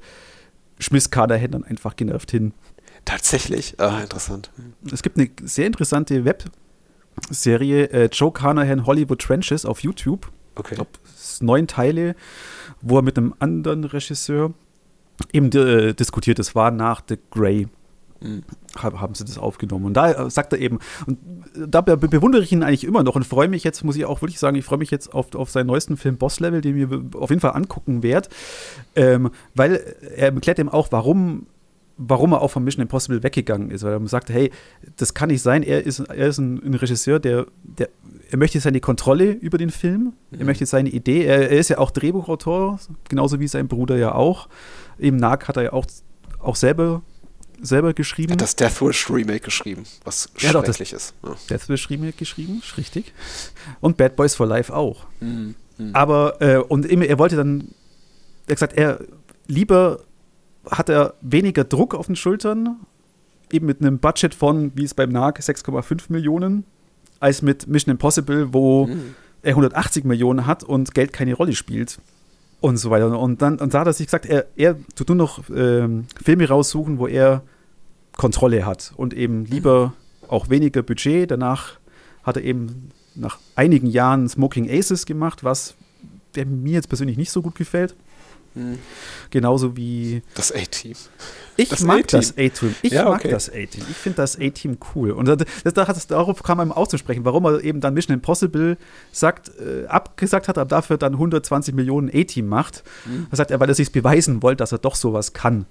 schmiss 0.79 1.09
Carnahan 1.09 1.51
dann 1.51 1.63
einfach 1.65 1.97
genervt 1.97 2.31
hin. 2.31 2.53
Tatsächlich? 3.03 3.79
Ah, 3.79 3.99
interessant. 3.99 4.49
Es 4.91 5.03
gibt 5.03 5.17
eine 5.17 5.29
sehr 5.43 5.67
interessante 5.67 6.23
Webserie, 6.23 7.89
äh, 7.91 8.09
Joe 8.11 8.31
Carnahan 8.31 8.85
Hollywood 8.85 9.19
Trenches 9.19 9.65
auf 9.65 9.81
YouTube. 9.81 10.31
Okay. 10.55 10.69
Ich 10.71 10.75
glaube, 10.75 10.91
neun 11.41 11.67
Teile, 11.67 12.15
wo 12.81 12.97
er 12.97 13.01
mit 13.01 13.17
einem 13.17 13.33
anderen 13.39 13.83
Regisseur 13.83 14.53
eben 15.31 15.51
äh, 15.51 15.93
diskutiert. 15.93 16.39
Es 16.39 16.55
war 16.55 16.71
nach 16.71 17.01
The 17.07 17.17
Grey. 17.31 17.67
Mhm. 18.21 18.43
Haben 18.75 19.13
sie 19.13 19.25
das 19.25 19.37
aufgenommen. 19.37 19.85
Und 19.85 19.93
da 19.93 20.11
äh, 20.11 20.29
sagt 20.29 20.53
er 20.53 20.59
eben, 20.59 20.79
und 21.05 21.19
da 21.55 21.81
be 21.81 21.97
bewundere 21.97 22.41
ich 22.41 22.51
ihn 22.51 22.63
eigentlich 22.63 22.85
immer 22.85 23.03
noch 23.03 23.15
und 23.15 23.25
freue 23.25 23.47
mich 23.47 23.63
jetzt, 23.63 23.83
muss 23.83 23.95
ich 23.95 24.05
auch 24.05 24.21
wirklich 24.21 24.39
sagen, 24.39 24.55
ich 24.55 24.65
freue 24.65 24.79
mich 24.79 24.91
jetzt 24.91 25.13
auf, 25.13 25.35
auf 25.35 25.49
seinen 25.51 25.67
neuesten 25.67 25.97
Film 25.97 26.17
Boss 26.17 26.39
Level, 26.39 26.61
den 26.61 26.75
wir 26.75 27.21
auf 27.21 27.29
jeden 27.29 27.41
Fall 27.41 27.51
angucken 27.51 28.01
werden, 28.01 28.27
ähm, 28.95 29.29
weil 29.53 29.75
er 30.15 30.33
erklärt 30.33 30.59
eben 30.59 30.69
auch, 30.69 30.87
warum 30.91 31.47
warum 31.97 32.31
er 32.33 32.41
auch 32.41 32.49
von 32.49 32.63
Mission 32.63 32.81
Impossible 32.81 33.23
weggegangen 33.23 33.69
ist, 33.69 33.83
weil 33.83 33.93
er 33.93 34.07
sagt, 34.07 34.29
hey, 34.29 34.51
das 34.97 35.13
kann 35.13 35.29
nicht 35.29 35.41
sein, 35.41 35.63
er 35.63 35.85
ist, 35.85 35.99
er 35.99 36.27
ist 36.27 36.39
ein, 36.39 36.61
ein 36.63 36.73
Regisseur, 36.73 37.19
der, 37.19 37.45
der, 37.63 37.89
er 38.31 38.37
möchte 38.37 38.59
seine 38.59 38.79
Kontrolle 38.79 39.31
über 39.31 39.57
den 39.57 39.69
Film, 39.69 40.13
mhm. 40.31 40.39
er 40.39 40.45
möchte 40.45 40.65
seine 40.65 40.89
Idee, 40.89 41.25
er, 41.25 41.51
er, 41.51 41.59
ist 41.59 41.69
ja 41.69 41.77
auch 41.77 41.91
Drehbuchautor, 41.91 42.79
genauso 43.09 43.39
wie 43.39 43.47
sein 43.47 43.67
Bruder 43.67 43.97
ja 43.97 44.15
auch 44.15 44.47
Eben 44.99 45.17
Nag 45.17 45.47
hat 45.47 45.57
er 45.57 45.63
ja 45.63 45.73
auch, 45.73 45.85
auch 46.39 46.55
selber, 46.55 47.01
selber 47.61 47.93
geschrieben. 47.93 48.31
Er 48.31 48.33
hat 48.33 48.41
das 48.41 48.55
Deathwish 48.55 49.09
Remake 49.09 49.41
geschrieben, 49.41 49.83
was 50.03 50.29
ja, 50.39 50.51
schrecklich 50.51 50.89
doch, 50.89 50.97
ist. 50.97 51.13
Ja. 51.23 51.35
Deathwish 51.49 51.89
Remake 51.89 52.17
geschrieben, 52.17 52.61
richtig. 52.77 53.13
Und 53.79 53.97
Bad 53.97 54.15
Boys 54.15 54.35
for 54.35 54.47
Life 54.47 54.73
auch. 54.73 55.05
Mhm. 55.19 55.55
Mhm. 55.77 55.89
Aber, 55.93 56.41
äh, 56.41 56.57
und 56.57 56.85
eben, 56.85 57.01
er 57.01 57.17
wollte 57.19 57.35
dann, 57.35 57.69
er 58.47 58.55
gesagt, 58.55 58.73
er 58.73 58.99
lieber 59.47 59.99
hat 60.69 60.89
er 60.89 61.15
weniger 61.21 61.63
Druck 61.63 61.93
auf 61.93 62.07
den 62.07 62.15
Schultern, 62.15 62.77
eben 63.51 63.65
mit 63.65 63.81
einem 63.81 63.99
Budget 63.99 64.33
von, 64.33 64.71
wie 64.75 64.85
es 64.85 64.93
beim 64.93 65.09
NAG, 65.09 65.39
6,5 65.39 66.03
Millionen, 66.09 66.65
als 67.19 67.41
mit 67.41 67.67
Mission 67.67 67.91
Impossible, 67.91 68.53
wo 68.53 68.87
mhm. 68.87 69.15
er 69.41 69.51
180 69.51 70.05
Millionen 70.05 70.45
hat 70.45 70.63
und 70.63 70.93
Geld 70.93 71.11
keine 71.13 71.33
Rolle 71.33 71.53
spielt 71.53 71.99
und 72.63 72.77
so 72.77 72.89
weiter. 72.89 73.19
Und 73.19 73.41
dann 73.41 73.59
und 73.59 73.73
da 73.73 73.81
hat 73.81 73.87
er 73.87 73.93
sich 73.93 74.07
gesagt, 74.07 74.25
er, 74.25 74.45
er 74.55 74.77
tut 74.95 75.09
nur 75.09 75.17
noch 75.17 75.43
ähm, 75.53 76.05
Filme 76.23 76.47
raussuchen, 76.47 76.97
wo 76.97 77.07
er 77.07 77.43
Kontrolle 78.15 78.65
hat 78.65 78.93
und 78.95 79.13
eben 79.13 79.43
lieber 79.43 79.93
auch 80.29 80.49
weniger 80.49 80.81
Budget. 80.81 81.29
Danach 81.29 81.79
hat 82.23 82.37
er 82.37 82.43
eben 82.43 82.91
nach 83.15 83.37
einigen 83.55 83.87
Jahren 83.87 84.29
Smoking 84.29 84.69
Aces 84.69 85.05
gemacht, 85.05 85.43
was 85.43 85.75
der 86.35 86.45
mir 86.45 86.75
jetzt 86.75 86.87
persönlich 86.87 87.17
nicht 87.17 87.31
so 87.31 87.41
gut 87.41 87.55
gefällt. 87.55 87.95
Hm. 88.55 88.77
Genauso 89.31 89.75
wie. 89.75 90.21
Das 90.35 90.51
A-Team. 90.51 90.93
Ich 91.57 91.69
das 91.69 91.81
mag 91.81 92.07
das 92.07 92.37
A-Team. 92.37 92.75
Ich 92.81 92.93
ja, 92.93 93.05
mag 93.05 93.19
okay. 93.19 93.29
das 93.29 93.49
A-Team. 93.49 93.83
Ich 93.89 93.97
finde 93.97 94.17
das 94.17 94.39
A-Team 94.39 94.77
cool. 94.93 95.11
Und 95.11 95.27
das, 95.27 95.37
das, 95.63 95.73
das, 95.73 96.07
darauf 96.07 96.43
kam 96.43 96.59
einem 96.59 96.71
auszusprechen, 96.71 97.25
warum 97.25 97.45
er 97.45 97.63
eben 97.63 97.81
dann 97.81 97.93
Mission 97.93 98.13
Impossible 98.13 98.77
sagt, 99.11 99.51
äh, 99.59 99.87
abgesagt 99.87 100.47
hat, 100.47 100.57
aber 100.57 100.67
dafür 100.67 100.97
dann 100.97 101.13
120 101.13 101.73
Millionen 101.73 102.09
A-Team 102.13 102.47
macht. 102.47 102.83
Mhm. 103.05 103.27
Er 103.31 103.37
sagt 103.37 103.51
er, 103.51 103.59
weil 103.59 103.69
er 103.69 103.75
sich 103.75 103.91
beweisen 103.91 104.43
wollte, 104.43 104.57
dass 104.57 104.71
er 104.71 104.77
doch 104.77 104.95
sowas 104.95 105.33
kann. 105.33 105.65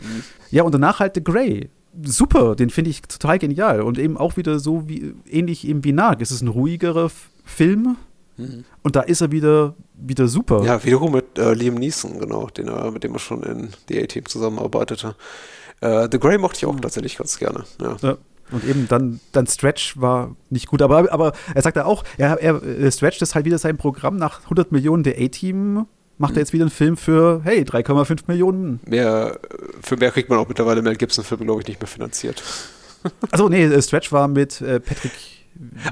Mhm. 0.00 0.22
Ja, 0.50 0.64
und 0.64 0.72
danach 0.72 0.98
halt 1.00 1.14
The 1.14 1.22
Grey. 1.22 1.70
Super, 2.02 2.56
den 2.56 2.70
finde 2.70 2.90
ich 2.90 3.02
total 3.02 3.38
genial. 3.38 3.80
Und 3.80 3.98
eben 3.98 4.18
auch 4.18 4.36
wieder 4.36 4.58
so 4.58 4.88
wie 4.88 5.14
ähnlich 5.28 5.66
eben 5.66 5.84
wie 5.84 5.92
Nag. 5.92 6.20
Es 6.20 6.30
ist 6.30 6.42
ein 6.42 6.48
ruhigerer 6.48 7.10
Film 7.44 7.96
Mhm. 8.36 8.64
Und 8.82 8.96
da 8.96 9.02
ist 9.02 9.20
er 9.20 9.32
wieder, 9.32 9.74
wieder 9.94 10.28
super. 10.28 10.62
Ja, 10.64 10.82
wiederum 10.84 11.12
mit 11.12 11.38
äh, 11.38 11.54
Liam 11.54 11.74
Neeson, 11.74 12.18
genau, 12.18 12.48
den 12.48 12.68
er, 12.68 12.90
mit 12.90 13.04
dem 13.04 13.14
er 13.14 13.18
schon 13.18 13.42
in 13.42 13.70
The 13.88 14.02
A-Team 14.02 14.26
zusammenarbeitete. 14.26 15.16
Äh, 15.80 16.08
The 16.10 16.18
Grey 16.18 16.38
mochte 16.38 16.58
ich 16.58 16.66
auch 16.66 16.74
mhm. 16.74 16.82
tatsächlich 16.82 17.16
ganz 17.16 17.38
gerne. 17.38 17.64
Ja. 17.80 17.96
ja. 18.02 18.16
Und 18.52 18.64
eben 18.64 18.86
dann, 18.88 19.20
dann 19.32 19.46
Stretch 19.46 20.00
war 20.00 20.36
nicht 20.50 20.68
gut. 20.68 20.80
Aber, 20.82 21.10
aber 21.12 21.32
er 21.54 21.62
sagt 21.62 21.76
ja 21.76 21.84
auch, 21.84 22.04
er, 22.16 22.40
er 22.40 22.62
äh, 22.62 22.92
Stretch 22.92 23.20
ist 23.20 23.34
halt 23.34 23.44
wieder 23.44 23.58
sein 23.58 23.76
Programm 23.76 24.16
nach 24.16 24.44
100 24.44 24.70
Millionen 24.70 25.02
der 25.02 25.18
A-Team. 25.18 25.86
Macht 26.18 26.32
mhm. 26.32 26.36
er 26.36 26.40
jetzt 26.40 26.52
wieder 26.52 26.64
einen 26.64 26.70
Film 26.70 26.96
für, 26.96 27.40
hey, 27.44 27.62
3,5 27.62 28.20
Millionen. 28.28 28.80
Mehr, 28.86 29.38
für 29.82 29.96
mehr 29.96 30.12
kriegt 30.12 30.30
man 30.30 30.38
auch 30.38 30.48
mittlerweile 30.48 30.80
Mel 30.80 30.96
Gibson-Filme, 30.96 31.44
glaube 31.44 31.62
ich, 31.62 31.68
nicht 31.68 31.80
mehr 31.80 31.88
finanziert. 31.88 32.42
Also 33.30 33.48
nee, 33.48 33.64
äh, 33.64 33.82
Stretch 33.82 34.10
war 34.12 34.26
mit 34.26 34.60
äh, 34.60 34.80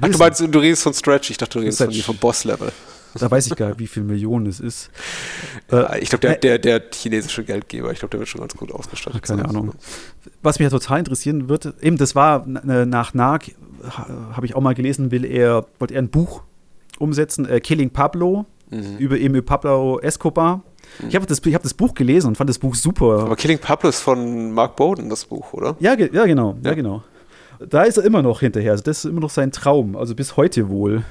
Ach, 0.01 0.09
du 0.09 0.19
meinst, 0.19 0.41
du 0.41 0.59
redest 0.59 0.83
von 0.83 0.95
Stretch, 0.95 1.31
ich 1.31 1.39
dachte, 1.39 1.59
du 1.59 1.65
redest 1.65 1.83
von, 1.83 1.93
vom 1.93 2.17
Boss-Level. 2.17 2.73
Da 3.19 3.31
weiß 3.31 3.47
ich 3.47 3.57
gar 3.57 3.69
nicht, 3.69 3.79
wie 3.79 3.87
viele 3.87 4.07
Millionen 4.07 4.47
es 4.47 4.61
ist. 4.61 4.91
Äh, 5.71 6.01
ich 6.01 6.09
glaube, 6.09 6.23
der, 6.23 6.37
der, 6.37 6.59
der, 6.59 6.83
chinesische 6.93 7.45
Geldgeber, 7.45 7.93
ich 7.93 8.01
glaube, 8.01 8.11
der 8.11 8.21
wird 8.21 8.29
schon 8.29 8.41
ganz 8.41 8.55
gut 8.57 8.73
ausgestattet. 8.73 9.23
Keine 9.23 9.43
sein. 9.43 9.51
Ahnung. 9.51 9.73
Was 10.43 10.59
mich 10.59 10.65
ja 10.65 10.71
total 10.71 10.99
interessieren 10.99 11.49
wird, 11.49 11.75
eben, 11.81 11.97
das 11.97 12.15
war 12.15 12.45
nach 12.47 13.15
Nag, 13.15 13.53
habe 13.89 14.47
ich 14.47 14.57
auch 14.57 14.61
mal 14.61 14.75
gelesen, 14.75 15.11
will 15.11 15.25
er, 15.25 15.67
wollte 15.79 15.95
er 15.95 16.03
ein 16.03 16.09
Buch 16.09 16.43
umsetzen, 16.99 17.47
äh, 17.49 17.61
Killing 17.61 17.91
Pablo, 17.91 18.47
mhm. 18.71 18.97
über 18.99 19.17
eben 19.17 19.45
Pablo 19.45 20.01
Escobar. 20.01 20.62
Mhm. 21.01 21.09
Ich 21.09 21.15
habe 21.15 21.27
das, 21.27 21.41
hab 21.41 21.62
das 21.62 21.75
Buch 21.75 21.95
gelesen 21.95 22.29
und 22.29 22.37
fand 22.37 22.51
das 22.51 22.59
Buch 22.59 22.75
super. 22.75 23.21
Aber 23.21 23.37
Killing 23.37 23.59
Pablo 23.59 23.91
ist 23.91 24.01
von 24.01 24.53
Mark 24.53 24.77
Bowden, 24.77 25.09
das 25.09 25.25
Buch, 25.25 25.53
oder? 25.53 25.77
Ja, 25.81 25.95
ja 25.95 26.25
genau. 26.25 26.57
Ja. 26.62 26.71
ja 26.71 26.75
genau 26.75 27.03
da 27.59 27.83
ist 27.83 27.97
er 27.97 28.05
immer 28.05 28.23
noch 28.23 28.41
hinterher. 28.41 28.73
Also 28.73 28.85
das 28.85 28.99
ist 28.99 29.11
immer 29.11 29.21
noch 29.21 29.31
sein 29.31 29.53
Traum, 29.53 29.97
also 29.97 30.15
bis 30.15 30.37
heute 30.37 30.69
wohl, 30.69 31.05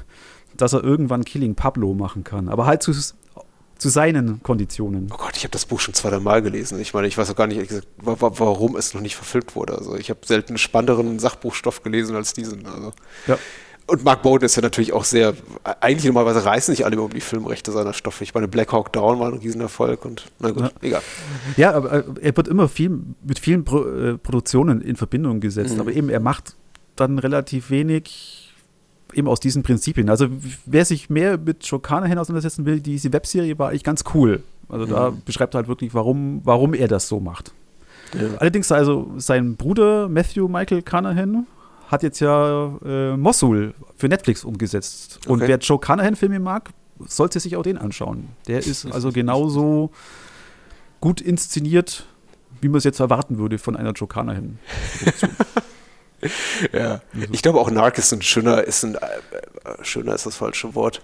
dass 0.55 0.73
er 0.73 0.83
irgendwann 0.83 1.25
Killing 1.25 1.55
Pablo 1.55 1.93
machen 1.93 2.23
kann. 2.23 2.49
Aber 2.49 2.65
halt 2.65 2.83
zu, 2.83 2.93
zu 2.93 3.89
seinen 3.89 4.41
Konditionen. 4.43 5.09
Oh 5.11 5.17
Gott, 5.17 5.35
ich 5.35 5.43
habe 5.43 5.51
das 5.51 5.65
Buch 5.65 5.79
schon 5.79 5.93
zweimal 5.93 6.41
gesagt. 6.41 6.79
Ich 6.81 6.93
meine, 6.93 7.07
ich 7.07 7.17
weiß 7.17 7.31
auch 7.31 7.35
gar 7.35 7.47
nicht, 7.47 7.85
warum 7.97 8.75
es 8.75 8.93
noch 8.93 9.01
nicht 9.01 9.15
verfilmt 9.15 9.55
wurde. 9.55 9.77
Also 9.77 9.95
ich 9.95 10.09
habe 10.09 10.19
selten 10.25 10.57
spannenderen 10.57 11.19
Sachbuchstoff 11.19 11.83
gelesen 11.83 12.15
als 12.15 12.33
diesen. 12.33 12.65
Also. 12.65 12.93
Ja. 13.27 13.37
Und 13.85 14.05
Mark 14.05 14.21
Bowden 14.21 14.45
ist 14.45 14.55
ja 14.55 14.61
natürlich 14.61 14.93
auch 14.93 15.03
sehr, 15.03 15.33
eigentlich 15.81 16.05
normalerweise 16.05 16.45
reißen 16.45 16.71
nicht 16.71 16.85
alle 16.85 16.95
über 16.95 17.09
die 17.09 17.19
Filmrechte 17.19 17.71
seiner 17.71 17.93
Stoffe. 17.93 18.23
Ich 18.23 18.33
meine, 18.33 18.47
Black 18.47 18.71
Hawk 18.71 18.93
Down 18.93 19.19
war 19.19 19.27
ein 19.27 19.39
Riesenerfolg 19.39 20.05
und 20.05 20.25
na 20.39 20.51
gut, 20.51 20.63
ja. 20.63 20.71
egal. 20.81 21.01
Ja, 21.57 21.73
aber 21.73 21.91
äh, 21.91 22.03
er 22.21 22.37
wird 22.37 22.47
immer 22.47 22.69
viel 22.69 22.97
mit 23.23 23.39
vielen 23.39 23.65
Pro, 23.65 23.83
äh, 23.83 24.17
Produktionen 24.17 24.81
in 24.81 24.95
Verbindung 24.95 25.41
gesetzt, 25.41 25.75
mhm. 25.75 25.81
aber 25.81 25.91
eben 25.91 26.09
er 26.09 26.21
macht 26.21 26.55
dann 26.95 27.19
relativ 27.19 27.69
wenig 27.71 28.53
eben 29.13 29.27
aus 29.27 29.39
diesen 29.39 29.63
Prinzipien. 29.63 30.09
Also 30.09 30.27
wer 30.65 30.85
sich 30.85 31.09
mehr 31.09 31.37
mit 31.37 31.65
Joe 31.65 31.79
Carnahan 31.79 32.17
auseinandersetzen 32.17 32.65
will, 32.65 32.79
diese 32.79 33.11
Webserie 33.11 33.59
war 33.59 33.69
eigentlich 33.69 33.83
ganz 33.83 34.03
cool. 34.13 34.43
Also 34.69 34.85
mhm. 34.85 34.89
da 34.91 35.13
beschreibt 35.25 35.55
er 35.55 35.59
halt 35.59 35.67
wirklich, 35.67 35.93
warum, 35.93 36.41
warum 36.45 36.73
er 36.73 36.87
das 36.87 37.07
so 37.07 37.19
macht. 37.19 37.53
Ja. 38.13 38.37
Allerdings 38.37 38.71
also 38.71 39.11
sein 39.17 39.55
Bruder 39.55 40.07
Matthew 40.07 40.47
Michael 40.47 40.81
Carnahan 40.81 41.47
hat 41.93 42.03
jetzt 42.03 42.19
ja 42.19 42.77
äh, 42.83 43.15
Mosul 43.15 43.73
für 43.95 44.09
Netflix 44.09 44.43
umgesetzt. 44.43 45.19
Und 45.27 45.39
wer 45.39 45.57
Joe 45.57 45.79
Carnahan-Filme 45.79 46.39
mag, 46.39 46.71
sollte 47.07 47.39
sich 47.39 47.55
auch 47.55 47.63
den 47.63 47.77
anschauen. 47.77 48.29
Der 48.47 48.59
ist 48.59 48.85
also 48.85 49.11
genauso 49.11 49.91
gut 50.99 51.21
inszeniert, 51.21 52.05
wie 52.61 52.67
man 52.67 52.77
es 52.79 52.83
jetzt 52.83 52.99
erwarten 52.99 53.37
würde 53.37 53.57
von 53.57 53.75
einer 53.75 53.91
Joe 53.91 54.07
Carnahan-Produktion. 54.07 55.31
ja, 56.73 57.01
ich 57.31 57.41
glaube 57.41 57.59
auch 57.59 57.69
Narc 57.69 57.97
ist 57.97 58.11
ein 58.11 58.21
schöner, 58.21 58.63
ist 58.63 58.83
ein, 58.83 58.95
äh, 58.95 58.99
schöner 59.83 60.15
ist 60.15 60.25
das 60.25 60.35
falsche 60.35 60.73
Wort, 60.75 61.01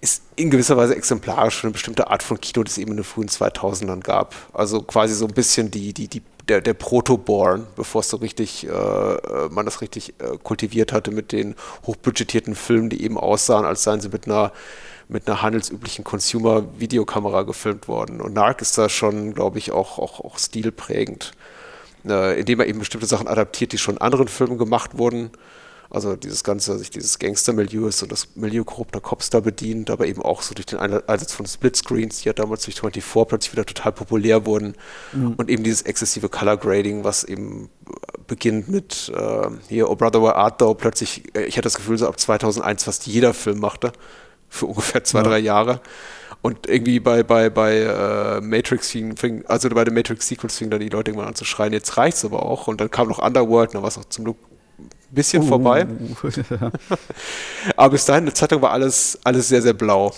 ist 0.00 0.22
in 0.36 0.50
gewisser 0.50 0.76
Weise 0.76 0.96
exemplarisch 0.96 1.56
für 1.56 1.68
eine 1.68 1.72
bestimmte 1.72 2.08
Art 2.10 2.22
von 2.22 2.40
Kino, 2.40 2.64
die 2.64 2.70
es 2.70 2.78
eben 2.78 2.90
in 2.92 2.96
den 2.98 3.04
frühen 3.04 3.28
2000ern 3.28 4.00
gab. 4.00 4.34
Also 4.52 4.82
quasi 4.82 5.14
so 5.14 5.26
ein 5.26 5.34
bisschen 5.34 5.70
die, 5.70 5.92
die, 5.92 6.08
die 6.08 6.22
der, 6.48 6.60
der 6.60 6.74
Proto-Born, 6.74 7.66
bevor 7.76 8.00
es 8.00 8.08
so 8.08 8.16
richtig, 8.18 8.66
äh, 8.66 8.70
äh, 8.70 9.48
man 9.50 9.64
das 9.64 9.80
richtig 9.80 10.14
äh, 10.18 10.36
kultiviert 10.42 10.92
hatte 10.92 11.10
mit 11.10 11.32
den 11.32 11.54
hochbudgetierten 11.86 12.54
Filmen, 12.54 12.88
die 12.88 13.02
eben 13.02 13.18
aussahen, 13.18 13.64
als 13.64 13.82
seien 13.82 14.00
sie 14.00 14.08
mit 14.08 14.26
einer 14.26 14.52
mit 15.10 15.26
einer 15.26 15.40
handelsüblichen 15.40 16.04
Consumer-Videokamera 16.04 17.44
gefilmt 17.44 17.88
worden. 17.88 18.20
Und 18.20 18.34
Narc 18.34 18.60
ist 18.60 18.76
da 18.76 18.90
schon, 18.90 19.32
glaube 19.32 19.56
ich, 19.56 19.72
auch, 19.72 19.98
auch, 19.98 20.20
auch 20.20 20.38
stilprägend, 20.38 21.32
äh, 22.06 22.38
indem 22.38 22.60
er 22.60 22.66
eben 22.66 22.78
bestimmte 22.78 23.06
Sachen 23.06 23.26
adaptiert, 23.26 23.72
die 23.72 23.78
schon 23.78 23.94
in 23.94 24.02
anderen 24.02 24.28
Filmen 24.28 24.58
gemacht 24.58 24.98
wurden 24.98 25.30
also 25.90 26.16
dieses 26.16 26.44
ganze, 26.44 26.78
sich 26.78 26.90
dieses 26.90 27.18
Gangster-Milieu 27.18 27.86
und 27.86 28.12
das 28.12 28.28
Milieu 28.34 28.64
korrupter 28.64 29.00
Cops 29.00 29.30
da 29.30 29.40
bedient, 29.40 29.88
aber 29.88 30.06
eben 30.06 30.20
auch 30.20 30.42
so 30.42 30.54
durch 30.54 30.66
den 30.66 30.78
Einsatz 30.78 31.32
von 31.32 31.46
Splitscreens, 31.46 32.20
die 32.20 32.26
ja 32.26 32.34
damals 32.34 32.64
durch 32.64 32.80
24 32.80 33.26
plötzlich 33.26 33.52
wieder 33.52 33.64
total 33.64 33.92
populär 33.92 34.44
wurden. 34.44 34.74
Mhm. 35.12 35.34
Und 35.38 35.48
eben 35.48 35.62
dieses 35.62 35.82
exzessive 35.82 36.28
Color 36.28 36.58
Grading, 36.58 37.04
was 37.04 37.24
eben 37.24 37.70
beginnt 38.26 38.68
mit 38.68 39.10
äh, 39.16 39.48
hier 39.68 39.88
Oh 39.88 39.96
Brother 39.96 40.22
Where 40.22 40.36
Art 40.36 40.60
Thou 40.60 40.74
plötzlich, 40.74 41.34
äh, 41.34 41.44
ich 41.44 41.54
hatte 41.54 41.62
das 41.62 41.76
Gefühl, 41.76 41.96
so 41.96 42.06
ab 42.06 42.20
2001 42.20 42.84
fast 42.84 43.06
jeder 43.06 43.32
Film 43.32 43.58
machte, 43.58 43.92
für 44.50 44.66
ungefähr 44.66 45.04
zwei, 45.04 45.20
ja. 45.20 45.24
drei 45.24 45.38
Jahre. 45.38 45.80
Und 46.40 46.68
irgendwie 46.68 47.00
bei, 47.00 47.22
bei, 47.22 47.50
bei 47.50 47.78
äh, 47.78 48.40
Matrix 48.40 48.90
fing, 48.90 49.44
also 49.48 49.68
bei 49.70 49.84
den 49.84 49.94
Matrix 49.94 50.28
Sequels 50.28 50.58
fingen 50.58 50.70
dann 50.70 50.80
die 50.80 50.88
Leute 50.88 51.10
irgendwann 51.10 51.28
an 51.28 51.34
zu 51.34 51.44
schreien, 51.44 51.72
jetzt 51.72 51.96
reicht's 51.96 52.24
aber 52.24 52.44
auch. 52.44 52.68
Und 52.68 52.80
dann 52.80 52.90
kam 52.90 53.08
noch 53.08 53.18
Underworld, 53.18 53.74
da 53.74 53.82
war 53.82 53.88
es 53.88 53.98
auch 53.98 54.04
zum 54.04 54.24
Glück 54.24 54.36
bisschen 55.10 55.42
uh. 55.42 55.46
vorbei. 55.46 55.86
Aber 57.76 57.90
bis 57.90 58.04
dahin, 58.04 58.24
eine 58.24 58.34
Zeitung 58.34 58.62
war 58.62 58.72
alles, 58.72 59.18
alles 59.24 59.48
sehr, 59.48 59.62
sehr 59.62 59.74
blau. 59.74 60.12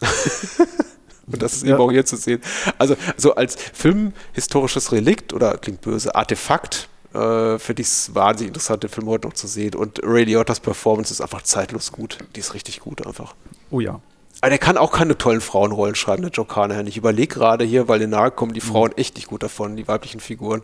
Und 1.26 1.42
das 1.42 1.54
ist 1.54 1.64
ja. 1.64 1.74
eben 1.74 1.82
auch 1.82 1.90
hier 1.90 2.04
zu 2.04 2.16
sehen. 2.16 2.40
Also, 2.78 2.96
so 3.16 3.34
als 3.34 3.56
filmhistorisches 3.56 4.92
Relikt 4.92 5.32
oder 5.32 5.58
klingt 5.58 5.80
böse, 5.80 6.14
Artefakt, 6.14 6.88
äh, 7.12 7.58
finde 7.58 7.82
ich 7.82 7.88
es 7.88 8.14
wahnsinnig 8.14 8.50
interessant, 8.50 8.82
den 8.82 8.90
Film 8.90 9.08
heute 9.08 9.26
noch 9.26 9.34
zu 9.34 9.46
sehen. 9.46 9.74
Und 9.74 10.00
Ray 10.04 10.24
Liotta's 10.24 10.60
Performance 10.60 11.12
ist 11.12 11.20
einfach 11.20 11.42
zeitlos 11.42 11.90
gut. 11.90 12.18
Die 12.36 12.40
ist 12.40 12.54
richtig 12.54 12.80
gut 12.80 13.04
einfach. 13.06 13.34
Oh 13.70 13.80
ja. 13.80 14.00
Aber 14.42 14.50
der 14.50 14.58
kann 14.58 14.76
auch 14.76 14.92
keine 14.92 15.16
tollen 15.16 15.40
Frauenrollen 15.40 15.94
schreiben, 15.94 16.22
der 16.22 16.30
Joe 16.30 16.44
Carnahan. 16.46 16.86
Ich 16.86 16.96
überlege 16.96 17.34
gerade 17.34 17.64
hier, 17.64 17.88
weil 17.88 18.02
in 18.02 18.10
nahe 18.10 18.30
kommen 18.30 18.52
die 18.52 18.60
Frauen 18.60 18.90
mhm. 18.90 18.98
echt 18.98 19.16
nicht 19.16 19.28
gut 19.28 19.42
davon, 19.42 19.76
die 19.76 19.88
weiblichen 19.88 20.20
Figuren. 20.20 20.62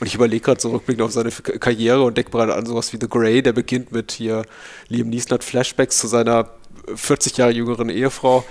Und 0.00 0.06
ich 0.06 0.14
überlege 0.14 0.42
gerade 0.42 0.60
so 0.60 0.70
rückblickend 0.70 1.04
auf 1.04 1.12
seine 1.12 1.30
Karriere 1.30 2.02
und 2.02 2.16
denke 2.16 2.30
gerade 2.30 2.54
an 2.54 2.64
sowas 2.64 2.92
wie 2.92 2.98
The 3.00 3.08
Grey, 3.08 3.42
der 3.42 3.52
beginnt 3.52 3.92
mit 3.92 4.12
hier, 4.12 4.44
Liam 4.88 5.10
Neeson 5.10 5.32
hat 5.32 5.44
Flashbacks 5.44 5.98
zu 5.98 6.06
seiner 6.06 6.48
40 6.94 7.36
Jahre 7.36 7.52
jüngeren 7.52 7.90
Ehefrau. 7.90 8.44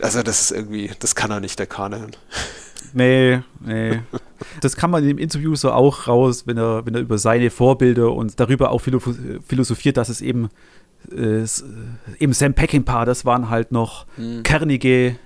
Also 0.00 0.22
das 0.22 0.42
ist 0.42 0.50
irgendwie, 0.50 0.90
das 0.98 1.14
kann 1.14 1.30
er 1.30 1.40
nicht, 1.40 1.58
der 1.58 1.66
Carnahan. 1.66 2.10
Nee, 2.92 3.40
nee. 3.60 4.00
Das 4.60 4.76
kann 4.76 4.90
man 4.90 5.06
im 5.06 5.18
Interview 5.18 5.56
so 5.56 5.72
auch 5.72 6.06
raus, 6.06 6.46
wenn 6.46 6.56
er, 6.56 6.86
wenn 6.86 6.94
er 6.94 7.00
über 7.00 7.18
seine 7.18 7.50
Vorbilder 7.50 8.12
und 8.12 8.38
darüber 8.38 8.70
auch 8.70 8.80
philosophiert, 8.80 9.96
dass 9.96 10.08
es 10.08 10.20
eben 10.20 10.48
äh, 11.10 11.44
eben 12.18 12.32
Sam 12.32 12.54
Peckinpah, 12.54 13.04
das 13.04 13.24
waren 13.24 13.50
halt 13.50 13.72
noch 13.72 14.06
mhm. 14.16 14.42
kernige 14.42 15.16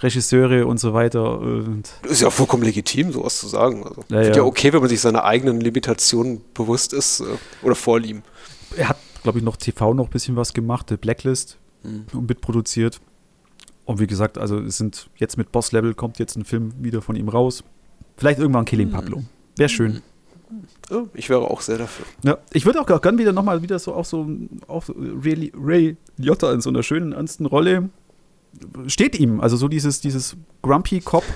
Regisseure 0.00 0.66
und 0.66 0.78
so 0.78 0.94
weiter. 0.94 1.40
Und 1.40 1.90
ist 2.08 2.22
ja 2.22 2.30
vollkommen 2.30 2.62
legitim, 2.62 3.12
sowas 3.12 3.38
zu 3.38 3.48
sagen. 3.48 3.84
Also, 3.84 4.04
ja, 4.08 4.22
ja. 4.22 4.36
ja 4.36 4.42
okay, 4.42 4.72
wenn 4.72 4.80
man 4.80 4.88
sich 4.88 5.00
seiner 5.00 5.24
eigenen 5.24 5.60
Limitationen 5.60 6.40
bewusst 6.54 6.92
ist 6.92 7.20
äh, 7.20 7.24
oder 7.62 7.74
vorlieben. 7.74 8.22
Er 8.76 8.90
hat, 8.90 8.98
glaube 9.22 9.38
ich, 9.38 9.44
noch 9.44 9.56
TV 9.56 9.94
noch 9.94 10.06
ein 10.06 10.10
bisschen 10.10 10.36
was 10.36 10.52
gemacht, 10.52 10.94
Blacklist 11.00 11.58
mhm. 11.82 12.06
und 12.12 12.28
mitproduziert. 12.28 13.00
Und 13.84 14.00
wie 14.00 14.06
gesagt, 14.06 14.36
also 14.36 14.58
es 14.58 14.76
sind 14.76 15.08
jetzt 15.16 15.38
mit 15.38 15.50
Boss 15.50 15.72
Level 15.72 15.94
kommt 15.94 16.18
jetzt 16.18 16.36
ein 16.36 16.44
Film 16.44 16.72
wieder 16.78 17.00
von 17.00 17.16
ihm 17.16 17.28
raus. 17.28 17.64
Vielleicht 18.16 18.38
irgendwann 18.38 18.66
Killing 18.66 18.88
mhm. 18.88 18.92
Pablo. 18.92 19.22
Wäre 19.56 19.68
schön. 19.68 20.02
Ich 21.14 21.28
wäre 21.28 21.42
auch 21.42 21.60
sehr 21.60 21.78
dafür. 21.78 22.06
Ja, 22.24 22.38
ich 22.52 22.64
würde 22.64 22.80
auch 22.80 23.00
gerne 23.00 23.18
wieder 23.18 23.32
nochmal 23.32 23.62
wieder 23.62 23.78
so 23.78 23.94
auch 23.94 24.04
so, 24.04 24.26
auch 24.66 24.84
so 24.84 24.94
Ray, 24.96 25.52
Ray 25.56 25.96
Liotta 26.16 26.52
in 26.52 26.60
so 26.60 26.70
einer 26.70 26.82
schönen, 26.82 27.12
ernsten 27.12 27.46
Rolle. 27.46 27.90
Steht 28.86 29.18
ihm, 29.18 29.40
also 29.40 29.56
so 29.56 29.68
dieses, 29.68 30.00
dieses 30.00 30.36
Grumpy 30.62 31.00
Cop. 31.00 31.24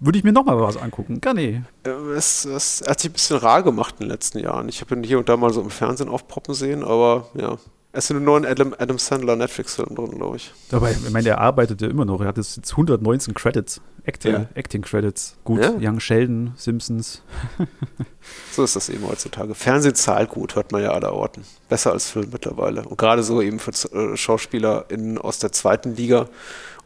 würde 0.00 0.18
ich 0.18 0.24
mir 0.24 0.32
nochmal 0.32 0.60
was 0.60 0.76
angucken. 0.76 1.20
Gar 1.20 1.34
nee. 1.34 1.62
Äh, 1.84 1.90
es, 2.16 2.44
es 2.44 2.82
hat 2.86 3.00
sich 3.00 3.10
ein 3.10 3.14
bisschen 3.14 3.38
rar 3.38 3.62
gemacht 3.62 3.96
in 3.98 4.06
den 4.06 4.10
letzten 4.10 4.38
Jahren. 4.38 4.68
Ich 4.68 4.80
habe 4.80 4.94
ihn 4.94 5.02
hier 5.02 5.18
und 5.18 5.28
da 5.28 5.36
mal 5.36 5.52
so 5.52 5.60
im 5.60 5.70
Fernsehen 5.70 6.08
aufpoppen 6.08 6.54
sehen, 6.54 6.84
aber 6.84 7.28
ja. 7.34 7.58
Es 7.98 8.06
sind 8.06 8.22
nur 8.22 8.38
neuen 8.38 8.48
Adam, 8.48 8.76
Adam 8.78 8.96
Sandler 8.96 9.34
Netflix-Film 9.34 9.96
drin, 9.96 10.12
glaube 10.12 10.36
ich. 10.36 10.52
Dabei, 10.68 10.92
ich 10.92 11.10
meine, 11.10 11.30
er 11.30 11.38
arbeitet 11.38 11.82
ja 11.82 11.88
immer 11.88 12.04
noch. 12.04 12.20
Er 12.20 12.28
hat 12.28 12.36
jetzt 12.36 12.70
119 12.70 13.34
Credits, 13.34 13.80
Acting, 14.04 14.32
ja. 14.34 14.46
Acting 14.54 14.82
Credits. 14.82 15.36
Gut, 15.42 15.60
ja. 15.60 15.72
Young 15.80 15.98
Sheldon, 15.98 16.52
Simpsons. 16.54 17.22
so 18.52 18.62
ist 18.62 18.76
das 18.76 18.88
eben 18.88 19.04
heutzutage. 19.04 19.52
Fernsehen 19.56 19.96
zahlt 19.96 20.30
gut, 20.30 20.54
hört 20.54 20.70
man 20.70 20.80
ja 20.80 20.92
aller 20.92 21.12
Orten. 21.12 21.42
Besser 21.68 21.90
als 21.90 22.08
Film 22.08 22.28
mittlerweile. 22.30 22.84
Und 22.84 22.98
gerade 22.98 23.24
so 23.24 23.42
eben 23.42 23.58
für 23.58 23.72
äh, 23.72 24.16
SchauspielerInnen 24.16 25.18
aus 25.18 25.40
der 25.40 25.50
zweiten 25.50 25.96
Liga. 25.96 26.28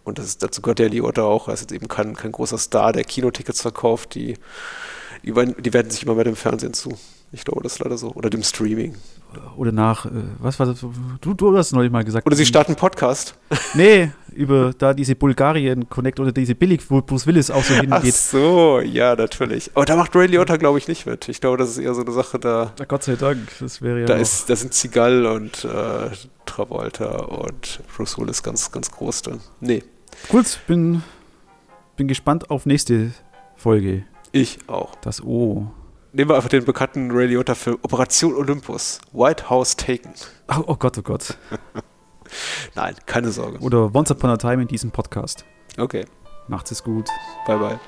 Und 0.04 0.16
das 0.16 0.24
ist, 0.24 0.42
dazu 0.42 0.62
gehört 0.62 0.78
der 0.78 0.88
Liotta 0.88 1.24
auch. 1.24 1.48
Er 1.48 1.52
ist 1.52 1.60
jetzt 1.60 1.72
eben 1.72 1.88
kein, 1.88 2.16
kein 2.16 2.32
großer 2.32 2.56
Star, 2.56 2.94
der 2.94 3.04
Kinotickets 3.04 3.60
verkauft. 3.60 4.14
Die, 4.14 4.38
die, 5.22 5.32
die 5.34 5.72
werden 5.74 5.90
sich 5.90 6.04
immer 6.04 6.14
mehr 6.14 6.24
dem 6.24 6.36
Fernsehen 6.36 6.72
zu. 6.72 6.96
Ich 7.32 7.44
glaube, 7.44 7.62
das 7.62 7.74
ist 7.74 7.78
leider 7.80 7.98
so. 7.98 8.12
Oder 8.12 8.30
dem 8.30 8.42
Streaming. 8.42 8.96
Oder 9.56 9.72
nach, 9.72 10.06
äh, 10.06 10.10
was 10.38 10.58
war 10.58 10.66
das? 10.66 10.84
Du, 11.20 11.34
du 11.34 11.56
hast 11.56 11.72
neulich 11.72 11.92
mal 11.92 12.04
gesagt. 12.04 12.26
Oder 12.26 12.36
sie 12.36 12.46
starten 12.46 12.72
einen 12.72 12.76
Podcast. 12.76 13.34
Nee, 13.74 14.10
über 14.34 14.72
da 14.76 14.92
diese 14.92 15.14
Bulgarien-Connect 15.14 16.20
oder 16.20 16.32
diese 16.32 16.54
Billig, 16.54 16.90
wo 16.90 17.00
Bruce 17.00 17.26
Willis 17.26 17.50
auch 17.50 17.64
so 17.64 17.74
hingeht. 17.74 17.92
Ach 17.92 18.04
so, 18.04 18.80
ja, 18.80 19.14
natürlich. 19.14 19.70
Aber 19.74 19.84
da 19.84 19.96
macht 19.96 20.14
Ray 20.14 20.26
Liotta, 20.26 20.56
glaube 20.56 20.78
ich, 20.78 20.88
nicht 20.88 21.06
mit. 21.06 21.28
Ich 21.28 21.40
glaube, 21.40 21.56
das 21.56 21.70
ist 21.70 21.78
eher 21.78 21.94
so 21.94 22.02
eine 22.02 22.12
Sache, 22.12 22.38
da. 22.38 22.72
Na 22.78 22.84
Gott 22.84 23.02
sei 23.04 23.16
Dank, 23.16 23.38
das 23.60 23.80
wäre 23.80 24.00
ja. 24.00 24.06
Da, 24.06 24.16
ist, 24.16 24.50
da 24.50 24.56
sind 24.56 24.74
Zigal 24.74 25.26
und 25.26 25.64
äh, 25.64 26.10
Travolta 26.44 27.16
und 27.22 27.80
Bruce 27.96 28.18
Willis 28.18 28.42
ganz, 28.42 28.70
ganz 28.72 28.90
groß 28.90 29.22
drin. 29.22 29.40
Nee. 29.60 29.82
Gut, 30.28 30.60
bin, 30.66 31.02
bin 31.96 32.08
gespannt 32.08 32.50
auf 32.50 32.66
nächste 32.66 33.12
Folge. 33.56 34.04
Ich 34.32 34.58
auch. 34.66 34.94
Das 34.96 35.22
O 35.22 35.70
nehmen 36.12 36.30
wir 36.30 36.36
einfach 36.36 36.48
den 36.48 36.64
bekannten 36.64 37.10
Ray 37.10 37.26
Liotta-Film 37.26 37.78
Operation 37.82 38.34
Olympus, 38.34 39.00
White 39.12 39.48
House 39.48 39.76
Taken. 39.76 40.12
Oh, 40.48 40.64
oh 40.66 40.76
Gott, 40.76 40.98
oh 40.98 41.02
Gott. 41.02 41.36
Nein, 42.74 42.94
keine 43.06 43.30
Sorge. 43.30 43.58
Oder 43.60 43.94
Once 43.94 44.10
Upon 44.10 44.30
a 44.30 44.36
Time 44.36 44.62
in 44.62 44.68
diesem 44.68 44.90
Podcast. 44.90 45.44
Okay. 45.78 46.04
Macht's 46.48 46.70
es 46.70 46.82
gut. 46.82 47.08
Bye, 47.46 47.58
bye. 47.58 47.78